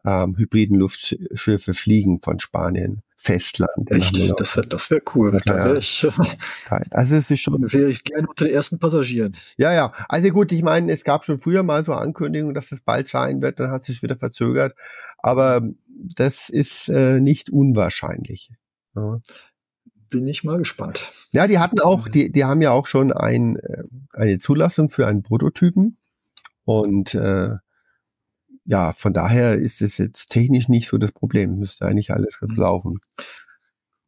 ähm, 0.04 0.36
hybriden 0.36 0.78
Luftschiffe 0.78 1.74
fliegen 1.74 2.20
von 2.20 2.40
Spanien. 2.40 3.02
Festland. 3.22 3.90
Echt? 3.90 4.40
Das, 4.40 4.56
wär, 4.56 4.64
das 4.64 4.90
wäre 4.90 5.02
cool. 5.14 5.34
Ja, 5.34 5.40
da 5.44 5.64
wäre 5.66 5.78
ich, 5.78 6.06
also 6.90 7.16
es 7.16 7.30
ist 7.30 7.40
schon. 7.40 7.70
Wäre 7.70 7.90
ich 7.90 8.02
gerne 8.02 8.26
unter 8.26 8.46
den 8.46 8.54
ersten 8.54 8.78
Passagieren. 8.78 9.36
Ja, 9.58 9.74
ja. 9.74 9.92
Also 10.08 10.30
gut, 10.30 10.52
ich 10.52 10.62
meine, 10.62 10.90
es 10.90 11.04
gab 11.04 11.26
schon 11.26 11.38
früher 11.38 11.62
mal 11.62 11.84
so 11.84 11.92
Ankündigungen, 11.92 12.54
dass 12.54 12.70
das 12.70 12.80
bald 12.80 13.08
sein 13.08 13.42
wird, 13.42 13.60
dann 13.60 13.70
hat 13.70 13.84
sich 13.84 14.02
wieder 14.02 14.16
verzögert. 14.16 14.74
Aber 15.18 15.60
das 15.86 16.48
ist 16.48 16.88
äh, 16.88 17.20
nicht 17.20 17.50
unwahrscheinlich. 17.50 18.52
Ja. 18.96 19.20
Bin 20.08 20.26
ich 20.26 20.42
mal 20.42 20.56
gespannt. 20.56 21.12
Ja, 21.32 21.46
die 21.46 21.58
hatten 21.58 21.78
auch, 21.78 22.08
die, 22.08 22.32
die 22.32 22.44
haben 22.44 22.62
ja 22.62 22.70
auch 22.70 22.86
schon 22.86 23.12
ein, 23.12 23.56
äh, 23.56 23.82
eine 24.14 24.38
Zulassung 24.38 24.88
für 24.88 25.06
einen 25.06 25.22
Prototypen. 25.22 25.98
Und 26.64 27.14
äh, 27.14 27.50
ja, 28.64 28.92
von 28.92 29.12
daher 29.12 29.54
ist 29.54 29.82
es 29.82 29.98
jetzt 29.98 30.30
technisch 30.30 30.68
nicht 30.68 30.88
so 30.88 30.98
das 30.98 31.12
Problem. 31.12 31.58
Müsste 31.58 31.86
eigentlich 31.86 32.10
alles 32.10 32.38
ganz 32.40 32.52
mhm. 32.52 32.58
laufen. 32.58 33.00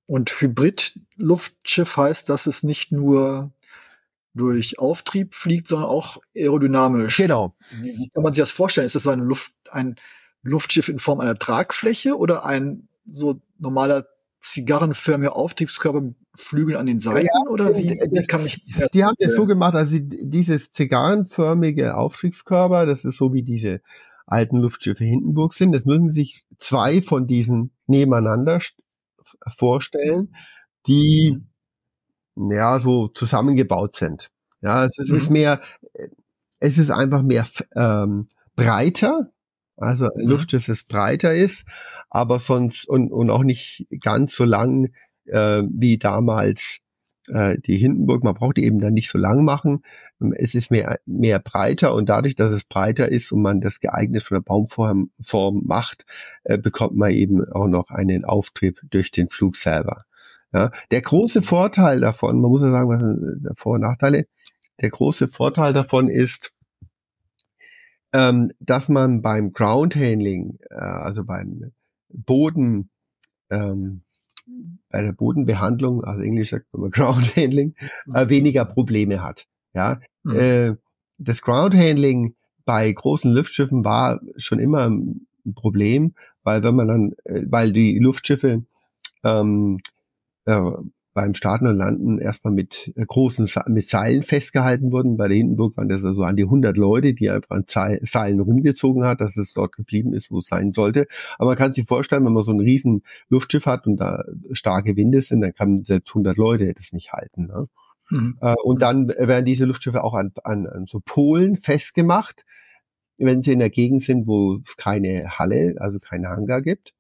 Und 0.07 0.31
Hybrid-Luftschiff 0.31 1.97
heißt, 1.97 2.29
dass 2.29 2.47
es 2.47 2.63
nicht 2.63 2.93
nur 2.93 3.53
durch 4.35 4.79
Auftrieb 4.79 5.35
fliegt, 5.35 5.69
sondern 5.69 5.89
auch 5.89 6.19
aerodynamisch. 6.37 7.17
Genau. 7.17 7.55
Wie, 7.71 7.97
wie 7.99 8.09
kann 8.09 8.23
man 8.23 8.33
sich 8.33 8.43
das 8.43 8.51
vorstellen? 8.51 8.87
Ist 8.87 8.95
das 8.95 9.07
ein, 9.07 9.21
Luft, 9.21 9.53
ein 9.71 9.97
Luftschiff 10.43 10.89
in 10.89 10.99
Form 10.99 11.21
einer 11.21 11.39
Tragfläche 11.39 12.17
oder 12.17 12.45
ein 12.45 12.89
so 13.09 13.41
normaler 13.59 14.07
zigarrenförmiger 14.41 15.37
Auftriebskörper 15.37 16.01
mit 16.01 16.17
Flügeln 16.35 16.77
an 16.77 16.87
den 16.87 16.99
Seiten 16.99 17.27
ja, 17.27 17.51
oder 17.51 17.77
wie, 17.77 17.91
wie 17.91 18.27
kann 18.27 18.45
ich 18.47 18.65
die 18.95 19.05
haben 19.05 19.15
das 19.19 19.35
so 19.35 19.47
gemacht 19.47 19.75
also 19.75 19.99
dieses 20.01 20.73
zigarrenförmige 20.73 21.95
Auftriebskörper 21.95 22.87
das 22.87 23.05
ist 23.05 23.19
so 23.19 23.35
wie 23.35 23.43
diese 23.43 23.83
alten 24.27 24.59
Luftschiffe 24.59 25.05
Hindenburg 25.05 25.55
sind. 25.55 25.73
Das 25.73 25.85
müssen 25.85 26.11
sich 26.11 26.45
zwei 26.59 27.03
von 27.03 27.27
diesen 27.27 27.73
nebeneinander 27.87 28.61
vorstellen, 29.49 30.35
die 30.87 31.39
ja 32.37 32.81
so 32.81 33.09
zusammengebaut 33.09 33.97
sind. 33.97 34.31
Ja, 34.61 34.85
es 34.85 34.99
ist, 34.99 35.11
mhm. 35.11 35.17
ist 35.17 35.31
mehr, 35.31 35.61
es 36.61 36.79
ist 36.79 36.91
einfach 36.91 37.23
mehr 37.23 37.47
ähm, 37.75 38.29
breiter, 38.55 39.31
also 39.77 40.07
ein 40.07 40.25
mhm. 40.25 40.31
Luftschiff, 40.31 40.67
das 40.67 40.85
breiter 40.85 41.35
ist, 41.35 41.65
aber 42.11 42.39
sonst 42.39 42.89
und, 42.89 43.11
und 43.11 43.31
auch 43.31 43.43
nicht 43.43 43.87
ganz 44.01 44.37
so 44.37 44.45
lang 44.45 44.93
äh, 45.27 45.63
wie 45.69 45.99
damals 45.99 46.79
äh, 47.29 47.59
die 47.59 47.77
Hindenburg, 47.77 48.25
man 48.25 48.35
braucht 48.35 48.57
die 48.57 48.65
eben 48.65 48.81
dann 48.81 48.95
nicht 48.95 49.11
so 49.11 49.19
lang 49.19 49.45
machen. 49.45 49.83
Es 50.37 50.55
ist 50.55 50.71
mehr, 50.71 50.99
mehr 51.07 51.39
breiter 51.39 51.95
und 51.95 52.09
dadurch, 52.09 52.35
dass 52.35 52.53
es 52.53 52.65
breiter 52.65 53.11
ist 53.11 53.33
und 53.33 53.43
man 53.43 53.61
das 53.61 53.81
geeignet 53.81 54.23
von 54.23 54.37
der 54.37 54.43
Baumform 54.43 55.11
Form 55.21 55.63
macht, 55.65 56.05
äh, 56.45 56.59
bekommt 56.59 56.97
man 56.97 57.11
eben 57.11 57.45
auch 57.53 57.69
noch 57.69 57.91
einen 57.91 58.25
Auftrieb 58.25 58.81
durch 58.91 59.11
den 59.11 59.29
Flug 59.29 59.57
selber. 59.57 60.05
Ja, 60.53 60.71
der 60.91 61.01
große 61.01 61.43
Vorteil 61.43 62.01
davon, 62.01 62.41
man 62.41 62.51
muss 62.51 62.63
ja 62.63 62.71
sagen, 62.71 62.89
was 62.89 63.01
sind 63.01 63.59
Vor- 63.59 63.75
und 63.75 63.81
Nachteile? 63.81 64.27
Der 64.81 64.91
große 64.91 65.29
Vorteil 65.29 65.73
davon 65.73 66.09
ist, 66.09 66.53
ähm, 68.13 68.51
dass 68.61 68.89
man 68.89 69.23
beim 69.23 69.53
Ground 69.53 69.97
Handling, 69.97 70.59
äh, 70.71 70.75
also 70.75 71.25
beim 71.25 71.73
Boden, 72.11 72.91
ähm, 73.51 74.03
bei 74.91 75.03
der 75.03 75.13
Bodenbehandlung, 75.13 76.05
also 76.05 76.21
Englisch 76.21 76.51
sagt 76.51 76.67
man 76.73 76.91
Ground 76.91 77.37
Handling, 77.37 77.75
äh, 78.15 78.25
mhm. 78.25 78.31
weniger 78.31 78.65
Probleme 78.65 79.23
hat. 79.23 79.47
Ja, 79.75 80.01
mhm. 80.23 80.39
äh, 80.39 80.75
das 81.19 81.43
Ground 81.43 81.75
Handling 81.75 82.35
bei 82.65 82.91
großen 82.93 83.33
Luftschiffen 83.33 83.85
war 83.85 84.21
schon 84.37 84.59
immer 84.59 84.89
ein 84.89 85.27
Problem, 85.55 86.15
weil 86.43 86.63
wenn 86.63 86.75
man 86.75 86.89
dann, 86.89 87.13
äh, 87.25 87.43
weil 87.49 87.73
die 87.73 87.99
Luftschiffe 87.99 88.65
ähm, 89.25 89.79
äh, 90.45 90.61
beim 91.15 91.35
Starten 91.35 91.67
und 91.67 91.77
Landen 91.77 92.19
erstmal 92.19 92.53
mit 92.53 92.93
äh, 92.97 93.05
großen 93.05 93.49
mit 93.69 93.89
Seilen 93.89 94.23
festgehalten 94.23 94.93
wurden. 94.93 95.17
Bei 95.17 95.29
der 95.29 95.37
Hindenburg 95.37 95.77
waren 95.77 95.89
das 95.89 96.05
also 96.05 96.23
an 96.23 96.37
die 96.37 96.45
100 96.45 96.77
Leute, 96.77 97.15
die 97.15 97.31
einfach 97.31 97.51
an 97.51 97.65
Seilen 97.67 98.41
rumgezogen 98.41 99.05
hat, 99.05 99.21
dass 99.21 99.37
es 99.37 99.53
dort 99.53 99.77
geblieben 99.77 100.15
ist, 100.15 100.31
wo 100.31 100.39
es 100.39 100.47
sein 100.47 100.73
sollte. 100.73 101.07
Aber 101.39 101.51
man 101.51 101.59
kann 101.59 101.75
sich 101.75 101.87
vorstellen, 101.87 102.25
wenn 102.25 102.33
man 102.33 102.45
so 102.45 102.53
ein 102.53 102.61
riesen 102.61 103.03
Luftschiff 103.29 103.67
hat 103.67 103.87
und 103.87 103.97
da 103.97 104.25
starke 104.53 104.97
Winde 104.97 105.21
sind, 105.21 105.43
dann 105.43 105.55
kann 105.55 105.85
selbst 105.85 106.11
100 106.11 106.37
Leute 106.37 106.73
das 106.73 106.93
nicht 106.93 107.13
halten. 107.13 107.47
Ne? 107.47 107.69
Mhm. 108.11 108.39
Äh, 108.41 108.55
und 108.65 108.83
dann 108.83 109.09
werden 109.09 109.45
diese 109.45 109.65
Luftschiffe 109.65 110.05
auch 110.05 110.15
an, 110.15 110.33
an, 110.45 110.67
an 110.67 110.87
so 110.87 111.01
Polen 111.05 111.57
festgemacht, 111.57 112.45
wenn 113.19 113.43
sie 113.43 113.53
in 113.53 113.59
der 113.59 113.71
Gegend 113.71 114.03
sind, 114.03 114.27
wo 114.27 114.57
es 114.57 114.77
keine 114.77 115.39
Halle, 115.39 115.75
also 115.79 115.99
keinen 115.99 116.27
Hangar 116.27 116.63
gibt. 116.63 116.95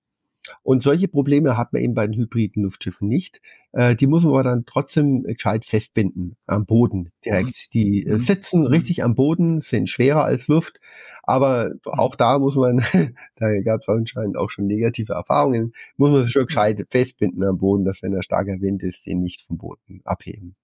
Und 0.62 0.82
solche 0.82 1.08
Probleme 1.08 1.56
hat 1.56 1.72
man 1.72 1.82
eben 1.82 1.94
bei 1.94 2.06
den 2.06 2.18
hybriden 2.18 2.64
Luftschiffen 2.64 3.08
nicht. 3.08 3.40
Äh, 3.72 3.94
die 3.94 4.06
muss 4.06 4.24
man 4.24 4.32
aber 4.32 4.42
dann 4.42 4.64
trotzdem 4.66 5.22
gescheit 5.22 5.64
festbinden 5.64 6.36
am 6.46 6.66
Boden 6.66 7.12
direkt. 7.24 7.46
Mhm. 7.46 7.70
Die 7.72 8.06
äh, 8.06 8.14
mhm. 8.14 8.18
sitzen 8.18 8.60
mhm. 8.62 8.66
richtig 8.66 9.04
am 9.04 9.14
Boden, 9.14 9.60
sind 9.60 9.88
schwerer 9.88 10.24
als 10.24 10.48
Luft. 10.48 10.80
Aber 11.22 11.70
auch 11.84 12.16
da 12.16 12.38
muss 12.38 12.56
man, 12.56 12.78
da 13.36 13.60
gab 13.60 13.80
es 13.80 13.88
anscheinend 13.88 14.36
auch 14.36 14.50
schon 14.50 14.66
negative 14.66 15.12
Erfahrungen, 15.12 15.72
muss 15.96 16.10
man 16.10 16.28
schon 16.28 16.46
gescheit 16.46 16.84
festbinden 16.90 17.44
am 17.44 17.58
Boden, 17.58 17.84
dass 17.84 18.02
wenn 18.02 18.12
da 18.12 18.22
starker 18.22 18.60
Wind 18.60 18.82
ist, 18.82 19.06
den 19.06 19.20
nicht 19.20 19.42
vom 19.42 19.58
Boden 19.58 20.00
abheben. 20.04 20.56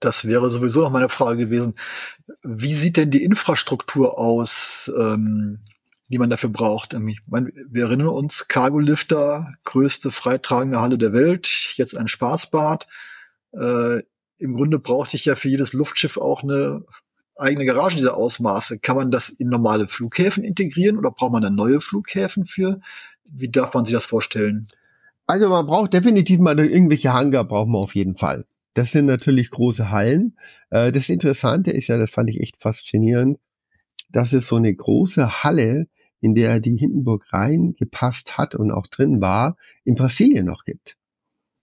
Das 0.00 0.26
wäre 0.26 0.50
sowieso 0.50 0.80
noch 0.80 0.90
meine 0.90 1.08
Frage 1.08 1.46
gewesen. 1.46 1.74
Wie 2.42 2.74
sieht 2.74 2.96
denn 2.96 3.10
die 3.10 3.22
Infrastruktur 3.22 4.18
aus? 4.18 4.90
Ähm 4.96 5.60
die 6.08 6.18
man 6.18 6.30
dafür 6.30 6.50
braucht. 6.50 6.94
Ähm, 6.94 7.08
ich 7.08 7.20
meine, 7.26 7.52
wir 7.68 7.84
erinnern 7.84 8.08
uns, 8.08 8.48
Cargo 8.48 8.78
Lifter, 8.78 9.54
größte 9.64 10.10
freitragende 10.10 10.80
Halle 10.80 10.98
der 10.98 11.12
Welt, 11.12 11.72
jetzt 11.76 11.96
ein 11.96 12.08
Spaßbad. 12.08 12.86
Äh, 13.52 14.02
Im 14.38 14.54
Grunde 14.54 14.78
brauchte 14.78 15.16
ich 15.16 15.24
ja 15.24 15.34
für 15.34 15.48
jedes 15.48 15.72
Luftschiff 15.72 16.16
auch 16.16 16.42
eine 16.42 16.84
eigene 17.36 17.66
Garage 17.66 17.96
dieser 17.96 18.16
Ausmaße. 18.16 18.78
Kann 18.78 18.96
man 18.96 19.10
das 19.10 19.28
in 19.28 19.48
normale 19.48 19.86
Flughäfen 19.86 20.44
integrieren 20.44 20.98
oder 20.98 21.10
braucht 21.10 21.32
man 21.32 21.42
dann 21.42 21.54
neue 21.54 21.80
Flughäfen 21.80 22.46
für? 22.46 22.80
Wie 23.24 23.50
darf 23.50 23.74
man 23.74 23.84
sich 23.84 23.94
das 23.94 24.06
vorstellen? 24.06 24.68
Also 25.26 25.48
man 25.48 25.66
braucht 25.66 25.92
definitiv 25.92 26.40
mal 26.40 26.58
irgendwelche 26.58 27.12
Hangar, 27.12 27.44
braucht 27.44 27.68
man 27.68 27.82
auf 27.82 27.94
jeden 27.94 28.16
Fall. 28.16 28.46
Das 28.74 28.92
sind 28.92 29.06
natürlich 29.06 29.50
große 29.50 29.90
Hallen. 29.90 30.36
Äh, 30.70 30.90
das 30.90 31.08
Interessante 31.08 31.70
ist 31.70 31.88
ja, 31.88 31.98
das 31.98 32.10
fand 32.10 32.30
ich 32.30 32.40
echt 32.40 32.60
faszinierend, 32.60 33.38
dass 34.10 34.32
es 34.32 34.46
so 34.46 34.56
eine 34.56 34.74
große 34.74 35.42
Halle 35.42 35.88
in 36.20 36.34
der 36.34 36.60
die 36.60 36.76
Hindenburg 36.76 37.32
reingepasst 37.32 38.38
hat 38.38 38.54
und 38.54 38.70
auch 38.70 38.86
drin 38.86 39.20
war, 39.20 39.56
in 39.84 39.94
Brasilien 39.94 40.46
noch 40.46 40.64
gibt. 40.64 40.96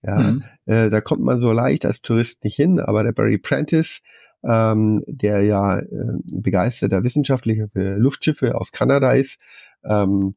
Ja, 0.02 0.18
mhm. 0.18 0.44
äh, 0.66 0.88
da 0.88 1.00
kommt 1.00 1.22
man 1.22 1.40
so 1.40 1.52
leicht 1.52 1.84
als 1.84 2.00
Tourist 2.00 2.44
nicht 2.44 2.56
hin, 2.56 2.80
aber 2.80 3.02
der 3.02 3.12
Barry 3.12 3.38
Prentice, 3.38 4.02
ähm, 4.44 5.02
der 5.06 5.42
ja 5.42 5.78
äh, 5.78 5.86
begeisterter 6.24 7.02
Wissenschaftlicher 7.02 7.68
für 7.68 7.96
Luftschiffe 7.96 8.54
aus 8.54 8.72
Kanada 8.72 9.12
ist, 9.12 9.38
ähm, 9.84 10.36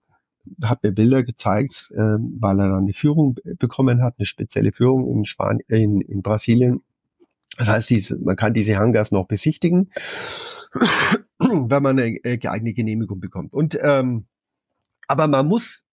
hat 0.63 0.83
mir 0.83 0.91
Bilder 0.91 1.23
gezeigt, 1.23 1.91
äh, 1.93 1.99
weil 1.99 2.59
er 2.59 2.69
dann 2.69 2.83
eine 2.83 2.93
Führung 2.93 3.35
bekommen 3.59 4.01
hat, 4.01 4.15
eine 4.17 4.25
spezielle 4.25 4.71
Führung 4.71 5.07
in, 5.07 5.25
Spanien, 5.25 5.63
in, 5.67 6.01
in 6.01 6.21
Brasilien. 6.21 6.81
Das 7.57 7.67
heißt, 7.67 7.89
diese, 7.89 8.17
man 8.17 8.35
kann 8.35 8.53
diese 8.53 8.77
Hangars 8.77 9.11
noch 9.11 9.27
besichtigen. 9.27 9.91
Wenn 11.39 11.83
man 11.83 11.99
eine 11.99 12.15
äh, 12.23 12.37
geeignete 12.37 12.75
Genehmigung 12.75 13.19
bekommt. 13.19 13.53
Und 13.53 13.77
ähm, 13.81 14.25
aber 15.07 15.27
man 15.27 15.47
muss 15.47 15.85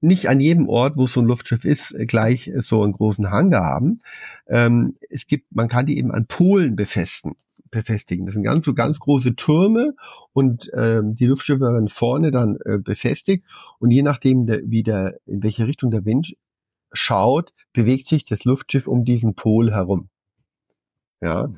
nicht 0.00 0.28
an 0.28 0.40
jedem 0.40 0.68
Ort, 0.68 0.96
wo 0.96 1.06
so 1.06 1.20
ein 1.20 1.26
Luftschiff 1.26 1.64
ist, 1.64 1.92
äh, 1.92 2.06
gleich 2.06 2.48
äh, 2.48 2.60
so 2.60 2.82
einen 2.82 2.92
großen 2.92 3.30
Hangar 3.30 3.64
haben. 3.64 4.00
Ähm, 4.46 4.96
es 5.08 5.26
gibt, 5.26 5.54
man 5.54 5.68
kann 5.68 5.86
die 5.86 5.98
eben 5.98 6.12
an 6.12 6.26
Polen 6.26 6.76
befestigen. 6.76 7.36
befestigen. 7.70 8.26
Das 8.26 8.34
sind 8.34 8.44
ganz 8.44 8.64
so 8.64 8.74
ganz 8.74 9.00
große 9.00 9.34
Türme 9.34 9.94
und 10.32 10.70
ähm, 10.74 11.16
die 11.16 11.26
Luftschiffe 11.26 11.60
werden 11.60 11.88
vorne 11.88 12.30
dann 12.30 12.56
äh, 12.64 12.78
befestigt 12.78 13.44
und 13.78 13.90
je 13.90 14.02
nachdem, 14.02 14.46
der, 14.46 14.60
wie 14.64 14.82
der, 14.82 15.18
in 15.26 15.42
welche 15.42 15.66
Richtung 15.66 15.90
der 15.90 16.04
Wind 16.04 16.36
schaut, 16.92 17.52
bewegt 17.72 18.06
sich 18.06 18.24
das 18.24 18.44
Luftschiff 18.44 18.86
um 18.86 19.04
diesen 19.04 19.34
Pol 19.34 19.72
herum. 19.72 20.08
Ja, 21.20 21.48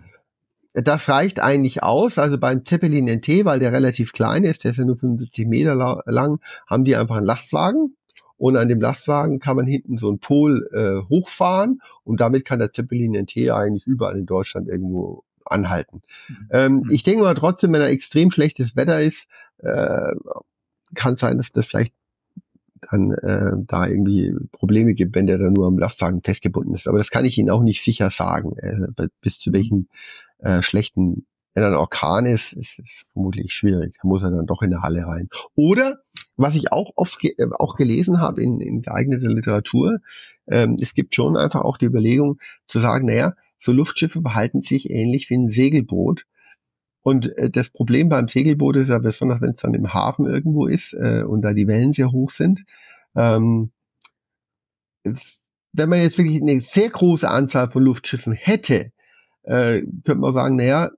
das 0.82 1.08
reicht 1.08 1.40
eigentlich 1.40 1.82
aus. 1.82 2.18
Also 2.18 2.38
beim 2.38 2.64
Zeppelin 2.64 3.06
NT, 3.08 3.44
weil 3.44 3.58
der 3.58 3.72
relativ 3.72 4.12
klein 4.12 4.44
ist, 4.44 4.64
der 4.64 4.72
ist 4.72 4.76
ja 4.76 4.84
nur 4.84 4.98
75 4.98 5.46
Meter 5.46 5.74
lang, 5.74 6.40
haben 6.66 6.84
die 6.84 6.96
einfach 6.96 7.16
einen 7.16 7.26
Lastwagen. 7.26 7.96
Und 8.38 8.56
an 8.56 8.68
dem 8.68 8.80
Lastwagen 8.80 9.38
kann 9.38 9.56
man 9.56 9.66
hinten 9.66 9.96
so 9.96 10.08
einen 10.08 10.18
Pol 10.18 10.68
äh, 10.74 11.08
hochfahren 11.08 11.80
und 12.04 12.20
damit 12.20 12.44
kann 12.44 12.58
der 12.58 12.70
Zeppelin 12.70 13.14
NT 13.14 13.50
eigentlich 13.50 13.86
überall 13.86 14.18
in 14.18 14.26
Deutschland 14.26 14.68
irgendwo 14.68 15.24
anhalten. 15.46 16.02
Mhm. 16.28 16.48
Ähm, 16.50 16.72
mhm. 16.74 16.90
ich 16.90 17.02
denke 17.02 17.22
mal 17.22 17.34
trotzdem, 17.34 17.72
wenn 17.72 17.80
da 17.80 17.88
extrem 17.88 18.30
schlechtes 18.30 18.76
Wetter 18.76 19.00
ist, 19.00 19.26
äh, 19.58 20.12
kann 20.94 21.16
sein, 21.16 21.38
dass 21.38 21.50
das 21.52 21.66
vielleicht 21.66 21.94
dann 22.90 23.12
äh, 23.12 23.52
da 23.66 23.86
irgendwie 23.86 24.34
Probleme 24.52 24.92
gibt, 24.92 25.14
wenn 25.14 25.26
der 25.26 25.38
da 25.38 25.50
nur 25.50 25.66
am 25.66 25.78
Lastwagen 25.78 26.22
festgebunden 26.22 26.74
ist. 26.74 26.86
Aber 26.86 26.98
das 26.98 27.10
kann 27.10 27.24
ich 27.24 27.38
Ihnen 27.38 27.48
auch 27.48 27.62
nicht 27.62 27.82
sicher 27.82 28.10
sagen, 28.10 28.56
äh, 28.58 29.08
bis 29.22 29.38
zu 29.38 29.48
mhm. 29.48 29.54
welchem 29.54 29.88
äh, 30.38 30.62
schlechten, 30.62 31.26
wenn 31.54 31.62
er 31.62 31.70
ein 31.70 31.76
Orkan 31.76 32.26
ist, 32.26 32.52
ist 32.52 32.78
es 32.78 33.04
vermutlich 33.12 33.52
schwierig. 33.52 33.96
Da 34.02 34.08
muss 34.08 34.22
er 34.22 34.30
dann 34.30 34.46
doch 34.46 34.62
in 34.62 34.70
der 34.70 34.82
Halle 34.82 35.06
rein. 35.06 35.28
Oder 35.54 35.98
was 36.36 36.54
ich 36.54 36.72
auch 36.72 36.92
oft 36.96 37.18
ge 37.18 37.34
äh, 37.38 37.46
auch 37.58 37.76
gelesen 37.76 38.20
habe 38.20 38.42
in, 38.42 38.60
in 38.60 38.82
geeigneter 38.82 39.28
Literatur, 39.28 39.98
ähm, 40.48 40.76
es 40.80 40.94
gibt 40.94 41.14
schon 41.14 41.36
einfach 41.36 41.62
auch 41.62 41.78
die 41.78 41.86
Überlegung 41.86 42.38
zu 42.66 42.78
sagen, 42.78 43.06
naja, 43.06 43.34
so 43.58 43.72
Luftschiffe 43.72 44.20
verhalten 44.20 44.62
sich 44.62 44.90
ähnlich 44.90 45.30
wie 45.30 45.36
ein 45.36 45.48
Segelboot. 45.48 46.26
Und 47.02 47.36
äh, 47.38 47.50
das 47.50 47.70
Problem 47.70 48.08
beim 48.08 48.28
Segelboot 48.28 48.76
ist 48.76 48.88
ja 48.88 48.98
besonders, 48.98 49.40
wenn 49.40 49.50
es 49.50 49.62
dann 49.62 49.74
im 49.74 49.94
Hafen 49.94 50.26
irgendwo 50.26 50.66
ist 50.66 50.94
äh, 50.94 51.22
und 51.22 51.42
da 51.42 51.52
die 51.52 51.68
Wellen 51.68 51.92
sehr 51.92 52.12
hoch 52.12 52.30
sind. 52.30 52.64
Ähm, 53.14 53.72
wenn 55.72 55.88
man 55.88 56.00
jetzt 56.00 56.18
wirklich 56.18 56.40
eine 56.40 56.60
sehr 56.60 56.90
große 56.90 57.28
Anzahl 57.28 57.70
von 57.70 57.82
Luftschiffen 57.82 58.32
hätte, 58.32 58.92
äh, 59.46 59.82
könnte 60.04 60.16
man 60.16 60.34
sagen, 60.34 60.56
naja, 60.56 60.90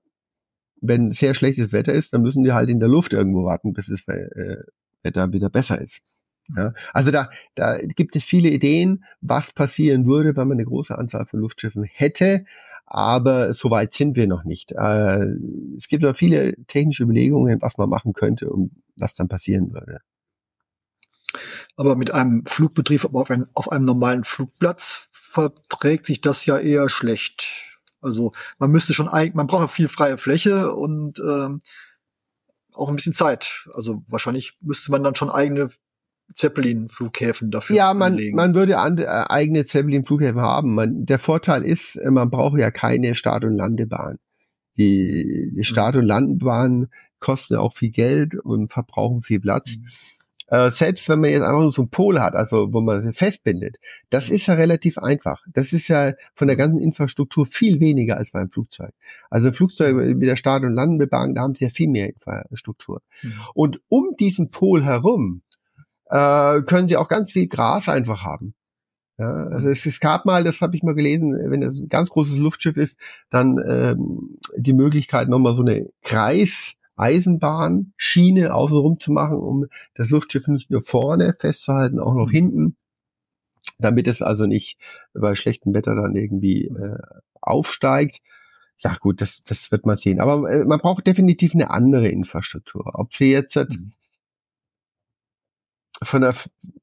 wenn 0.81 1.11
sehr 1.11 1.35
schlechtes 1.35 1.71
Wetter 1.71 1.93
ist, 1.93 2.13
dann 2.13 2.21
müssen 2.21 2.43
die 2.43 2.53
halt 2.53 2.69
in 2.69 2.79
der 2.79 2.89
Luft 2.89 3.13
irgendwo 3.13 3.45
warten, 3.45 3.73
bis 3.73 3.87
das 3.87 4.07
äh, 4.07 4.57
Wetter 5.03 5.31
wieder 5.33 5.49
besser 5.49 5.79
ist. 5.79 6.01
Ja, 6.55 6.73
also 6.93 7.11
da, 7.11 7.29
da 7.53 7.77
gibt 7.77 8.15
es 8.15 8.23
viele 8.23 8.49
Ideen, 8.49 9.03
was 9.21 9.51
passieren 9.53 10.07
würde, 10.07 10.35
wenn 10.35 10.47
man 10.47 10.57
eine 10.57 10.65
große 10.65 10.97
Anzahl 10.97 11.27
von 11.27 11.39
Luftschiffen 11.41 11.83
hätte. 11.83 12.45
Aber 12.87 13.53
so 13.53 13.69
weit 13.69 13.93
sind 13.93 14.15
wir 14.15 14.25
noch 14.25 14.43
nicht. 14.45 14.71
Äh, 14.71 15.25
es 15.77 15.87
gibt 15.87 16.03
aber 16.03 16.15
viele 16.15 16.55
technische 16.65 17.03
Überlegungen, 17.03 17.61
was 17.61 17.77
man 17.77 17.87
machen 17.87 18.13
könnte 18.13 18.49
und 18.49 18.71
was 18.95 19.13
dann 19.13 19.27
passieren 19.27 19.71
würde. 19.71 19.99
Aber 21.77 21.95
mit 21.95 22.11
einem 22.11 22.43
Flugbetrieb 22.47 23.13
auf, 23.13 23.29
ein, 23.29 23.45
auf 23.53 23.71
einem 23.71 23.85
normalen 23.85 24.23
Flugplatz 24.23 25.07
verträgt 25.11 26.07
sich 26.07 26.21
das 26.21 26.47
ja 26.47 26.57
eher 26.57 26.89
schlecht. 26.89 27.78
Also 28.01 28.31
man 28.57 28.71
müsste 28.71 28.93
schon, 28.93 29.07
man 29.07 29.47
braucht 29.47 29.61
ja 29.61 29.67
viel 29.67 29.87
freie 29.89 30.17
Fläche 30.17 30.73
und 30.73 31.19
ähm, 31.19 31.61
auch 32.73 32.89
ein 32.89 32.95
bisschen 32.95 33.13
Zeit. 33.13 33.67
Also 33.73 34.03
wahrscheinlich 34.07 34.57
müsste 34.61 34.91
man 34.91 35.03
dann 35.03 35.15
schon 35.15 35.29
eigene 35.29 35.69
Zeppelin-Flughäfen 36.33 37.51
dafür 37.51 37.75
Ja, 37.75 37.93
man, 37.93 38.13
anlegen. 38.13 38.35
man 38.35 38.53
würde 38.53 38.77
an, 38.77 38.97
äh, 38.97 39.05
eigene 39.05 39.65
Zeppelin-Flughäfen 39.65 40.39
haben. 40.41 40.75
Man, 40.75 41.05
der 41.05 41.19
Vorteil 41.19 41.63
ist, 41.63 41.95
äh, 41.95 42.11
man 42.11 42.29
braucht 42.29 42.57
ja 42.59 42.71
keine 42.71 43.15
Start- 43.15 43.45
und 43.45 43.55
Landebahn. 43.55 44.19
Die, 44.77 45.51
die 45.55 45.63
Start- 45.63 45.95
mhm. 45.95 46.01
und 46.01 46.07
Landebahnen 46.07 46.91
kosten 47.19 47.55
auch 47.55 47.73
viel 47.73 47.89
Geld 47.89 48.35
und 48.35 48.71
verbrauchen 48.71 49.21
viel 49.21 49.39
Platz. 49.39 49.75
Mhm. 49.75 49.87
Äh, 50.49 50.71
selbst 50.71 51.07
wenn 51.09 51.19
man 51.19 51.29
jetzt 51.29 51.43
einfach 51.43 51.61
nur 51.61 51.71
so 51.71 51.83
einen 51.83 51.91
Pol 51.91 52.19
hat, 52.19 52.35
also 52.35 52.73
wo 52.73 52.81
man 52.81 53.01
sie 53.01 53.13
festbindet, 53.13 53.77
das 54.09 54.29
ist 54.29 54.47
ja 54.47 54.55
relativ 54.55 54.97
einfach. 54.97 55.43
Das 55.53 55.73
ist 55.73 55.87
ja 55.89 56.13
von 56.33 56.47
der 56.47 56.55
ganzen 56.55 56.81
Infrastruktur 56.81 57.45
viel 57.45 57.79
weniger 57.79 58.17
als 58.17 58.31
beim 58.31 58.49
Flugzeug. 58.49 58.91
Also 59.29 59.51
Flugzeug 59.51 59.95
mit 59.95 60.23
der 60.23 60.35
Start- 60.35 60.63
und 60.63 60.73
Landebahn, 60.73 61.35
da 61.35 61.41
haben 61.41 61.53
sie 61.53 61.65
ja 61.65 61.69
viel 61.69 61.89
mehr 61.89 62.09
Infrastruktur. 62.09 63.01
Mhm. 63.21 63.33
Und 63.53 63.81
um 63.89 64.15
diesen 64.19 64.49
Pol 64.49 64.83
herum 64.83 65.43
äh, 66.05 66.61
können 66.63 66.87
sie 66.87 66.97
auch 66.97 67.09
ganz 67.09 67.31
viel 67.31 67.47
Gras 67.47 67.87
einfach 67.87 68.23
haben. 68.23 68.55
Ja, 69.19 69.31
also 69.47 69.69
es, 69.69 69.85
es 69.85 69.99
gab 69.99 70.25
mal, 70.25 70.43
das 70.43 70.61
habe 70.61 70.75
ich 70.75 70.81
mal 70.81 70.95
gelesen, 70.95 71.37
wenn 71.51 71.61
es 71.61 71.77
ein 71.77 71.89
ganz 71.89 72.09
großes 72.09 72.37
Luftschiff 72.37 72.77
ist, 72.77 72.97
dann 73.29 73.59
ähm, 73.67 74.37
die 74.55 74.73
Möglichkeit, 74.73 75.27
nochmal 75.29 75.53
so 75.53 75.61
eine 75.61 75.89
Kreis- 76.01 76.73
Eisenbahnschiene 76.99 78.53
außenrum 78.53 78.99
zu 78.99 79.11
machen, 79.11 79.37
um 79.37 79.65
das 79.95 80.09
Luftschiff 80.09 80.47
nicht 80.47 80.69
nur 80.69 80.81
vorne 80.81 81.35
festzuhalten, 81.39 81.99
auch 81.99 82.13
noch 82.13 82.29
hinten, 82.29 82.75
damit 83.79 84.07
es 84.07 84.21
also 84.21 84.45
nicht 84.45 84.77
bei 85.13 85.35
schlechtem 85.35 85.73
Wetter 85.73 85.95
dann 85.95 86.15
irgendwie 86.15 86.65
äh, 86.65 86.97
aufsteigt. 87.41 88.21
Ja 88.79 88.95
gut, 88.95 89.21
das, 89.21 89.43
das 89.43 89.71
wird 89.71 89.85
man 89.85 89.97
sehen. 89.97 90.19
Aber 90.19 90.49
äh, 90.49 90.65
man 90.65 90.79
braucht 90.79 91.07
definitiv 91.07 91.53
eine 91.53 91.71
andere 91.71 92.07
Infrastruktur. 92.07 92.91
Ob 92.93 93.15
sie 93.15 93.31
jetzt 93.31 93.55
mhm. 93.55 93.93
von 96.01 96.21
der, 96.21 96.35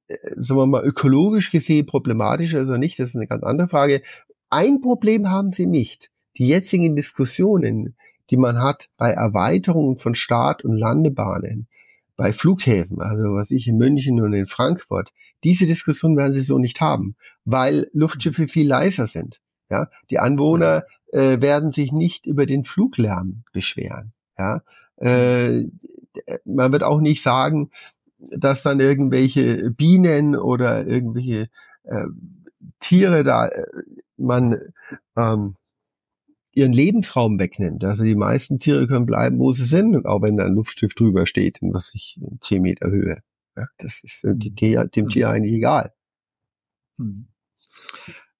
äh, 0.09 0.17
sagen 0.37 0.61
wir 0.61 0.67
mal, 0.67 0.85
ökologisch 0.85 1.51
gesehen 1.51 1.87
problematisch 1.87 2.55
ist 2.55 2.69
oder 2.69 2.79
nicht, 2.79 2.99
das 2.99 3.11
ist 3.11 3.17
eine 3.17 3.27
ganz 3.27 3.45
andere 3.45 3.69
Frage. 3.69 4.03
Ein 4.51 4.81
Problem 4.81 5.31
haben 5.31 5.51
sie 5.51 5.67
nicht. 5.67 6.11
Die 6.37 6.49
jetzigen 6.49 6.97
Diskussionen 6.97 7.97
die 8.31 8.37
man 8.37 8.61
hat 8.63 8.89
bei 8.97 9.11
Erweiterungen 9.11 9.97
von 9.97 10.15
Start- 10.15 10.65
und 10.65 10.77
Landebahnen, 10.77 11.69
bei 12.17 12.33
Flughäfen, 12.33 13.01
also 13.01 13.35
was 13.35 13.51
ich 13.51 13.69
in 13.69 13.77
München 13.77 14.21
und 14.21 14.33
in 14.33 14.47
Frankfurt, 14.47 15.13
diese 15.45 15.67
Diskussion 15.67 16.17
werden 16.17 16.35
sie 16.35 16.43
so 16.43 16.59
nicht 16.59 16.81
haben, 16.81 17.17
weil 17.45 17.89
Luftschiffe 17.93 18.49
viel 18.49 18.67
leiser 18.67 19.07
sind. 19.07 19.41
Ja, 19.71 19.89
die 20.11 20.19
Anwohner 20.19 20.85
äh, 21.13 21.41
werden 21.41 21.73
sich 21.73 21.93
nicht 21.93 22.27
über 22.27 22.47
den 22.47 22.65
Fluglärm 22.65 23.45
beschweren. 23.53 24.13
Ja, 24.39 24.63
äh, 24.97 25.67
man 26.45 26.73
wird 26.73 26.83
auch 26.83 27.01
nicht 27.01 27.23
sagen, 27.23 27.71
dass 28.19 28.63
dann 28.63 28.81
irgendwelche 28.81 29.71
Bienen 29.71 30.37
oder 30.37 30.87
irgendwelche 30.87 31.49
äh, 31.85 32.07
Tiere 32.81 33.25
da 33.25 33.49
äh, 33.49 33.67
man 34.17 34.59
ähm, 35.17 35.57
ihren 36.57 36.73
Lebensraum 36.73 37.39
wegnimmt. 37.39 37.85
Also 37.85 38.03
die 38.03 38.17
meisten 38.17 38.59
Tiere 38.59 38.87
können 38.89 39.07
bleiben, 39.07 39.39
wo 39.39 39.53
sie 39.53 39.67
sind, 39.67 40.07
auch 40.07 40.23
wenn 40.23 40.39
da 40.39 40.47
ein 40.47 40.55
Luftschiff 40.55 40.95
drüber 40.95 41.27
steht, 41.27 41.59
in 41.59 41.75
was 41.75 41.95
ich 41.95 42.19
in 42.21 42.41
10 42.41 42.63
Meter 42.63 42.89
Höhe. 42.89 43.23
Ja, 43.57 43.67
das 43.79 44.01
ist 44.03 44.25
dem 44.25 44.57
Tier, 44.57 44.87
dem 44.87 45.09
Tier 45.09 45.29
eigentlich 45.29 45.55
egal. 45.55 45.93
Hm. 46.99 47.29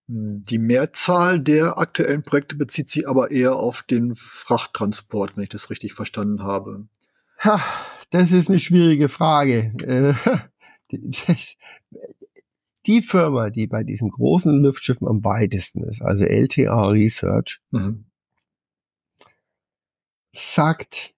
Die 0.09 0.59
Mehrzahl 0.59 1.41
der 1.41 1.79
aktuellen 1.79 2.23
Projekte 2.23 2.57
bezieht 2.57 2.89
sich 2.89 3.09
aber 3.09 3.33
eher 3.33 3.57
auf 3.57 3.83
den 3.83 4.15
Frachttransport, 4.17 5.37
wenn 5.37 5.45
ich 5.45 5.51
das 5.51 5.69
richtig 5.69 5.93
verstanden 5.95 6.43
habe. 6.43 6.89
Ha, 7.41 7.61
das 8.11 8.33
ist 8.33 8.49
eine 8.49 8.61
schwierige 8.61 9.09
Frage. 9.09 9.75
Äh, 9.83 10.15
die 12.87 13.03
Firma, 13.03 13.51
die 13.51 13.67
bei 13.67 13.83
diesen 13.83 14.11
großen 14.11 14.63
Luftschiffen 14.63 15.07
am 15.09 15.25
weitesten 15.25 15.83
ist, 15.85 16.03
also 16.03 16.25
LTA 16.25 16.89
Research, 16.89 17.61
mhm. 17.73 18.06
Sagt, 20.37 21.15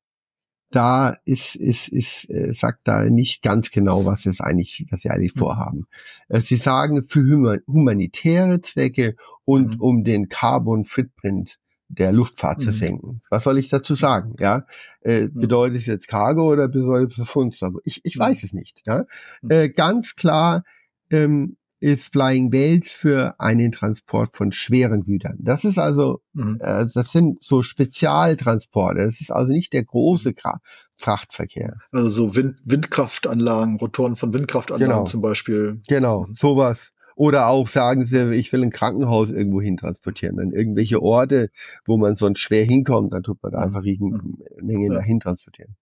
da 0.71 1.17
ist, 1.25 1.57
ist, 1.57 1.89
ist, 1.89 2.29
äh, 2.29 2.53
sagt 2.53 2.87
da 2.87 3.05
nicht 3.05 3.43
ganz 3.43 3.71
genau, 3.71 4.05
was 4.05 4.27
es 4.27 4.41
eigentlich, 4.41 4.87
was 4.91 5.01
sie 5.01 5.11
eigentlich 5.11 5.35
mhm. 5.35 5.39
vorhaben. 5.39 5.87
Äh, 6.29 6.41
sie 6.41 6.57
sagen 6.57 7.05
für 7.05 7.61
humanitäre 7.67 8.61
Zwecke 8.61 9.17
und 9.45 9.77
mhm. 9.77 9.81
um 9.81 10.05
den 10.05 10.29
Carbon 10.29 10.85
Footprint 10.85 11.59
der 11.89 12.13
Luftfahrt 12.13 12.59
mhm. 12.59 12.63
zu 12.63 12.73
senken. 12.73 13.23
Was 13.31 13.45
soll 13.45 13.59
ich 13.59 13.71
dazu 13.71 13.95
sagen? 13.95 14.35
Ja, 14.39 14.67
äh, 15.01 15.29
bedeutet 15.29 15.79
es 15.79 15.87
jetzt 15.87 16.09
Cargo 16.09 16.51
oder 16.53 16.69
bedeutet 16.69 17.17
es 17.17 17.29
Fundstoffe? 17.29 17.77
Ich, 17.85 18.01
ich 18.05 18.19
weiß 18.19 18.43
es 18.45 18.53
nicht. 18.53 18.83
Ja, 18.87 19.05
mhm. 19.41 19.51
äh, 19.51 19.69
ganz 19.71 20.17
klar 20.17 20.65
ähm, 21.11 21.57
ist 21.81 22.13
Flying 22.13 22.53
Whales 22.53 22.91
für 22.91 23.35
einen 23.39 23.73
Transport 23.73 24.37
von 24.37 24.53
schweren 24.53 25.05
Gütern. 25.05 25.37
Das 25.39 25.65
ist 25.65 25.79
also, 25.79 26.21
mhm. 26.33 26.59
äh, 26.61 26.87
das 26.93 27.13
sind 27.13 27.43
so 27.43 27.63
Spezialtransporte. 27.63 29.05
Das 29.05 29.21
ist 29.21 29.31
also 29.31 29.53
nicht 29.53 29.73
der 29.73 29.85
große 29.85 30.35
Kra 30.35 30.61
Frachtverkehr. 30.97 31.77
Also 31.93 32.09
so 32.09 32.35
Wind 32.35 32.57
Windkraftanlagen, 32.65 33.77
Rotoren 33.77 34.17
von 34.17 34.33
Windkraftanlagen 34.33 34.93
genau. 34.93 35.05
zum 35.05 35.21
Beispiel. 35.21 35.81
Genau, 35.87 36.27
mhm. 36.27 36.35
sowas. 36.35 36.93
Oder 37.15 37.49
auch 37.49 37.69
sagen 37.69 38.05
sie, 38.05 38.35
ich 38.35 38.53
will 38.53 38.63
ein 38.63 38.71
Krankenhaus 38.71 39.31
irgendwo 39.31 39.61
hin 39.61 39.77
transportieren. 39.77 40.37
Dann 40.37 40.53
irgendwelche 40.53 41.03
Orte, 41.03 41.51
wo 41.85 41.97
man 41.97 42.15
sonst 42.15 42.41
schwer 42.41 42.65
hinkommt, 42.65 43.13
dann 43.13 43.23
tut 43.23 43.43
man 43.43 43.53
da 43.53 43.59
mhm. 43.59 43.65
einfach 43.65 43.83
mhm. 43.83 44.39
Mengen 44.61 44.93
ja. 44.93 44.99
dahin 44.99 45.21
transportieren. 45.21 45.77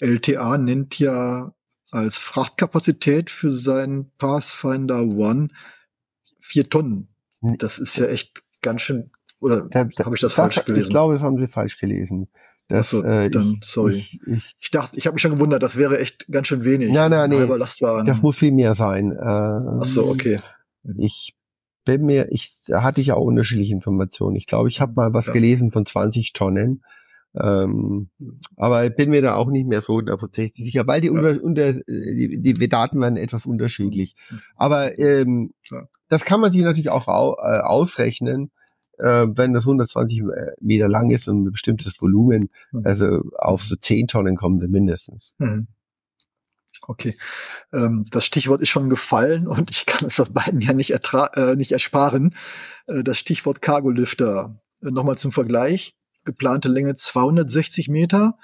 LTA 0.00 0.58
nennt 0.58 0.98
ja 0.98 1.52
als 1.94 2.18
Frachtkapazität 2.18 3.30
für 3.30 3.50
seinen 3.50 4.10
Pathfinder 4.18 5.02
One 5.02 5.48
vier 6.40 6.68
Tonnen. 6.68 7.08
Hm. 7.40 7.56
Das 7.58 7.78
ist 7.78 7.96
ja 7.96 8.06
echt 8.06 8.42
ganz 8.62 8.82
schön, 8.82 9.10
oder 9.40 9.68
habe 9.74 9.90
ich 9.90 9.96
das, 9.96 10.20
das, 10.20 10.34
falsch 10.34 10.64
gelesen? 10.64 10.84
Ich 10.84 10.90
glaube, 10.90 11.14
das 11.14 11.22
haben 11.22 11.38
sie 11.38 11.46
falsch 11.46 11.78
gelesen. 11.78 12.28
Das, 12.68 12.94
Achso, 12.94 13.02
äh, 13.02 13.30
dann, 13.30 13.58
ich, 13.60 13.68
sorry. 13.68 13.96
Ich, 13.96 14.20
ich, 14.26 14.56
ich 14.58 14.70
dachte, 14.70 14.96
ich 14.96 15.06
habe 15.06 15.14
mich 15.14 15.22
schon 15.22 15.32
gewundert, 15.32 15.62
das 15.62 15.76
wäre 15.76 15.98
echt 15.98 16.26
ganz 16.30 16.48
schön 16.48 16.64
wenig. 16.64 16.90
Nein, 16.92 17.10
nein, 17.10 17.30
nee. 17.30 17.46
Das 17.58 18.22
muss 18.22 18.38
viel 18.38 18.52
mehr 18.52 18.74
sein. 18.74 19.12
Äh, 19.12 19.18
Ach 19.24 19.84
so, 19.84 20.08
okay. 20.08 20.38
Ich 20.96 21.34
bin 21.84 22.06
mir, 22.06 22.32
ich 22.32 22.56
da 22.66 22.82
hatte 22.82 23.02
ich 23.02 23.12
auch 23.12 23.22
unterschiedliche 23.22 23.72
Informationen. 23.72 24.36
Ich 24.36 24.46
glaube, 24.46 24.68
ich 24.68 24.80
habe 24.80 24.94
mal 24.96 25.12
was 25.12 25.26
ja. 25.26 25.32
gelesen 25.34 25.70
von 25.70 25.84
20 25.84 26.32
Tonnen. 26.32 26.82
Ähm, 27.40 28.10
aber 28.56 28.86
ich 28.86 28.94
bin 28.94 29.10
mir 29.10 29.22
da 29.22 29.34
auch 29.34 29.48
nicht 29.48 29.66
mehr 29.66 29.80
so 29.80 29.94
hundertprozentig 29.94 30.64
sicher, 30.64 30.86
weil 30.86 31.00
die, 31.00 31.10
unter, 31.10 31.42
unter, 31.42 31.72
die, 31.72 32.54
die 32.54 32.68
Daten 32.68 33.00
werden 33.00 33.16
etwas 33.16 33.46
unterschiedlich. 33.46 34.14
Aber 34.56 34.98
ähm, 34.98 35.52
das 36.08 36.24
kann 36.24 36.40
man 36.40 36.52
sich 36.52 36.62
natürlich 36.62 36.90
auch 36.90 37.08
au, 37.08 37.36
äh, 37.38 37.60
ausrechnen, 37.60 38.50
äh, 38.98 39.26
wenn 39.28 39.52
das 39.52 39.64
120 39.64 40.20
äh, 40.20 40.24
Meter 40.60 40.88
lang 40.88 41.10
ist 41.10 41.28
und 41.28 41.44
ein 41.44 41.52
bestimmtes 41.52 42.00
Volumen, 42.00 42.50
mhm. 42.70 42.82
also 42.84 43.22
auf 43.36 43.62
so 43.62 43.74
10 43.74 44.06
Tonnen 44.06 44.36
kommen 44.36 44.60
wir 44.60 44.68
mindestens. 44.68 45.34
Mhm. 45.38 45.66
Okay. 46.86 47.16
Ähm, 47.72 48.04
das 48.10 48.26
Stichwort 48.26 48.60
ist 48.60 48.68
schon 48.68 48.90
gefallen 48.90 49.48
und 49.48 49.70
ich 49.70 49.86
kann 49.86 50.06
es 50.06 50.16
das 50.16 50.30
beiden 50.30 50.60
ja 50.60 50.72
nicht, 50.72 50.90
äh, 50.90 51.56
nicht 51.56 51.72
ersparen. 51.72 52.34
Äh, 52.86 53.02
das 53.02 53.18
Stichwort 53.18 53.62
Cargolifter. 53.62 54.60
Äh, 54.82 54.90
Nochmal 54.90 55.16
zum 55.16 55.32
Vergleich 55.32 55.96
geplante 56.24 56.68
Länge 56.68 56.96
260 56.96 57.88
Meter, 57.88 58.38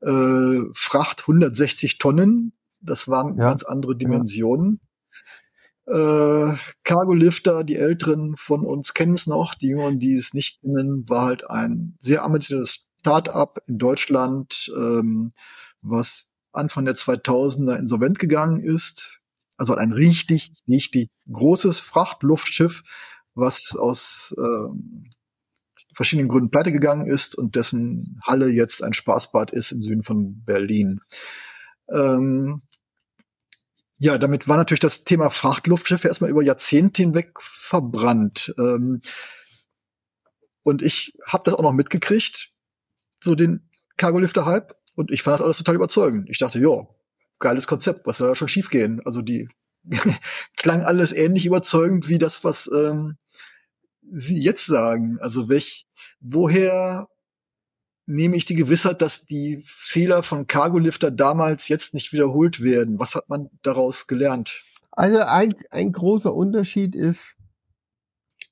äh, 0.00 0.58
Fracht 0.72 1.22
160 1.22 1.98
Tonnen. 1.98 2.52
Das 2.80 3.08
waren 3.08 3.36
ja. 3.38 3.48
ganz 3.48 3.62
andere 3.62 3.96
Dimensionen. 3.96 4.80
Ja. 5.86 6.52
Äh, 6.52 6.56
Cargo 6.84 7.12
Lifter, 7.12 7.64
die 7.64 7.76
Älteren 7.76 8.36
von 8.36 8.64
uns 8.64 8.94
kennen 8.94 9.14
es 9.14 9.26
noch, 9.26 9.54
die 9.54 9.68
Jüngeren, 9.68 9.98
die 9.98 10.14
es 10.14 10.32
nicht 10.32 10.60
kennen, 10.60 11.08
war 11.08 11.26
halt 11.26 11.50
ein 11.50 11.98
sehr 12.00 12.22
ambitioniertes 12.22 12.86
Start-up 13.00 13.60
in 13.66 13.78
Deutschland, 13.78 14.72
ähm, 14.76 15.32
was 15.80 16.32
Anfang 16.52 16.84
der 16.84 16.94
2000er 16.94 17.76
insolvent 17.76 18.18
gegangen 18.20 18.60
ist. 18.60 19.20
Also 19.56 19.74
ein 19.74 19.92
richtig, 19.92 20.52
richtig 20.68 21.10
großes 21.30 21.80
Frachtluftschiff, 21.80 22.82
was 23.34 23.74
aus 23.76 24.34
ähm, 24.38 25.10
verschiedenen 25.94 26.28
Gründen 26.28 26.50
pleite 26.50 26.72
gegangen 26.72 27.06
ist 27.06 27.34
und 27.36 27.56
dessen 27.56 28.20
Halle 28.24 28.48
jetzt 28.48 28.82
ein 28.82 28.94
Spaßbad 28.94 29.52
ist 29.52 29.72
im 29.72 29.82
Süden 29.82 30.02
von 30.02 30.44
Berlin. 30.44 31.00
Ähm, 31.90 32.62
ja, 33.98 34.18
damit 34.18 34.48
war 34.48 34.56
natürlich 34.56 34.80
das 34.80 35.04
Thema 35.04 35.30
Frachtluftschiffe 35.30 36.08
erstmal 36.08 36.30
über 36.30 36.42
Jahrzehnte 36.42 37.02
hinweg 37.02 37.40
verbrannt. 37.40 38.52
Ähm, 38.58 39.00
und 40.64 40.82
ich 40.82 41.16
habe 41.26 41.44
das 41.44 41.54
auch 41.54 41.62
noch 41.62 41.72
mitgekriegt, 41.72 42.50
so 43.20 43.34
den 43.34 43.70
Cargolifter-Hype. 43.96 44.74
Und 44.94 45.10
ich 45.10 45.22
fand 45.22 45.34
das 45.34 45.42
alles 45.42 45.58
total 45.58 45.76
überzeugend. 45.76 46.28
Ich 46.28 46.38
dachte, 46.38 46.58
ja, 46.58 46.86
geiles 47.38 47.66
Konzept, 47.66 48.06
was 48.06 48.18
soll 48.18 48.28
da 48.28 48.36
schon 48.36 48.48
schiefgehen? 48.48 49.00
Also 49.04 49.22
die 49.22 49.48
klang 50.56 50.82
alles 50.82 51.12
ähnlich 51.12 51.46
überzeugend 51.46 52.08
wie 52.08 52.18
das, 52.18 52.44
was 52.44 52.70
ähm, 52.72 53.16
Sie 54.10 54.40
jetzt 54.40 54.66
sagen. 54.66 55.18
Also 55.20 55.48
welch, 55.48 55.86
woher 56.20 57.08
nehme 58.06 58.36
ich 58.36 58.44
die 58.44 58.56
Gewissheit, 58.56 59.00
dass 59.02 59.24
die 59.24 59.62
Fehler 59.64 60.22
von 60.22 60.46
Cargolifter 60.46 61.10
damals 61.10 61.68
jetzt 61.68 61.94
nicht 61.94 62.12
wiederholt 62.12 62.60
werden? 62.60 62.98
Was 62.98 63.14
hat 63.14 63.28
man 63.28 63.50
daraus 63.62 64.06
gelernt? 64.06 64.62
Also 64.90 65.20
ein, 65.20 65.54
ein 65.70 65.92
großer 65.92 66.34
Unterschied 66.34 66.94
ist 66.94 67.36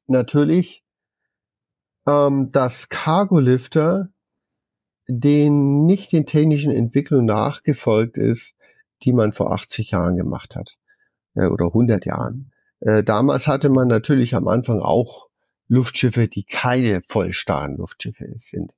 natürlich, 0.07 0.85
ähm, 2.07 2.51
dass 2.51 2.89
Cargolifter 2.89 4.11
den 5.09 5.85
nicht 5.87 6.13
den 6.13 6.25
technischen 6.25 6.73
Entwicklungen 6.73 7.27
nachgefolgt 7.27 8.17
ist, 8.17 8.55
die 9.03 9.13
man 9.13 9.33
vor 9.33 9.53
80 9.53 9.91
Jahren 9.91 10.17
gemacht 10.17 10.55
hat 10.55 10.77
äh, 11.35 11.47
oder 11.47 11.67
100 11.67 12.07
Jahren. 12.07 12.53
Äh, 12.81 13.03
damals 13.03 13.47
hatte 13.47 13.69
man 13.69 13.89
natürlich 13.89 14.35
am 14.35 14.49
Anfang 14.49 14.81
auch 14.81 15.30
Luftschiffe, 15.71 16.29
die 16.29 16.43
keine 16.43 17.01
vollstarren 17.07 17.77
Luftschiffe 17.77 18.27
sind. 18.37 18.75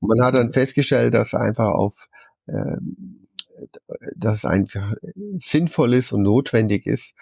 Und 0.00 0.08
man 0.08 0.26
hat 0.26 0.36
dann 0.36 0.52
festgestellt, 0.52 1.14
dass 1.14 1.34
einfach 1.34 1.68
auf 1.68 2.08
äh, 2.46 2.76
dass 4.16 4.38
es 4.38 4.44
einfach 4.44 4.94
sinnvoll 5.38 5.94
ist 5.94 6.10
und 6.10 6.22
notwendig 6.22 6.86
ist, 6.86 7.14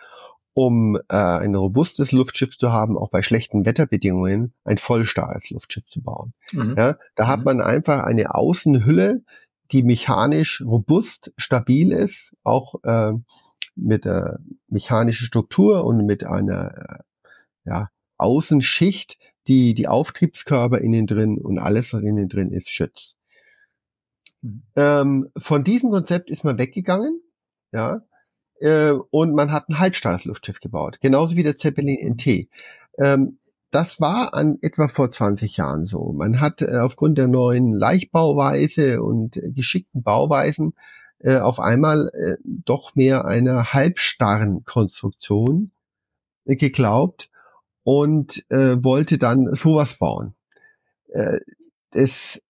um 0.55 0.97
äh, 0.97 1.01
ein 1.17 1.55
robustes 1.55 2.13
Luftschiff 2.13 2.57
zu 2.57 2.73
haben, 2.73 2.97
auch 2.97 3.11
bei 3.11 3.23
schlechten 3.23 3.67
Wetterbedingungen, 3.67 4.55
ein 4.65 4.79
vollstarres 4.79 5.51
Luftschiff 5.51 5.87
zu 5.87 6.03
bauen. 6.03 6.33
Mhm. 6.53 6.75
Ja, 6.79 6.97
da 7.15 7.27
hat 7.27 7.41
mhm. 7.41 7.45
man 7.45 7.61
einfach 7.61 8.05
eine 8.05 8.35
Außenhülle, 8.35 9.23
die 9.73 9.83
mechanisch 9.83 10.63
robust, 10.63 11.33
stabil 11.37 11.93
ist, 11.93 12.35
auch 12.43 12.77
äh, 12.85 13.13
mit 13.77 14.07
äh, 14.07 14.33
mechanischer 14.69 15.25
Struktur 15.25 15.85
und 15.85 16.05
mit 16.07 16.25
einer 16.25 16.75
äh, 16.75 17.03
ja, 17.65 17.91
Außenschicht, 18.21 19.19
die 19.47 19.75
die 19.75 19.89
Auftriebskörper 19.89 20.79
innen 20.79 21.07
drin 21.07 21.39
und 21.39 21.59
alles, 21.59 21.93
was 21.93 22.03
innen 22.03 22.29
drin 22.29 22.53
ist, 22.53 22.71
schützt. 22.71 23.17
Mhm. 24.43 24.63
Ähm, 24.77 25.29
von 25.37 25.65
diesem 25.65 25.91
Konzept 25.91 26.31
ist 26.31 26.45
man 26.45 26.59
weggegangen, 26.59 27.21
ja, 27.73 28.03
äh, 28.61 28.93
und 29.11 29.35
man 29.35 29.53
hat 29.53 29.69
ein 29.69 29.79
halbstarres 29.79 30.25
Luftschiff 30.25 30.61
gebaut, 30.61 30.99
genauso 31.01 31.37
wie 31.37 31.43
der 31.43 31.57
Zeppelin 31.57 32.15
NT. 32.15 32.49
Ähm, 32.99 33.39
das 33.71 34.01
war 34.01 34.35
an 34.35 34.59
etwa 34.63 34.89
vor 34.89 35.11
20 35.11 35.57
Jahren 35.57 35.87
so. 35.87 36.13
Man 36.13 36.41
hat 36.41 36.61
äh, 36.61 36.79
aufgrund 36.79 37.19
der 37.19 37.29
neuen 37.29 37.73
Leichtbauweise 37.73 39.03
und 39.03 39.37
äh, 39.37 39.53
geschickten 39.53 40.03
Bauweisen 40.03 40.75
äh, 41.21 41.37
auf 41.37 41.61
einmal 41.61 42.09
äh, 42.15 42.37
doch 42.45 42.97
mehr 42.97 43.25
einer 43.27 43.73
halbstarren 43.73 44.65
Konstruktion 44.65 45.71
geglaubt 46.47 47.30
und 47.91 48.45
äh, 48.51 48.77
wollte 48.85 49.19
dann 49.19 49.53
sowas 49.53 49.95
bauen. 49.95 50.35
Äh, 51.09 51.41
das, 51.91 52.41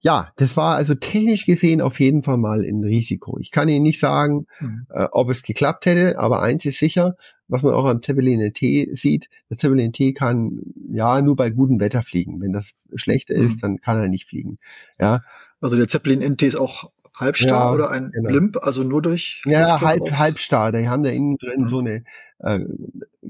ja, 0.00 0.32
das 0.34 0.56
war 0.56 0.74
also 0.74 0.96
technisch 0.96 1.46
gesehen 1.46 1.80
auf 1.80 2.00
jeden 2.00 2.24
Fall 2.24 2.36
mal 2.36 2.64
ein 2.64 2.82
Risiko. 2.82 3.38
Ich 3.38 3.52
kann 3.52 3.68
Ihnen 3.68 3.84
nicht 3.84 4.00
sagen, 4.00 4.48
mhm. 4.58 4.88
äh, 4.90 5.06
ob 5.12 5.30
es 5.30 5.44
geklappt 5.44 5.86
hätte, 5.86 6.18
aber 6.18 6.42
eins 6.42 6.64
ist 6.64 6.80
sicher, 6.80 7.14
was 7.46 7.62
man 7.62 7.72
auch 7.72 7.84
am 7.84 8.02
Zeppelin 8.02 8.52
T 8.52 8.88
sieht, 8.94 9.28
der 9.48 9.58
Zeppelin 9.58 9.92
T 9.92 10.12
kann 10.12 10.58
ja 10.92 11.22
nur 11.22 11.36
bei 11.36 11.50
gutem 11.50 11.78
Wetter 11.78 12.02
fliegen. 12.02 12.40
Wenn 12.40 12.52
das 12.52 12.72
schlechter 12.96 13.36
mhm. 13.36 13.46
ist, 13.46 13.62
dann 13.62 13.80
kann 13.80 14.00
er 14.00 14.08
nicht 14.08 14.24
fliegen. 14.24 14.58
Ja. 14.98 15.22
Also 15.60 15.76
der 15.76 15.86
Zeppelin 15.86 16.20
NT 16.32 16.42
ist 16.42 16.56
auch 16.56 16.90
halbstar 17.16 17.68
ja, 17.68 17.72
oder 17.72 17.90
ein 17.92 18.10
genau. 18.10 18.28
Blimp, 18.28 18.56
also 18.60 18.82
nur 18.82 19.02
durch 19.02 19.40
Ja, 19.46 19.80
halb, 19.80 20.10
halbstar. 20.18 20.72
Die 20.72 20.88
haben 20.88 21.04
da 21.04 21.10
innen 21.10 21.36
drin 21.36 21.60
mhm. 21.60 21.68
so 21.68 21.78
eine 21.78 22.02
äh, 22.40 22.58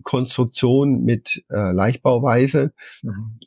Konstruktion 0.03 1.03
mit 1.03 1.45
äh, 1.51 1.73
Leichtbauweise. 1.73 2.73
Mhm. 3.03 3.39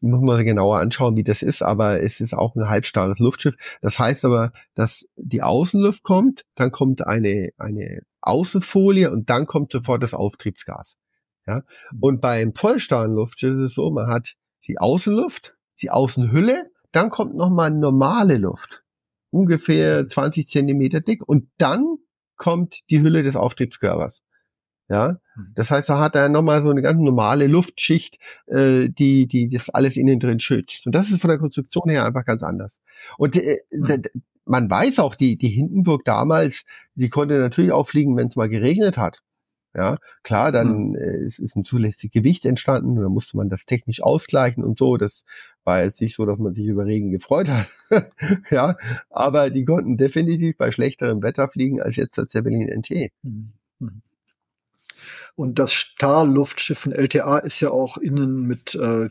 Muss 0.00 0.20
man 0.20 0.44
genauer 0.44 0.80
anschauen, 0.80 1.16
wie 1.16 1.24
das 1.24 1.42
ist, 1.42 1.62
aber 1.62 2.02
es 2.02 2.20
ist 2.20 2.34
auch 2.34 2.54
ein 2.56 2.68
halbstarres 2.68 3.18
Luftschiff. 3.18 3.54
Das 3.80 3.98
heißt 3.98 4.24
aber, 4.26 4.52
dass 4.74 5.08
die 5.16 5.42
Außenluft 5.42 6.02
kommt, 6.02 6.44
dann 6.56 6.70
kommt 6.70 7.06
eine, 7.06 7.50
eine 7.56 8.02
Außenfolie 8.20 9.10
und 9.10 9.30
dann 9.30 9.46
kommt 9.46 9.72
sofort 9.72 10.02
das 10.02 10.12
Auftriebsgas. 10.12 10.96
Ja? 11.46 11.62
Mhm. 11.92 11.98
Und 12.00 12.20
beim 12.20 12.54
vollstarren 12.54 13.14
Luftschiff 13.14 13.54
ist 13.54 13.60
es 13.60 13.74
so, 13.74 13.90
man 13.90 14.08
hat 14.08 14.34
die 14.66 14.78
Außenluft, 14.78 15.56
die 15.80 15.90
Außenhülle, 15.90 16.70
dann 16.92 17.10
kommt 17.10 17.34
nochmal 17.34 17.70
normale 17.70 18.36
Luft. 18.36 18.82
Ungefähr 19.30 20.06
20 20.06 20.48
Zentimeter 20.48 21.00
dick 21.00 21.26
und 21.26 21.50
dann 21.58 21.96
kommt 22.36 22.88
die 22.90 23.00
Hülle 23.00 23.22
des 23.22 23.36
Auftriebskörpers. 23.36 24.22
Ja, 24.88 25.18
mhm. 25.36 25.52
das 25.54 25.70
heißt, 25.70 25.88
da 25.88 25.98
hat 25.98 26.14
er 26.14 26.28
nochmal 26.28 26.62
so 26.62 26.70
eine 26.70 26.82
ganz 26.82 27.00
normale 27.00 27.46
Luftschicht, 27.46 28.18
äh, 28.46 28.88
die, 28.88 29.26
die 29.26 29.48
das 29.48 29.70
alles 29.70 29.96
innen 29.96 30.20
drin 30.20 30.38
schützt. 30.40 30.86
Und 30.86 30.94
das 30.94 31.10
ist 31.10 31.20
von 31.20 31.30
der 31.30 31.38
Konstruktion 31.38 31.88
her 31.88 32.04
einfach 32.04 32.24
ganz 32.24 32.42
anders. 32.42 32.80
Und 33.16 33.36
äh, 33.36 33.60
mhm. 33.70 34.02
man 34.44 34.68
weiß 34.68 34.98
auch, 34.98 35.14
die, 35.14 35.36
die 35.36 35.48
Hindenburg 35.48 36.04
damals, 36.04 36.64
die 36.94 37.08
konnte 37.08 37.38
natürlich 37.38 37.72
auch 37.72 37.88
fliegen, 37.88 38.16
wenn 38.16 38.28
es 38.28 38.36
mal 38.36 38.48
geregnet 38.48 38.98
hat. 38.98 39.20
Ja, 39.76 39.96
klar, 40.22 40.52
dann 40.52 40.90
mhm. 40.90 40.96
äh, 40.96 41.24
ist, 41.24 41.40
ist 41.40 41.56
ein 41.56 41.64
zulässiges 41.64 42.12
Gewicht 42.12 42.44
entstanden, 42.44 42.94
da 42.94 43.08
musste 43.08 43.36
man 43.36 43.48
das 43.48 43.64
technisch 43.64 44.02
ausgleichen 44.02 44.62
und 44.62 44.78
so. 44.78 44.96
Das 44.98 45.24
war 45.64 45.82
jetzt 45.82 46.00
nicht 46.00 46.14
so, 46.14 46.26
dass 46.26 46.38
man 46.38 46.54
sich 46.54 46.66
über 46.66 46.84
Regen 46.84 47.10
gefreut 47.10 47.48
hat. 47.48 47.68
ja, 48.50 48.76
aber 49.10 49.50
die 49.50 49.64
konnten 49.64 49.96
definitiv 49.96 50.56
bei 50.58 50.70
schlechterem 50.70 51.22
Wetter 51.22 51.48
fliegen 51.48 51.82
als 51.82 51.96
jetzt 51.96 52.16
der 52.18 52.28
Zeppelin 52.28 52.68
NT. 52.68 53.10
Mhm. 53.22 53.52
mhm. 53.80 54.02
Und 55.36 55.58
das 55.58 55.72
Star-Luftschiff 55.72 56.78
von 56.78 56.92
LTA 56.92 57.38
ist 57.38 57.60
ja 57.60 57.70
auch 57.70 57.96
innen 57.96 58.42
mit 58.46 58.74
äh, 58.74 59.10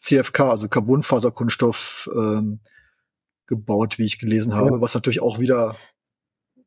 CFK, 0.00 0.40
also 0.50 0.68
Carbonfaserkunststoff, 0.68 2.08
ähm, 2.14 2.60
gebaut, 3.46 3.98
wie 3.98 4.06
ich 4.06 4.18
gelesen 4.18 4.54
habe, 4.54 4.72
ja. 4.72 4.80
was 4.80 4.94
natürlich 4.94 5.22
auch 5.22 5.38
wieder, 5.38 5.76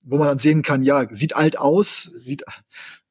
wo 0.02 0.18
man 0.18 0.28
dann 0.28 0.40
sehen 0.40 0.62
kann, 0.62 0.84
ja, 0.84 1.08
sieht 1.14 1.36
alt 1.36 1.58
aus, 1.58 2.04
sieht, 2.04 2.44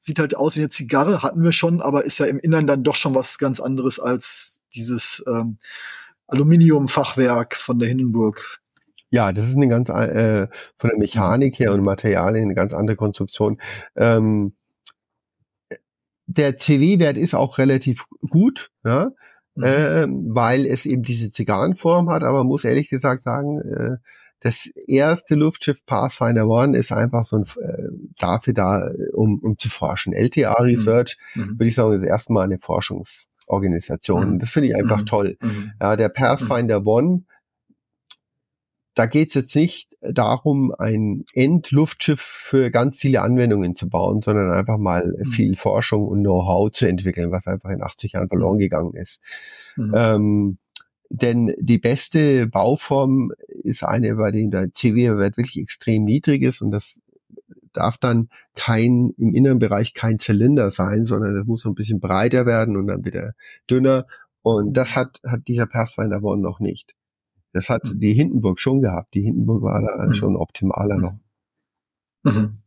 sieht 0.01 0.19
halt 0.19 0.37
aus 0.37 0.57
wie 0.57 0.61
eine 0.61 0.71
Zigarre, 0.71 1.23
hatten 1.23 1.43
wir 1.43 1.53
schon, 1.53 1.83
aber 1.83 2.05
ist 2.05 2.19
ja 2.19 2.27
im 2.27 2.39
Innern 2.39 2.67
dann 2.67 2.83
doch 2.83 2.97
schon 2.97 3.15
was 3.15 3.39
ganz 3.39 3.61
anderes 3.61 4.01
als 4.01 4.63
dieses 4.75 5.23
ähm, 5.27 5.59
Aluminiumfachwerk 6.27 7.57
von 7.57 7.79
der 7.79 7.89
Hindenburg. 7.89 8.61
Ja, 9.11 9.33
das 9.33 9.49
ist 9.49 9.57
eine 9.57 9.69
ganz 9.69 9.89
äh, 9.89 10.49
von 10.77 10.91
der 10.91 10.99
Mechanik 10.99 11.59
her 11.59 11.73
und 11.73 11.83
Materialien 11.83 12.45
eine 12.45 12.55
ganz 12.55 12.75
andere 12.75 12.97
Konstruktion. 12.97 13.61
Ähm, 13.97 14.55
der 16.29 16.57
CW-Wert 16.57 17.17
ist 17.17 17.35
auch 17.35 17.59
relativ 17.59 18.07
gut, 18.29 18.71
ja, 18.85 19.11
mhm. 19.55 19.65
äh, 19.65 20.07
weil 20.09 20.67
es 20.67 20.85
eben 20.87 21.03
diese 21.03 21.31
Zigarrenform 21.31 22.11
hat, 22.11 22.23
aber 22.23 22.45
muss 22.45 22.65
ehrlich 22.65 22.91
gesagt 22.91 23.23
sagen, 23.23 23.61
äh, 23.61 23.97
das 24.41 24.67
erste 24.87 25.35
Luftschiff 25.35 25.85
Pathfinder 25.85 26.47
One 26.47 26.77
ist 26.77 26.93
einfach 26.93 27.25
so 27.25 27.39
ein 27.39 27.43
äh, 27.43 27.89
dafür 28.19 28.53
da, 28.53 28.89
um, 29.15 29.41
um 29.41 29.59
zu 29.59 29.69
forschen. 29.69 30.13
LTA 30.13 30.55
mhm. 30.61 30.67
Research, 30.67 31.19
mhm. 31.35 31.59
würde 31.59 31.67
ich 31.67 31.75
sagen, 31.75 31.95
ist 31.95 32.05
erstmal 32.05 32.45
eine 32.45 32.59
Forschungsorganisation. 32.59 34.35
Mhm. 34.35 34.39
Das 34.39 34.51
finde 34.51 34.69
ich 34.69 34.77
einfach 34.77 35.01
mhm. 35.01 35.07
toll. 35.07 35.37
Mhm. 35.41 35.73
Ja, 35.81 35.97
der 35.97 36.11
Pathfinder 36.11 36.87
One 36.87 37.25
da 38.99 39.07
geht 39.07 39.29
es 39.29 39.35
jetzt 39.35 39.55
nicht 39.55 39.97
darum, 40.01 40.75
ein 40.77 41.25
Endluftschiff 41.33 42.21
für 42.21 42.73
ganz 42.73 42.97
viele 42.97 43.23
Anwendungen 43.23 43.77
zu 43.77 43.89
bauen, 43.89 44.23
sondern 44.23 44.51
einfach 44.51 44.77
mal 44.77 45.15
mhm. 45.17 45.25
viel 45.25 45.57
Forschung 45.57 46.09
und 46.09 46.23
Know-how 46.23 46.73
zu 46.73 46.87
entwickeln, 46.87 47.31
was 47.31 47.47
einfach 47.47 47.71
in 47.71 47.81
80 47.81 48.13
Jahren 48.13 48.29
verloren 48.29 48.59
gegangen 48.59 48.95
ist. 48.95 49.21
Mhm. 49.77 49.95
Ähm, 49.95 50.59
denn 51.11 51.55
die 51.61 51.79
beste 51.79 52.49
Bauform 52.49 53.33
ist 53.49 53.85
eine, 53.85 54.17
bei 54.17 54.33
dem 54.33 54.51
der 54.51 54.73
CW-Wert 54.75 55.37
wirklich 55.37 55.63
extrem 55.63 56.05
niedrig 56.05 56.43
ist 56.43 56.61
und 56.61 56.73
das 56.73 57.01
darf 57.73 57.99
dann 57.99 58.31
kein, 58.57 59.15
im 59.17 59.33
inneren 59.33 59.61
Bereich 59.61 59.95
kein 59.95 60.19
Zylinder 60.19 60.73
sein, 60.73 61.07
sondern 61.07 61.37
das 61.37 61.47
muss 61.47 61.63
so 61.63 61.69
ein 61.69 61.77
bisschen 61.77 62.01
breiter 62.01 62.47
werden 62.47 62.77
und 62.77 62.89
dann 62.89 63.05
wieder 63.05 63.35
dünner. 63.71 64.07
Und 64.43 64.77
das 64.77 64.97
hat, 64.97 65.21
hat 65.25 65.47
dieser 65.47 65.67
Pathfinder 65.67 66.23
One 66.23 66.43
noch 66.43 66.59
nicht. 66.59 66.95
Das 67.53 67.71
hat 67.71 67.85
mhm. 67.85 68.01
die 68.01 68.13
Hindenburg 68.13 68.61
schon 68.61 68.81
gehabt. 68.83 69.15
Die 69.15 69.23
Hindenburg 69.23 69.63
war 69.63 69.81
da 69.81 70.07
mhm. 70.07 70.13
schon 70.13 70.37
optimaler 70.37 70.97
noch. 70.97 71.15
Mhm. 72.25 72.59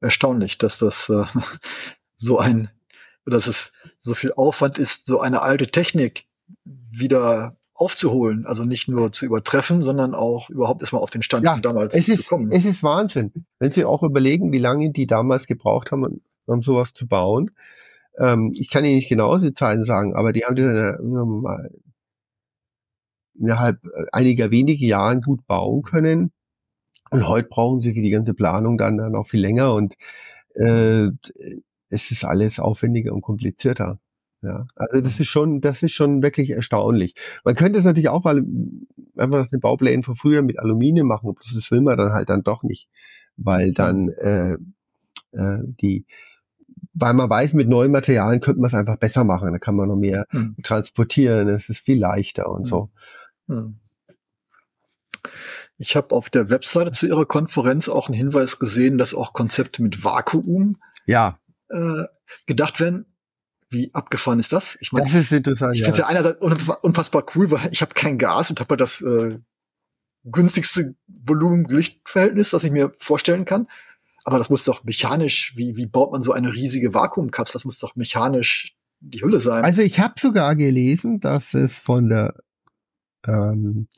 Erstaunlich, 0.00 0.58
dass 0.58 0.78
das 0.78 1.08
äh, 1.08 1.24
so 2.16 2.38
ein, 2.38 2.70
dass 3.24 3.46
es 3.46 3.72
so 3.98 4.14
viel 4.14 4.32
Aufwand 4.32 4.78
ist, 4.78 5.06
so 5.06 5.20
eine 5.20 5.42
alte 5.42 5.68
Technik 5.68 6.26
wieder 6.64 7.56
aufzuholen, 7.74 8.46
also 8.46 8.64
nicht 8.64 8.88
nur 8.88 9.12
zu 9.12 9.26
übertreffen, 9.26 9.82
sondern 9.82 10.14
auch 10.14 10.50
überhaupt 10.50 10.82
erstmal 10.82 11.02
auf 11.02 11.10
den 11.10 11.22
Stand 11.22 11.44
ja, 11.44 11.58
damals 11.58 11.94
es 11.94 12.08
ist, 12.08 12.22
zu 12.22 12.28
kommen. 12.28 12.52
Es 12.52 12.64
ist 12.64 12.82
Wahnsinn, 12.82 13.32
wenn 13.58 13.70
Sie 13.70 13.84
auch 13.84 14.02
überlegen, 14.02 14.52
wie 14.52 14.58
lange 14.58 14.90
die 14.90 15.06
damals 15.06 15.46
gebraucht 15.46 15.90
haben, 15.90 16.22
um 16.46 16.62
sowas 16.62 16.92
zu 16.92 17.06
bauen. 17.06 17.50
Ähm, 18.18 18.52
ich 18.54 18.70
kann 18.70 18.84
Ihnen 18.84 18.96
nicht 18.96 19.08
genau 19.08 19.36
die 19.38 19.54
Zahlen 19.54 19.84
sagen, 19.84 20.14
aber 20.14 20.32
die 20.32 20.44
haben 20.44 20.54
das 20.54 20.66
in, 20.66 21.40
mal, 21.40 21.70
innerhalb 23.38 23.80
einiger 24.12 24.50
wenige 24.50 24.86
Jahren 24.86 25.20
gut 25.20 25.46
bauen 25.46 25.82
können. 25.82 26.32
Und 27.10 27.28
heute 27.28 27.48
brauchen 27.48 27.80
sie 27.80 27.94
für 27.94 28.02
die 28.02 28.10
ganze 28.10 28.34
Planung 28.34 28.78
dann, 28.78 28.96
dann 28.96 29.12
noch 29.12 29.26
viel 29.26 29.40
länger 29.40 29.74
und 29.74 29.94
äh, 30.54 31.08
es 31.88 32.10
ist 32.10 32.24
alles 32.24 32.58
aufwendiger 32.58 33.12
und 33.12 33.20
komplizierter. 33.20 33.98
Ja, 34.42 34.66
also 34.74 35.00
das 35.00 35.20
ist 35.20 35.28
schon, 35.28 35.60
das 35.60 35.82
ist 35.82 35.92
schon 35.92 36.22
wirklich 36.22 36.50
erstaunlich. 36.50 37.14
Man 37.44 37.54
könnte 37.54 37.78
es 37.78 37.84
natürlich 37.84 38.08
auch 38.08 38.24
einfach 38.24 39.46
den 39.48 39.60
Bauplänen 39.60 40.02
von 40.02 40.16
früher 40.16 40.42
mit 40.42 40.58
Aluminium 40.58 41.06
machen, 41.06 41.32
bloß 41.32 41.54
das 41.54 41.70
will 41.70 41.80
man 41.80 41.96
dann 41.96 42.12
halt 42.12 42.28
dann 42.28 42.42
doch 42.42 42.64
nicht, 42.64 42.88
weil 43.36 43.72
dann 43.72 44.08
äh, 44.08 44.54
äh, 45.32 45.58
die, 45.80 46.06
weil 46.94 47.14
man 47.14 47.30
weiß, 47.30 47.52
mit 47.52 47.68
neuen 47.68 47.92
Materialien 47.92 48.40
könnte 48.40 48.60
man 48.60 48.68
es 48.68 48.74
einfach 48.74 48.96
besser 48.96 49.22
machen. 49.22 49.52
Da 49.52 49.58
kann 49.58 49.76
man 49.76 49.88
noch 49.88 49.96
mehr 49.96 50.26
hm. 50.30 50.56
transportieren, 50.62 51.48
es 51.48 51.68
ist 51.68 51.78
viel 51.78 51.98
leichter 51.98 52.50
und 52.50 52.62
hm. 52.62 52.66
so. 52.66 52.90
Hm. 53.48 53.78
Ich 55.78 55.96
habe 55.96 56.14
auf 56.14 56.30
der 56.30 56.50
Webseite 56.50 56.92
zu 56.92 57.06
Ihrer 57.06 57.26
Konferenz 57.26 57.88
auch 57.88 58.08
einen 58.08 58.16
Hinweis 58.16 58.58
gesehen, 58.58 58.98
dass 58.98 59.14
auch 59.14 59.32
Konzepte 59.32 59.82
mit 59.82 60.04
Vakuum 60.04 60.80
ja. 61.06 61.38
äh, 61.70 62.04
gedacht 62.46 62.80
werden. 62.80 63.06
Wie 63.70 63.92
abgefahren 63.94 64.38
ist 64.38 64.52
das? 64.52 64.76
Ich 64.80 64.92
meine, 64.92 65.06
das 65.06 65.14
ist 65.14 65.32
interessant. 65.32 65.74
Ich 65.74 65.82
finde 65.82 65.92
es 65.92 65.98
ja 65.98 66.06
einerseits 66.06 66.40
unfassbar 66.40 67.24
cool, 67.34 67.50
weil 67.50 67.70
ich 67.72 67.80
habe 67.80 67.94
kein 67.94 68.18
Gas 68.18 68.50
und 68.50 68.60
habe 68.60 68.70
halt 68.70 68.80
das 68.80 69.00
äh, 69.00 69.38
günstigste 70.24 70.94
Volumen-Lichtverhältnis, 71.06 72.50
das 72.50 72.64
ich 72.64 72.70
mir 72.70 72.92
vorstellen 72.98 73.44
kann. 73.44 73.66
Aber 74.24 74.38
das 74.38 74.50
muss 74.50 74.64
doch 74.64 74.84
mechanisch, 74.84 75.54
wie, 75.56 75.76
wie 75.76 75.86
baut 75.86 76.12
man 76.12 76.22
so 76.22 76.32
eine 76.32 76.52
riesige 76.52 76.94
Vakuumkapsel? 76.94 77.54
Das 77.54 77.64
muss 77.64 77.78
doch 77.78 77.96
mechanisch 77.96 78.76
die 79.00 79.22
Hülle 79.22 79.40
sein. 79.40 79.64
Also 79.64 79.82
ich 79.82 79.98
habe 79.98 80.14
sogar 80.18 80.54
gelesen, 80.54 81.18
dass 81.18 81.54
es 81.54 81.78
von 81.78 82.08
der 82.08 82.34
ähm, 83.26 83.88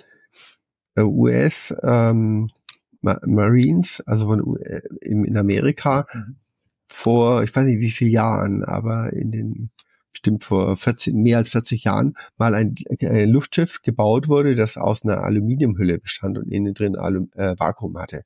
US 0.99 1.75
ähm, 1.83 2.51
Marines, 3.01 4.03
also 4.07 4.27
von 4.27 4.57
äh, 4.61 4.81
in 5.01 5.37
Amerika, 5.37 6.07
mhm 6.12 6.37
vor, 6.95 7.43
ich 7.43 7.55
weiß 7.55 7.64
nicht 7.64 7.81
wie 7.81 7.91
viele 7.91 8.11
Jahren, 8.11 8.64
aber 8.64 9.12
in 9.12 9.33
den 9.33 9.70
stimmt 10.12 10.45
vor 10.45 10.77
40, 10.77 11.12
mehr 11.12 11.39
als 11.39 11.49
40 11.49 11.85
Jahren 11.85 12.14
mal 12.39 12.55
ein, 12.55 12.77
ein 13.01 13.29
Luftschiff 13.29 13.83
gebaut 13.83 14.29
wurde, 14.29 14.55
das 14.55 14.77
aus 14.77 15.05
einer 15.05 15.18
Aluminiumhülle 15.18 15.99
bestand 15.99 16.39
und 16.39 16.51
innen 16.51 16.72
drin 16.72 16.97
Alum, 16.97 17.31
äh, 17.35 17.57
Vakuum 17.59 17.99
hatte. 17.99 18.22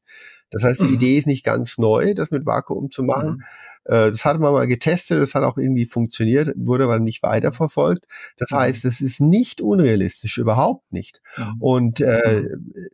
Das 0.51 0.63
heißt, 0.63 0.83
die 0.83 0.87
mhm. 0.87 0.95
Idee 0.97 1.19
ist 1.19 1.27
nicht 1.27 1.45
ganz 1.45 1.79
neu, 1.79 2.15
das 2.15 2.31
mit 2.31 2.47
Vakuum 2.47 2.91
zu 2.91 3.03
machen. 3.03 3.31
Mhm. 3.31 3.43
Äh, 3.85 4.11
das 4.11 4.25
hat 4.25 4.39
man 4.41 4.53
mal 4.53 4.67
getestet, 4.67 5.21
das 5.21 5.35
hat 5.35 5.45
auch 5.45 5.59
irgendwie 5.59 5.87
funktioniert, 5.87 6.53
wurde 6.57 6.85
aber 6.85 6.99
nicht 6.99 7.23
weiterverfolgt. 7.23 8.07
Das 8.37 8.51
mhm. 8.51 8.57
heißt, 8.57 8.85
es 8.85 9.01
ist 9.01 9.21
nicht 9.21 9.61
unrealistisch, 9.61 10.39
überhaupt 10.39 10.93
nicht. 10.93 11.21
Mhm. 11.37 11.57
Und 11.61 12.01
äh, 12.01 12.43
mhm 12.43 12.89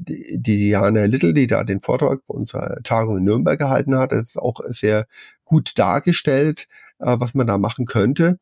die, 0.00 0.38
die 0.38 0.56
Diana 0.56 1.04
Little, 1.04 1.34
die 1.34 1.46
da 1.46 1.64
den 1.64 1.80
Vortrag 1.80 2.20
bei 2.26 2.34
unserer 2.34 2.82
Tagung 2.82 3.18
in 3.18 3.24
Nürnberg 3.24 3.58
gehalten 3.58 3.96
hat, 3.96 4.12
ist 4.12 4.38
auch 4.38 4.60
sehr 4.68 5.06
gut 5.44 5.78
dargestellt, 5.78 6.66
äh, 6.98 7.16
was 7.18 7.34
man 7.34 7.46
da 7.46 7.58
machen 7.58 7.86
könnte. 7.86 8.38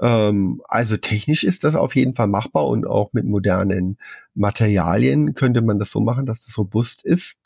Ähm, 0.00 0.60
also 0.68 0.96
technisch 0.96 1.44
ist 1.44 1.64
das 1.64 1.74
auf 1.74 1.94
jeden 1.94 2.14
Fall 2.14 2.26
machbar 2.26 2.66
und 2.66 2.86
auch 2.86 3.12
mit 3.12 3.24
modernen 3.24 3.98
Materialien 4.34 5.34
könnte 5.34 5.62
man 5.62 5.78
das 5.78 5.90
so 5.90 6.00
machen, 6.00 6.26
dass 6.26 6.44
das 6.44 6.58
robust 6.58 7.04
ist 7.04 7.36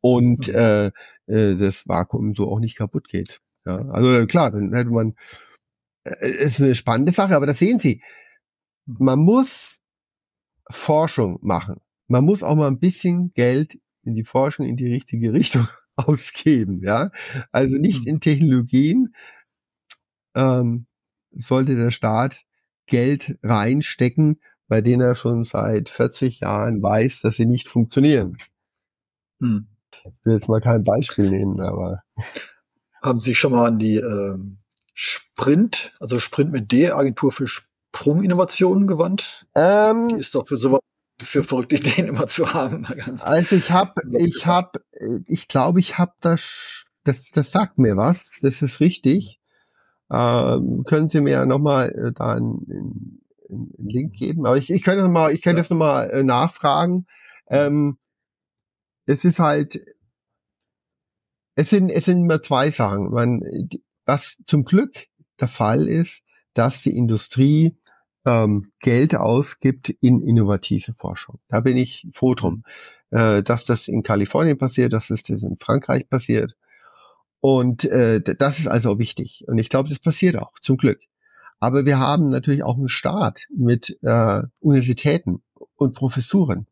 und 0.00 0.48
mhm. 0.48 0.54
äh, 0.54 0.86
äh, 1.26 1.56
das 1.56 1.88
Vakuum 1.88 2.34
so 2.34 2.50
auch 2.50 2.60
nicht 2.60 2.76
kaputt 2.76 3.08
geht. 3.08 3.40
Ja, 3.66 3.76
also 3.90 4.26
klar, 4.26 4.50
dann 4.50 4.72
hätte 4.72 4.90
man, 4.90 5.14
äh, 6.04 6.28
ist 6.28 6.62
eine 6.62 6.74
spannende 6.74 7.12
Sache, 7.12 7.36
aber 7.36 7.46
das 7.46 7.58
sehen 7.58 7.78
Sie. 7.78 8.02
Man 8.86 9.18
muss 9.18 9.80
Forschung 10.70 11.38
machen 11.42 11.80
man 12.08 12.24
muss 12.24 12.42
auch 12.42 12.56
mal 12.56 12.66
ein 12.66 12.80
bisschen 12.80 13.32
Geld 13.34 13.78
in 14.02 14.14
die 14.14 14.24
Forschung 14.24 14.66
in 14.66 14.76
die 14.76 14.90
richtige 14.90 15.32
Richtung 15.32 15.68
ausgeben, 15.96 16.82
ja. 16.82 17.10
Also 17.52 17.76
nicht 17.76 18.02
mhm. 18.02 18.08
in 18.08 18.20
Technologien 18.20 19.14
ähm, 20.34 20.86
sollte 21.32 21.76
der 21.76 21.90
Staat 21.90 22.44
Geld 22.86 23.38
reinstecken, 23.42 24.40
bei 24.66 24.80
denen 24.80 25.02
er 25.02 25.14
schon 25.14 25.44
seit 25.44 25.90
40 25.90 26.40
Jahren 26.40 26.82
weiß, 26.82 27.20
dass 27.20 27.36
sie 27.36 27.46
nicht 27.46 27.68
funktionieren. 27.68 28.38
Hm. 29.40 29.68
Ich 30.04 30.26
will 30.26 30.34
jetzt 30.34 30.48
mal 30.48 30.60
kein 30.60 30.84
Beispiel 30.84 31.30
nehmen, 31.30 31.60
aber. 31.60 32.02
Haben 33.02 33.20
Sie 33.20 33.34
schon 33.34 33.52
mal 33.52 33.66
an 33.66 33.78
die 33.78 33.96
äh, 33.96 34.38
Sprint, 34.94 35.92
also 36.00 36.18
Sprint 36.18 36.50
mit 36.50 36.72
D, 36.72 36.90
Agentur 36.90 37.30
für 37.30 37.46
Sprunginnovationen 37.46 38.86
gewandt? 38.86 39.46
Ähm, 39.54 40.08
die 40.08 40.16
ist 40.16 40.34
doch 40.34 40.48
für 40.48 40.56
sowas 40.56 40.80
für 41.20 41.44
verrückte 41.44 41.76
Ideen 41.76 42.08
immer 42.08 42.26
zu 42.26 42.52
haben. 42.52 42.86
also 43.22 43.56
ich 43.56 43.70
habe, 43.70 43.92
ich 44.18 44.46
habe, 44.46 44.70
ich 45.26 45.48
glaube, 45.48 45.80
ich 45.80 45.98
habe 45.98 46.12
das, 46.20 46.84
das, 47.04 47.30
das 47.30 47.52
sagt 47.52 47.78
mir 47.78 47.96
was, 47.96 48.38
das 48.42 48.62
ist 48.62 48.80
richtig. 48.80 49.40
Ähm, 50.10 50.84
können 50.86 51.10
Sie 51.10 51.20
mir 51.20 51.30
ja 51.30 51.46
nochmal 51.46 51.90
äh, 51.90 52.12
da 52.12 52.32
einen, 52.32 52.66
einen, 52.70 53.24
Link 53.78 54.14
geben? 54.14 54.46
Aber 54.46 54.56
ich, 54.58 54.70
ich 54.70 54.82
könnte 54.82 55.02
noch 55.02 55.10
mal, 55.10 55.32
ich 55.32 55.42
könnte 55.42 55.60
das 55.60 55.70
nochmal 55.70 56.10
äh, 56.10 56.22
nachfragen. 56.22 57.06
Ähm, 57.48 57.98
es 59.08 59.24
ist 59.24 59.38
halt, 59.38 59.80
es 61.54 61.70
sind, 61.70 61.90
es 61.90 62.04
sind 62.04 62.22
immer 62.22 62.42
zwei 62.42 62.70
Sachen. 62.70 63.10
Man, 63.10 63.40
was 64.04 64.36
zum 64.44 64.64
Glück 64.64 65.06
der 65.40 65.48
Fall 65.48 65.88
ist, 65.88 66.22
dass 66.54 66.82
die 66.82 66.96
Industrie 66.96 67.76
ähm, 68.26 68.72
Geld 68.80 69.14
ausgibt 69.14 69.88
in 69.88 70.20
innovative 70.20 70.92
Forschung. 70.94 71.40
Da 71.48 71.60
bin 71.60 71.76
ich 71.76 72.06
froh 72.12 72.34
drum, 72.34 72.64
äh, 73.10 73.42
dass 73.42 73.64
das 73.64 73.88
in 73.88 74.02
Kalifornien 74.02 74.58
passiert, 74.58 74.92
dass 74.92 75.08
das 75.08 75.22
in 75.28 75.56
Frankreich 75.58 76.08
passiert. 76.08 76.54
Und 77.40 77.84
äh, 77.86 78.20
das 78.20 78.58
ist 78.58 78.66
also 78.66 78.98
wichtig. 78.98 79.44
Und 79.46 79.58
ich 79.58 79.70
glaube, 79.70 79.88
das 79.88 80.00
passiert 80.00 80.36
auch, 80.36 80.52
zum 80.60 80.76
Glück. 80.76 81.00
Aber 81.60 81.86
wir 81.86 81.98
haben 81.98 82.28
natürlich 82.28 82.62
auch 82.62 82.76
einen 82.76 82.88
Staat 82.88 83.46
mit 83.56 83.96
äh, 84.02 84.42
Universitäten 84.60 85.42
und 85.76 85.94
Professuren. 85.94 86.66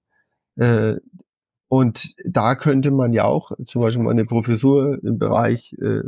Äh, 0.57 0.97
und 1.69 2.15
da 2.25 2.55
könnte 2.55 2.91
man 2.91 3.13
ja 3.13 3.25
auch 3.25 3.53
zum 3.67 3.83
Beispiel 3.83 4.03
mal 4.05 4.11
eine 4.11 4.25
Professur 4.25 5.03
im 5.03 5.19
Bereich 5.19 5.75
äh, 5.81 6.03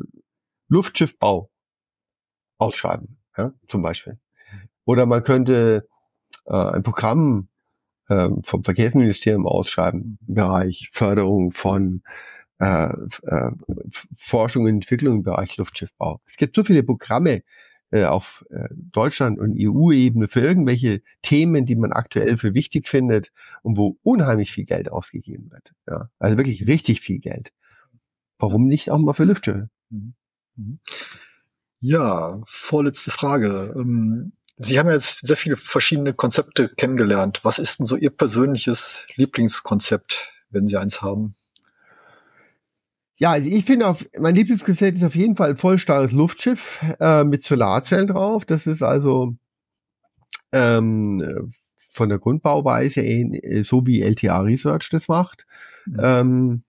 Luftschiffbau 0.69 1.51
ausschreiben, 2.59 3.19
ja, 3.37 3.53
zum 3.67 3.83
Beispiel. 3.83 4.19
Oder 4.85 5.07
man 5.07 5.23
könnte 5.23 5.89
äh, 6.47 6.53
ein 6.53 6.83
Programm 6.83 7.49
äh, 8.09 8.29
vom 8.43 8.65
Verkehrsministerium 8.65 9.47
ausschreiben 9.47 10.19
im 10.27 10.35
Bereich 10.35 10.91
Förderung 10.93 11.51
von 11.51 12.03
äh, 12.61 12.89
äh, 12.89 13.51
Forschung 14.15 14.65
und 14.65 14.71
Entwicklung 14.71 15.17
im 15.19 15.23
Bereich 15.23 15.57
Luftschiffbau. 15.57 16.21
Es 16.27 16.37
gibt 16.37 16.57
so 16.57 16.65
viele 16.65 16.83
Programme 16.83 17.43
äh, 17.91 18.05
auf 18.05 18.45
äh, 18.51 18.69
Deutschland- 18.73 19.39
und 19.39 19.57
EU-Ebene 19.59 20.29
für 20.29 20.41
irgendwelche 20.41 21.03
Themen, 21.23 21.67
die 21.67 21.77
man 21.77 21.93
aktuell 21.93 22.37
für 22.37 22.55
wichtig 22.55 22.87
findet 22.87 23.33
und 23.63 23.77
wo 23.77 23.99
unheimlich 24.03 24.53
viel 24.53 24.65
Geld 24.65 24.91
ausgegeben 24.91 25.51
wird. 25.51 25.73
Ja, 25.89 26.11
also 26.19 26.37
wirklich 26.37 26.67
richtig 26.67 27.01
viel 27.01 27.19
Geld. 27.19 27.53
Warum 28.39 28.67
nicht 28.67 28.91
auch 28.91 28.99
mal 28.99 29.15
für 29.15 29.25
Luftschiffe? 29.25 29.71
Mhm. 29.91 30.15
Mhm. 30.57 30.79
Ja, 31.81 32.41
vorletzte 32.47 33.11
Frage. 33.11 33.75
Ähm, 33.77 34.33
Sie 34.61 34.79
haben 34.79 34.91
jetzt 34.91 35.25
sehr 35.25 35.37
viele 35.37 35.57
verschiedene 35.57 36.13
Konzepte 36.13 36.69
kennengelernt. 36.69 37.41
Was 37.45 37.61
ist 37.61 37.79
denn 37.79 37.87
so 37.87 37.95
Ihr 37.95 38.11
persönliches 38.11 39.07
Lieblingskonzept, 39.15 40.33
wenn 40.51 40.67
Sie 40.67 40.77
eins 40.77 41.01
haben? 41.01 41.37
Ja, 43.19 43.33
also 43.33 43.49
ich 43.49 43.65
finde 43.65 43.89
auf, 43.89 44.09
mein 44.19 44.37
Lieblingskonzept 44.37 44.99
ist 44.99 45.05
auf 45.05 45.17
jeden 45.17 45.37
Fall 45.37 45.51
ein 45.51 45.57
vollstarres 45.57 46.13
Luftschiff 46.13 46.81
äh, 47.01 47.25
mit 47.25 47.43
Solarzellen 47.43 48.07
drauf. 48.07 48.45
Das 48.45 48.67
ist 48.67 48.83
also 48.83 49.35
ähm, 50.53 51.51
von 51.77 52.09
der 52.09 52.19
Grundbauweise 52.19 53.03
äh, 53.03 53.63
so 53.65 53.87
wie 53.87 54.03
LTA 54.03 54.41
Research 54.41 54.89
das 54.91 55.09
macht. 55.09 55.47
Mhm. 55.87 56.01
Ähm, 56.01 56.63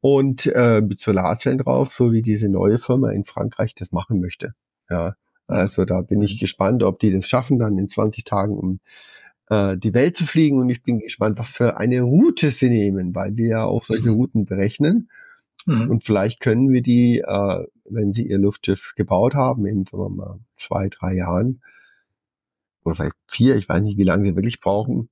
und 0.00 0.46
äh, 0.54 0.82
mit 0.82 1.00
Solarzellen 1.00 1.58
drauf, 1.58 1.94
so 1.94 2.12
wie 2.12 2.20
diese 2.20 2.50
neue 2.50 2.78
Firma 2.78 3.10
in 3.10 3.24
Frankreich 3.24 3.74
das 3.74 3.90
machen 3.90 4.20
möchte. 4.20 4.54
Ja, 4.90 5.16
also 5.46 5.86
da 5.86 6.02
bin 6.02 6.20
ich 6.20 6.34
mhm. 6.34 6.40
gespannt, 6.40 6.82
ob 6.82 6.98
die 6.98 7.10
das 7.10 7.26
schaffen, 7.26 7.58
dann 7.58 7.78
in 7.78 7.88
20 7.88 8.24
Tagen 8.24 8.58
um 8.58 8.80
äh, 9.48 9.78
die 9.78 9.94
Welt 9.94 10.16
zu 10.16 10.26
fliegen. 10.26 10.58
Und 10.58 10.68
ich 10.68 10.82
bin 10.82 10.98
gespannt, 10.98 11.38
was 11.38 11.52
für 11.52 11.78
eine 11.78 12.02
Route 12.02 12.50
sie 12.50 12.68
nehmen, 12.68 13.14
weil 13.14 13.34
wir 13.38 13.48
ja 13.48 13.64
auch 13.64 13.82
solche 13.82 14.10
mhm. 14.10 14.16
Routen 14.16 14.44
berechnen. 14.44 15.08
Mhm. 15.66 15.90
Und 15.90 16.04
vielleicht 16.04 16.40
können 16.40 16.70
wir 16.70 16.82
die, 16.82 17.20
äh, 17.20 17.66
wenn 17.84 18.12
sie 18.12 18.26
ihr 18.26 18.38
Luftschiff 18.38 18.94
gebaut 18.96 19.34
haben, 19.34 19.66
in 19.66 19.86
sagen 19.86 20.02
wir 20.02 20.08
mal, 20.10 20.40
zwei, 20.56 20.88
drei 20.88 21.14
Jahren, 21.14 21.62
oder 22.84 22.94
vielleicht 22.94 23.16
vier, 23.28 23.56
ich 23.56 23.68
weiß 23.68 23.82
nicht, 23.82 23.98
wie 23.98 24.04
lange 24.04 24.24
sie 24.24 24.36
wirklich 24.36 24.60
brauchen, 24.60 25.08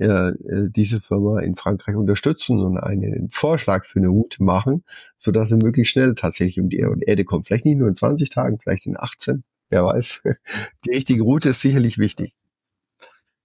äh, 0.00 0.32
diese 0.70 1.00
Firma 1.00 1.40
in 1.40 1.56
Frankreich 1.56 1.96
unterstützen 1.96 2.60
und 2.60 2.78
einen 2.78 3.30
Vorschlag 3.30 3.84
für 3.84 3.98
eine 3.98 4.08
Route 4.08 4.42
machen, 4.42 4.84
so 5.16 5.30
dass 5.30 5.50
sie 5.50 5.56
möglichst 5.56 5.92
schnell 5.92 6.14
tatsächlich 6.14 6.60
um 6.60 6.70
die 6.70 6.78
Erde 6.78 7.24
kommt. 7.24 7.46
Vielleicht 7.46 7.64
nicht 7.64 7.78
nur 7.78 7.88
in 7.88 7.94
20 7.94 8.30
Tagen, 8.30 8.58
vielleicht 8.58 8.86
in 8.86 8.96
18, 8.98 9.44
wer 9.68 9.84
weiß. 9.84 10.22
Die 10.86 10.90
richtige 10.90 11.22
Route 11.22 11.50
ist 11.50 11.60
sicherlich 11.60 11.98
wichtig. 11.98 12.34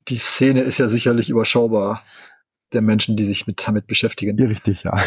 Die 0.07 0.17
Szene 0.17 0.61
ist 0.61 0.77
ja 0.77 0.87
sicherlich 0.87 1.29
überschaubar 1.29 2.03
der 2.75 2.81
Menschen, 2.81 3.15
die 3.17 3.23
sich 3.23 3.47
mit, 3.47 3.65
damit 3.67 3.87
beschäftigen. 3.87 4.37
Ja, 4.37 4.45
richtig, 4.47 4.83
ja. 4.83 4.97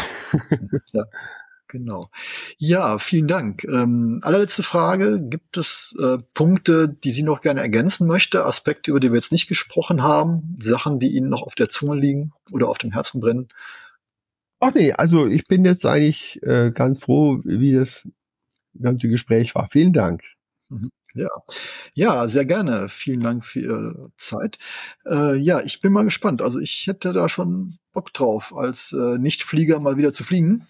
ja. 0.91 1.05
Genau. 1.69 2.09
Ja, 2.57 2.97
vielen 2.97 3.27
Dank. 3.27 3.63
Ähm, 3.63 4.21
allerletzte 4.23 4.63
Frage. 4.63 5.21
Gibt 5.21 5.55
es 5.55 5.95
äh, 6.01 6.17
Punkte, 6.33 6.89
die 6.89 7.11
Sie 7.11 7.21
noch 7.21 7.41
gerne 7.41 7.61
ergänzen 7.61 8.07
möchte? 8.07 8.43
Aspekte, 8.43 8.89
über 8.89 8.99
die 8.99 9.11
wir 9.11 9.17
jetzt 9.17 9.31
nicht 9.31 9.47
gesprochen 9.47 10.01
haben? 10.01 10.57
Sachen, 10.59 10.99
die 10.99 11.09
Ihnen 11.15 11.29
noch 11.29 11.43
auf 11.43 11.53
der 11.53 11.69
Zunge 11.69 11.95
liegen 11.95 12.33
oder 12.51 12.69
auf 12.69 12.79
dem 12.79 12.91
Herzen 12.91 13.21
brennen? 13.21 13.49
Ach 14.59 14.73
nee, 14.73 14.93
also 14.93 15.27
ich 15.27 15.45
bin 15.45 15.63
jetzt 15.63 15.85
eigentlich 15.85 16.41
äh, 16.41 16.71
ganz 16.71 17.01
froh, 17.01 17.39
wie 17.45 17.73
das 17.73 18.07
ganze 18.81 19.07
Gespräch 19.07 19.53
war. 19.53 19.69
Vielen 19.69 19.93
Dank. 19.93 20.23
Mhm. 20.69 20.89
Ja, 21.13 21.29
ja, 21.93 22.27
sehr 22.27 22.45
gerne. 22.45 22.87
Vielen 22.89 23.21
Dank 23.21 23.45
für 23.45 23.59
Ihre 23.59 24.11
Zeit. 24.17 24.59
Äh, 25.05 25.35
ja, 25.35 25.59
ich 25.61 25.81
bin 25.81 25.91
mal 25.91 26.03
gespannt. 26.03 26.41
Also 26.41 26.59
ich 26.59 26.85
hätte 26.87 27.13
da 27.13 27.29
schon 27.29 27.79
Bock 27.93 28.13
drauf, 28.13 28.55
als 28.55 28.93
äh, 28.93 29.17
Nichtflieger 29.17 29.79
mal 29.79 29.97
wieder 29.97 30.13
zu 30.13 30.23
fliegen. 30.23 30.67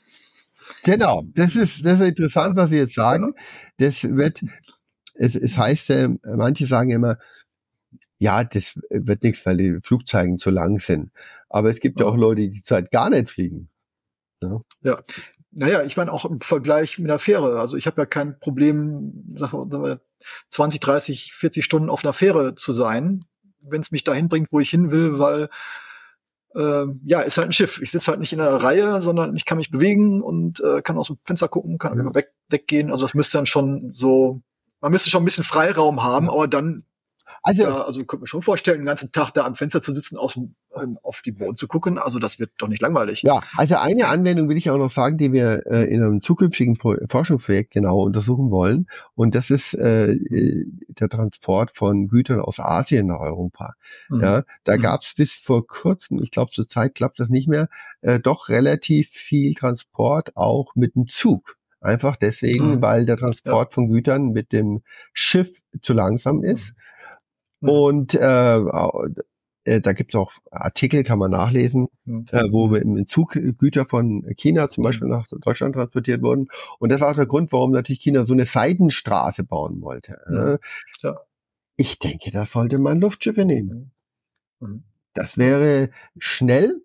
Genau, 0.84 1.24
das 1.34 1.56
ist, 1.56 1.86
das 1.86 2.00
ist 2.00 2.08
interessant, 2.08 2.56
was 2.56 2.70
Sie 2.70 2.78
jetzt 2.78 2.96
sagen. 2.96 3.34
Das 3.78 4.04
wird, 4.04 4.44
es, 5.16 5.36
es 5.36 5.58
heißt, 5.58 5.90
äh, 5.90 6.10
manche 6.24 6.66
sagen 6.68 6.92
immer, 6.92 7.18
ja, 8.18 8.44
das 8.44 8.80
wird 8.90 9.24
nichts, 9.24 9.46
weil 9.46 9.58
die 9.58 9.80
Flugzeuge 9.82 10.36
zu 10.38 10.52
lang 10.52 10.80
sind. 10.80 11.12
Aber 11.50 11.70
es 11.70 11.80
gibt 11.80 12.00
ja, 12.00 12.06
ja 12.06 12.12
auch 12.12 12.18
Leute, 12.18 12.50
die 12.50 12.64
Zeit 12.64 12.92
gar 12.92 13.10
nicht 13.10 13.30
fliegen. 13.30 13.70
Ja. 14.42 14.62
ja. 14.82 15.04
Naja, 15.52 15.84
ich 15.84 15.98
meine 15.98 16.14
auch 16.14 16.26
im 16.26 16.42
Vergleich 16.42 17.00
mit 17.00 17.10
einer 17.10 17.18
Fähre. 17.18 17.60
Also 17.60 17.76
ich 17.76 17.88
habe 17.88 18.02
ja 18.02 18.06
kein 18.06 18.40
Problem, 18.40 19.36
20, 20.52 20.80
30, 20.80 21.34
40 21.34 21.66
Stunden 21.66 21.90
auf 21.90 22.04
einer 22.04 22.14
Fähre 22.14 22.56
zu 22.56 22.74
sein, 22.74 23.26
wenn 23.62 23.82
es 23.82 23.92
mich 23.92 24.04
dahin 24.04 24.30
bringt, 24.30 24.52
wo 24.52 24.60
ich 24.60 24.70
hin 24.70 24.92
will, 24.92 25.20
weil 25.20 25.50
äh, 26.56 26.86
ja, 27.06 27.22
ist 27.22 27.38
halt 27.38 27.50
ein 27.50 27.54
Schiff. 27.54 27.82
Ich 27.82 27.92
sitze 27.92 28.10
halt 28.10 28.20
nicht 28.20 28.34
in 28.34 28.42
einer 28.42 28.62
Reihe, 28.62 29.02
sondern 29.02 29.36
ich 29.36 29.46
kann 29.46 29.58
mich 29.58 29.72
bewegen 29.72 30.22
und 30.22 30.60
äh, 30.62 30.82
kann 30.82 30.98
aus 30.98 31.08
dem 31.08 31.18
Fenster 31.24 31.48
gucken, 31.48 31.78
kann 31.78 31.98
ja. 31.98 32.16
weg, 32.16 32.32
weggehen. 32.50 32.92
Also 32.92 33.06
das 33.06 33.14
müsste 33.14 33.38
dann 33.38 33.46
schon 33.46 33.92
so, 33.94 34.42
man 34.82 34.92
müsste 34.92 35.10
schon 35.10 35.22
ein 35.22 35.26
bisschen 35.26 35.44
Freiraum 35.44 36.04
haben, 36.04 36.30
aber 36.30 36.48
dann 36.48 36.86
also, 37.50 37.64
ja, 37.64 37.82
also 37.84 38.04
könnte 38.06 38.22
mir 38.22 38.28
schon 38.28 38.41
vorstellen, 38.41 38.80
den 38.80 38.86
ganzen 38.86 39.12
Tag 39.12 39.32
da 39.32 39.45
am 39.45 39.56
Fenster 39.56 39.82
zu 39.82 39.91
sitzen, 39.91 40.18
auf, 40.18 40.38
auf 41.04 41.22
die 41.22 41.32
Boden 41.32 41.58
zu 41.58 41.68
gucken. 41.68 41.97
Also 41.97 42.20
das 42.20 42.39
wird 42.39 42.52
doch 42.58 42.68
nicht 42.68 42.82
langweilig. 42.82 43.24
Ja, 43.24 43.41
also 43.58 43.76
eine 43.76 44.08
Anwendung 44.08 44.50
will 44.50 44.58
ich 44.58 44.70
auch 44.70 44.78
noch 44.78 44.89
sagen, 44.89 45.18
die 45.18 45.34
wir 45.34 45.64
äh, 45.66 45.86
in 45.86 46.04
einem 46.04 46.22
zukünftigen 46.22 46.78
Pro 46.78 46.95
Forschungsprojekt 47.08 47.72
genau 47.72 48.02
untersuchen 48.02 48.52
wollen. 48.52 48.88
Und 49.16 49.36
das 49.36 49.50
ist 49.50 49.74
äh, 49.74 50.16
der 50.88 51.10
Transport 51.10 51.72
von 51.76 52.08
Gütern 52.08 52.39
aus 52.39 52.60
Asien 52.60 53.08
nach 53.08 53.20
Europa. 53.20 53.74
Mhm. 54.10 54.22
Ja, 54.22 54.43
da 54.64 54.78
mhm. 54.78 54.82
gab 54.82 55.02
es 55.02 55.14
bis 55.16 55.34
vor 55.36 55.66
kurzem, 55.66 56.22
ich 56.22 56.32
glaube 56.32 56.52
zur 56.52 56.68
Zeit 56.68 56.95
klappt 56.95 57.20
das 57.20 57.30
nicht 57.30 57.47
mehr, 57.47 57.70
äh, 58.02 58.20
doch 58.20 58.50
relativ 58.50 59.10
viel 59.10 59.54
Transport 59.54 60.36
auch 60.36 60.76
mit 60.76 60.95
dem 60.95 61.08
Zug. 61.08 61.58
Einfach 61.82 62.18
deswegen, 62.18 62.76
mhm. 62.76 62.82
weil 62.82 63.06
der 63.06 63.16
Transport 63.16 63.72
ja. 63.72 63.74
von 63.74 63.88
Gütern 63.88 64.32
mit 64.32 64.52
dem 64.52 64.82
Schiff 65.14 65.62
zu 65.82 65.93
langsam 65.93 66.43
ist. 66.43 66.74
Mhm. 67.62 67.70
Mhm. 67.70 67.76
Und 67.76 68.16
äh, 68.16 68.60
äh, 69.66 69.82
da 69.82 69.93
gibt's 69.93 70.16
auch 70.16 70.32
Artikel, 70.51 71.03
kann 71.03 71.20
man 71.20 71.32
nachlesen, 71.32 71.89
mhm. 72.05 72.26
äh, 72.32 72.43
wo 72.51 72.74
im 72.76 73.05
Zug 73.07 73.34
Güter 73.34 73.86
von 73.86 74.26
China 74.36 74.70
zum 74.70 74.84
Beispiel 74.84 75.07
nach 75.07 75.28
Deutschland 75.28 75.76
transportiert 75.76 76.22
wurden. 76.22 76.47
Und 76.80 76.91
das 76.91 77.01
war 77.01 77.12
auch 77.12 77.16
der 77.16 77.26
Grund, 77.26 77.51
warum 77.51 77.72
natürlich 77.72 78.01
China 78.01 78.26
so 78.26 78.34
eine 78.34 78.45
Seidenstraße 78.45 79.43
bauen 79.43 79.82
wollte. 79.82 80.20
Mhm. 80.28 80.57
Ja. 81.01 81.18
Ich 81.76 81.99
denke, 81.99 82.32
da 82.32 82.45
sollte 82.45 82.78
man 82.78 82.99
Luftschiffe 82.99 83.45
nehmen. 83.45 83.91
Mhm. 84.60 84.84
Das 85.14 85.38
wäre 85.38 85.89
schnell, 86.18 86.82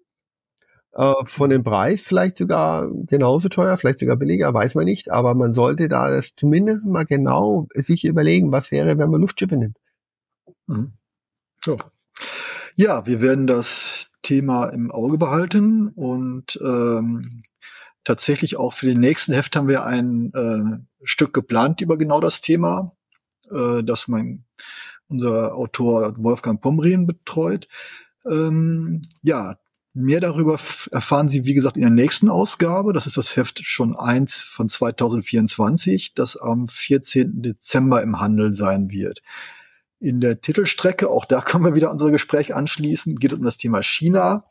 äh, 0.92 1.12
von 1.24 1.50
dem 1.50 1.64
Preis 1.64 2.02
vielleicht 2.02 2.36
sogar 2.36 2.88
genauso 3.06 3.48
teuer, 3.48 3.76
vielleicht 3.76 3.98
sogar 3.98 4.16
billiger, 4.16 4.52
weiß 4.52 4.74
man 4.74 4.84
nicht. 4.84 5.10
Aber 5.10 5.34
man 5.34 5.54
sollte 5.54 5.88
da 5.88 6.10
das 6.10 6.34
zumindest 6.36 6.86
mal 6.86 7.04
genau 7.04 7.68
sich 7.74 8.04
überlegen, 8.04 8.52
was 8.52 8.70
wäre, 8.70 8.98
wenn 8.98 9.10
man 9.10 9.20
Luftschiffe 9.20 9.56
nimmt. 9.56 9.78
Mhm. 10.66 10.92
So. 11.62 11.76
Ja, 12.76 13.06
wir 13.06 13.20
werden 13.20 13.46
das 13.46 14.10
Thema 14.22 14.68
im 14.68 14.90
Auge 14.90 15.18
behalten 15.18 15.88
und 15.88 16.58
ähm, 16.62 17.42
tatsächlich 18.04 18.56
auch 18.56 18.72
für 18.72 18.86
den 18.86 19.00
nächsten 19.00 19.32
Heft 19.32 19.54
haben 19.56 19.68
wir 19.68 19.84
ein 19.84 20.32
äh, 20.34 21.06
Stück 21.06 21.32
geplant 21.32 21.80
über 21.80 21.96
genau 21.96 22.20
das 22.20 22.40
Thema, 22.40 22.92
äh, 23.50 23.82
das 23.82 24.08
mein 24.08 24.44
unser 25.08 25.54
Autor 25.54 26.14
Wolfgang 26.16 26.60
Pomrien 26.60 27.06
betreut. 27.06 27.68
Ähm, 28.28 29.02
ja, 29.22 29.56
mehr 29.92 30.20
darüber 30.20 30.58
erfahren 30.90 31.28
Sie, 31.28 31.44
wie 31.44 31.54
gesagt, 31.54 31.76
in 31.76 31.82
der 31.82 31.90
nächsten 31.90 32.28
Ausgabe. 32.28 32.92
Das 32.92 33.06
ist 33.06 33.16
das 33.16 33.36
Heft 33.36 33.60
schon 33.64 33.96
eins 33.96 34.42
von 34.42 34.68
2024, 34.68 36.14
das 36.14 36.36
am 36.36 36.68
14. 36.68 37.42
Dezember 37.42 38.02
im 38.02 38.20
Handel 38.20 38.54
sein 38.54 38.90
wird. 38.90 39.22
In 40.04 40.20
der 40.20 40.42
Titelstrecke, 40.42 41.08
auch 41.08 41.24
da 41.24 41.40
können 41.40 41.64
wir 41.64 41.74
wieder 41.74 41.90
unsere 41.90 42.10
Gespräche 42.10 42.54
anschließen, 42.54 43.16
geht 43.16 43.32
es 43.32 43.38
um 43.38 43.44
das 43.44 43.56
Thema 43.56 43.82
China, 43.82 44.44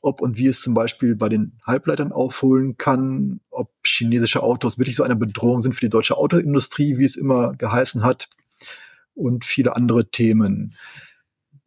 ob 0.00 0.22
und 0.22 0.38
wie 0.38 0.46
es 0.46 0.62
zum 0.62 0.72
Beispiel 0.72 1.16
bei 1.16 1.28
den 1.28 1.60
Halbleitern 1.66 2.12
aufholen 2.12 2.78
kann, 2.78 3.40
ob 3.50 3.74
chinesische 3.84 4.42
Autos 4.42 4.78
wirklich 4.78 4.96
so 4.96 5.02
eine 5.02 5.16
Bedrohung 5.16 5.60
sind 5.60 5.74
für 5.74 5.82
die 5.82 5.90
deutsche 5.90 6.16
Autoindustrie, 6.16 6.96
wie 6.96 7.04
es 7.04 7.14
immer 7.14 7.52
geheißen 7.56 8.04
hat, 8.04 8.30
und 9.12 9.44
viele 9.44 9.76
andere 9.76 10.10
Themen. 10.10 10.74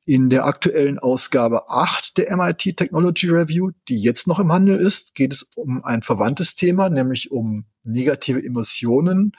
In 0.05 0.31
der 0.31 0.45
aktuellen 0.45 0.97
Ausgabe 0.97 1.69
8 1.69 2.17
der 2.17 2.35
MIT 2.35 2.77
Technology 2.77 3.29
Review, 3.29 3.71
die 3.89 4.01
jetzt 4.01 4.25
noch 4.25 4.39
im 4.39 4.51
Handel 4.51 4.79
ist, 4.79 5.13
geht 5.13 5.33
es 5.33 5.43
um 5.55 5.83
ein 5.83 6.01
verwandtes 6.01 6.55
Thema, 6.55 6.89
nämlich 6.89 7.29
um 7.29 7.65
negative 7.83 8.43
Emissionen 8.43 9.33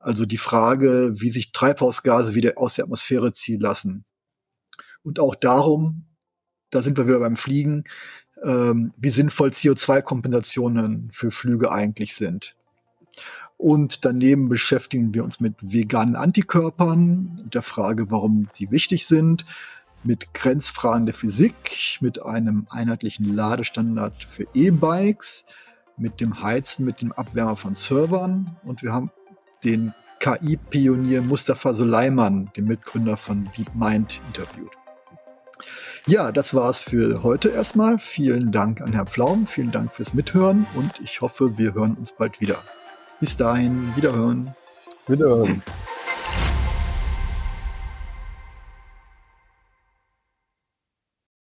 also 0.00 0.26
die 0.26 0.38
Frage, 0.38 1.12
wie 1.14 1.30
sich 1.30 1.52
Treibhausgase 1.52 2.34
wieder 2.34 2.54
aus 2.56 2.74
der 2.74 2.84
Atmosphäre 2.86 3.32
ziehen 3.32 3.60
lassen. 3.60 4.04
Und 5.02 5.20
auch 5.20 5.34
darum, 5.34 6.06
da 6.70 6.82
sind 6.82 6.96
wir 6.96 7.06
wieder 7.06 7.20
beim 7.20 7.36
Fliegen, 7.36 7.84
ähm, 8.42 8.92
wie 8.96 9.10
sinnvoll 9.10 9.50
CO2-Kompensationen 9.50 11.10
für 11.12 11.30
Flüge 11.30 11.70
eigentlich 11.70 12.14
sind. 12.14 12.56
Und 13.58 14.06
daneben 14.06 14.48
beschäftigen 14.48 15.12
wir 15.12 15.22
uns 15.22 15.38
mit 15.40 15.54
veganen 15.60 16.16
Antikörpern 16.16 17.50
der 17.52 17.62
Frage, 17.62 18.10
warum 18.10 18.48
sie 18.52 18.70
wichtig 18.70 19.06
sind, 19.06 19.44
mit 20.02 20.32
Grenzfragen 20.32 21.04
der 21.04 21.14
Physik, 21.14 21.98
mit 22.00 22.22
einem 22.22 22.66
einheitlichen 22.70 23.34
Ladestandard 23.34 24.24
für 24.24 24.46
E-Bikes, 24.54 25.44
mit 25.98 26.22
dem 26.22 26.42
Heizen, 26.42 26.86
mit 26.86 27.02
dem 27.02 27.12
Abwärmer 27.12 27.58
von 27.58 27.74
Servern 27.74 28.56
und 28.64 28.82
wir 28.82 28.94
haben 28.94 29.10
den 29.64 29.94
KI-Pionier 30.20 31.22
Mustafa 31.22 31.72
Suleiman, 31.74 32.50
den 32.56 32.66
Mitgründer 32.66 33.16
von 33.16 33.48
DeepMind, 33.56 34.20
interviewt. 34.28 34.72
Ja, 36.06 36.32
das 36.32 36.54
war's 36.54 36.80
für 36.80 37.22
heute 37.22 37.50
erstmal. 37.50 37.98
Vielen 37.98 38.52
Dank 38.52 38.80
an 38.80 38.92
Herrn 38.92 39.06
Pflaum, 39.06 39.46
vielen 39.46 39.70
Dank 39.70 39.92
fürs 39.92 40.14
Mithören 40.14 40.66
und 40.74 40.92
ich 41.02 41.20
hoffe, 41.20 41.58
wir 41.58 41.74
hören 41.74 41.94
uns 41.94 42.12
bald 42.12 42.40
wieder. 42.40 42.58
Bis 43.20 43.36
dahin, 43.36 43.94
wiederhören. 43.96 44.54
Wiederhören. 45.06 45.62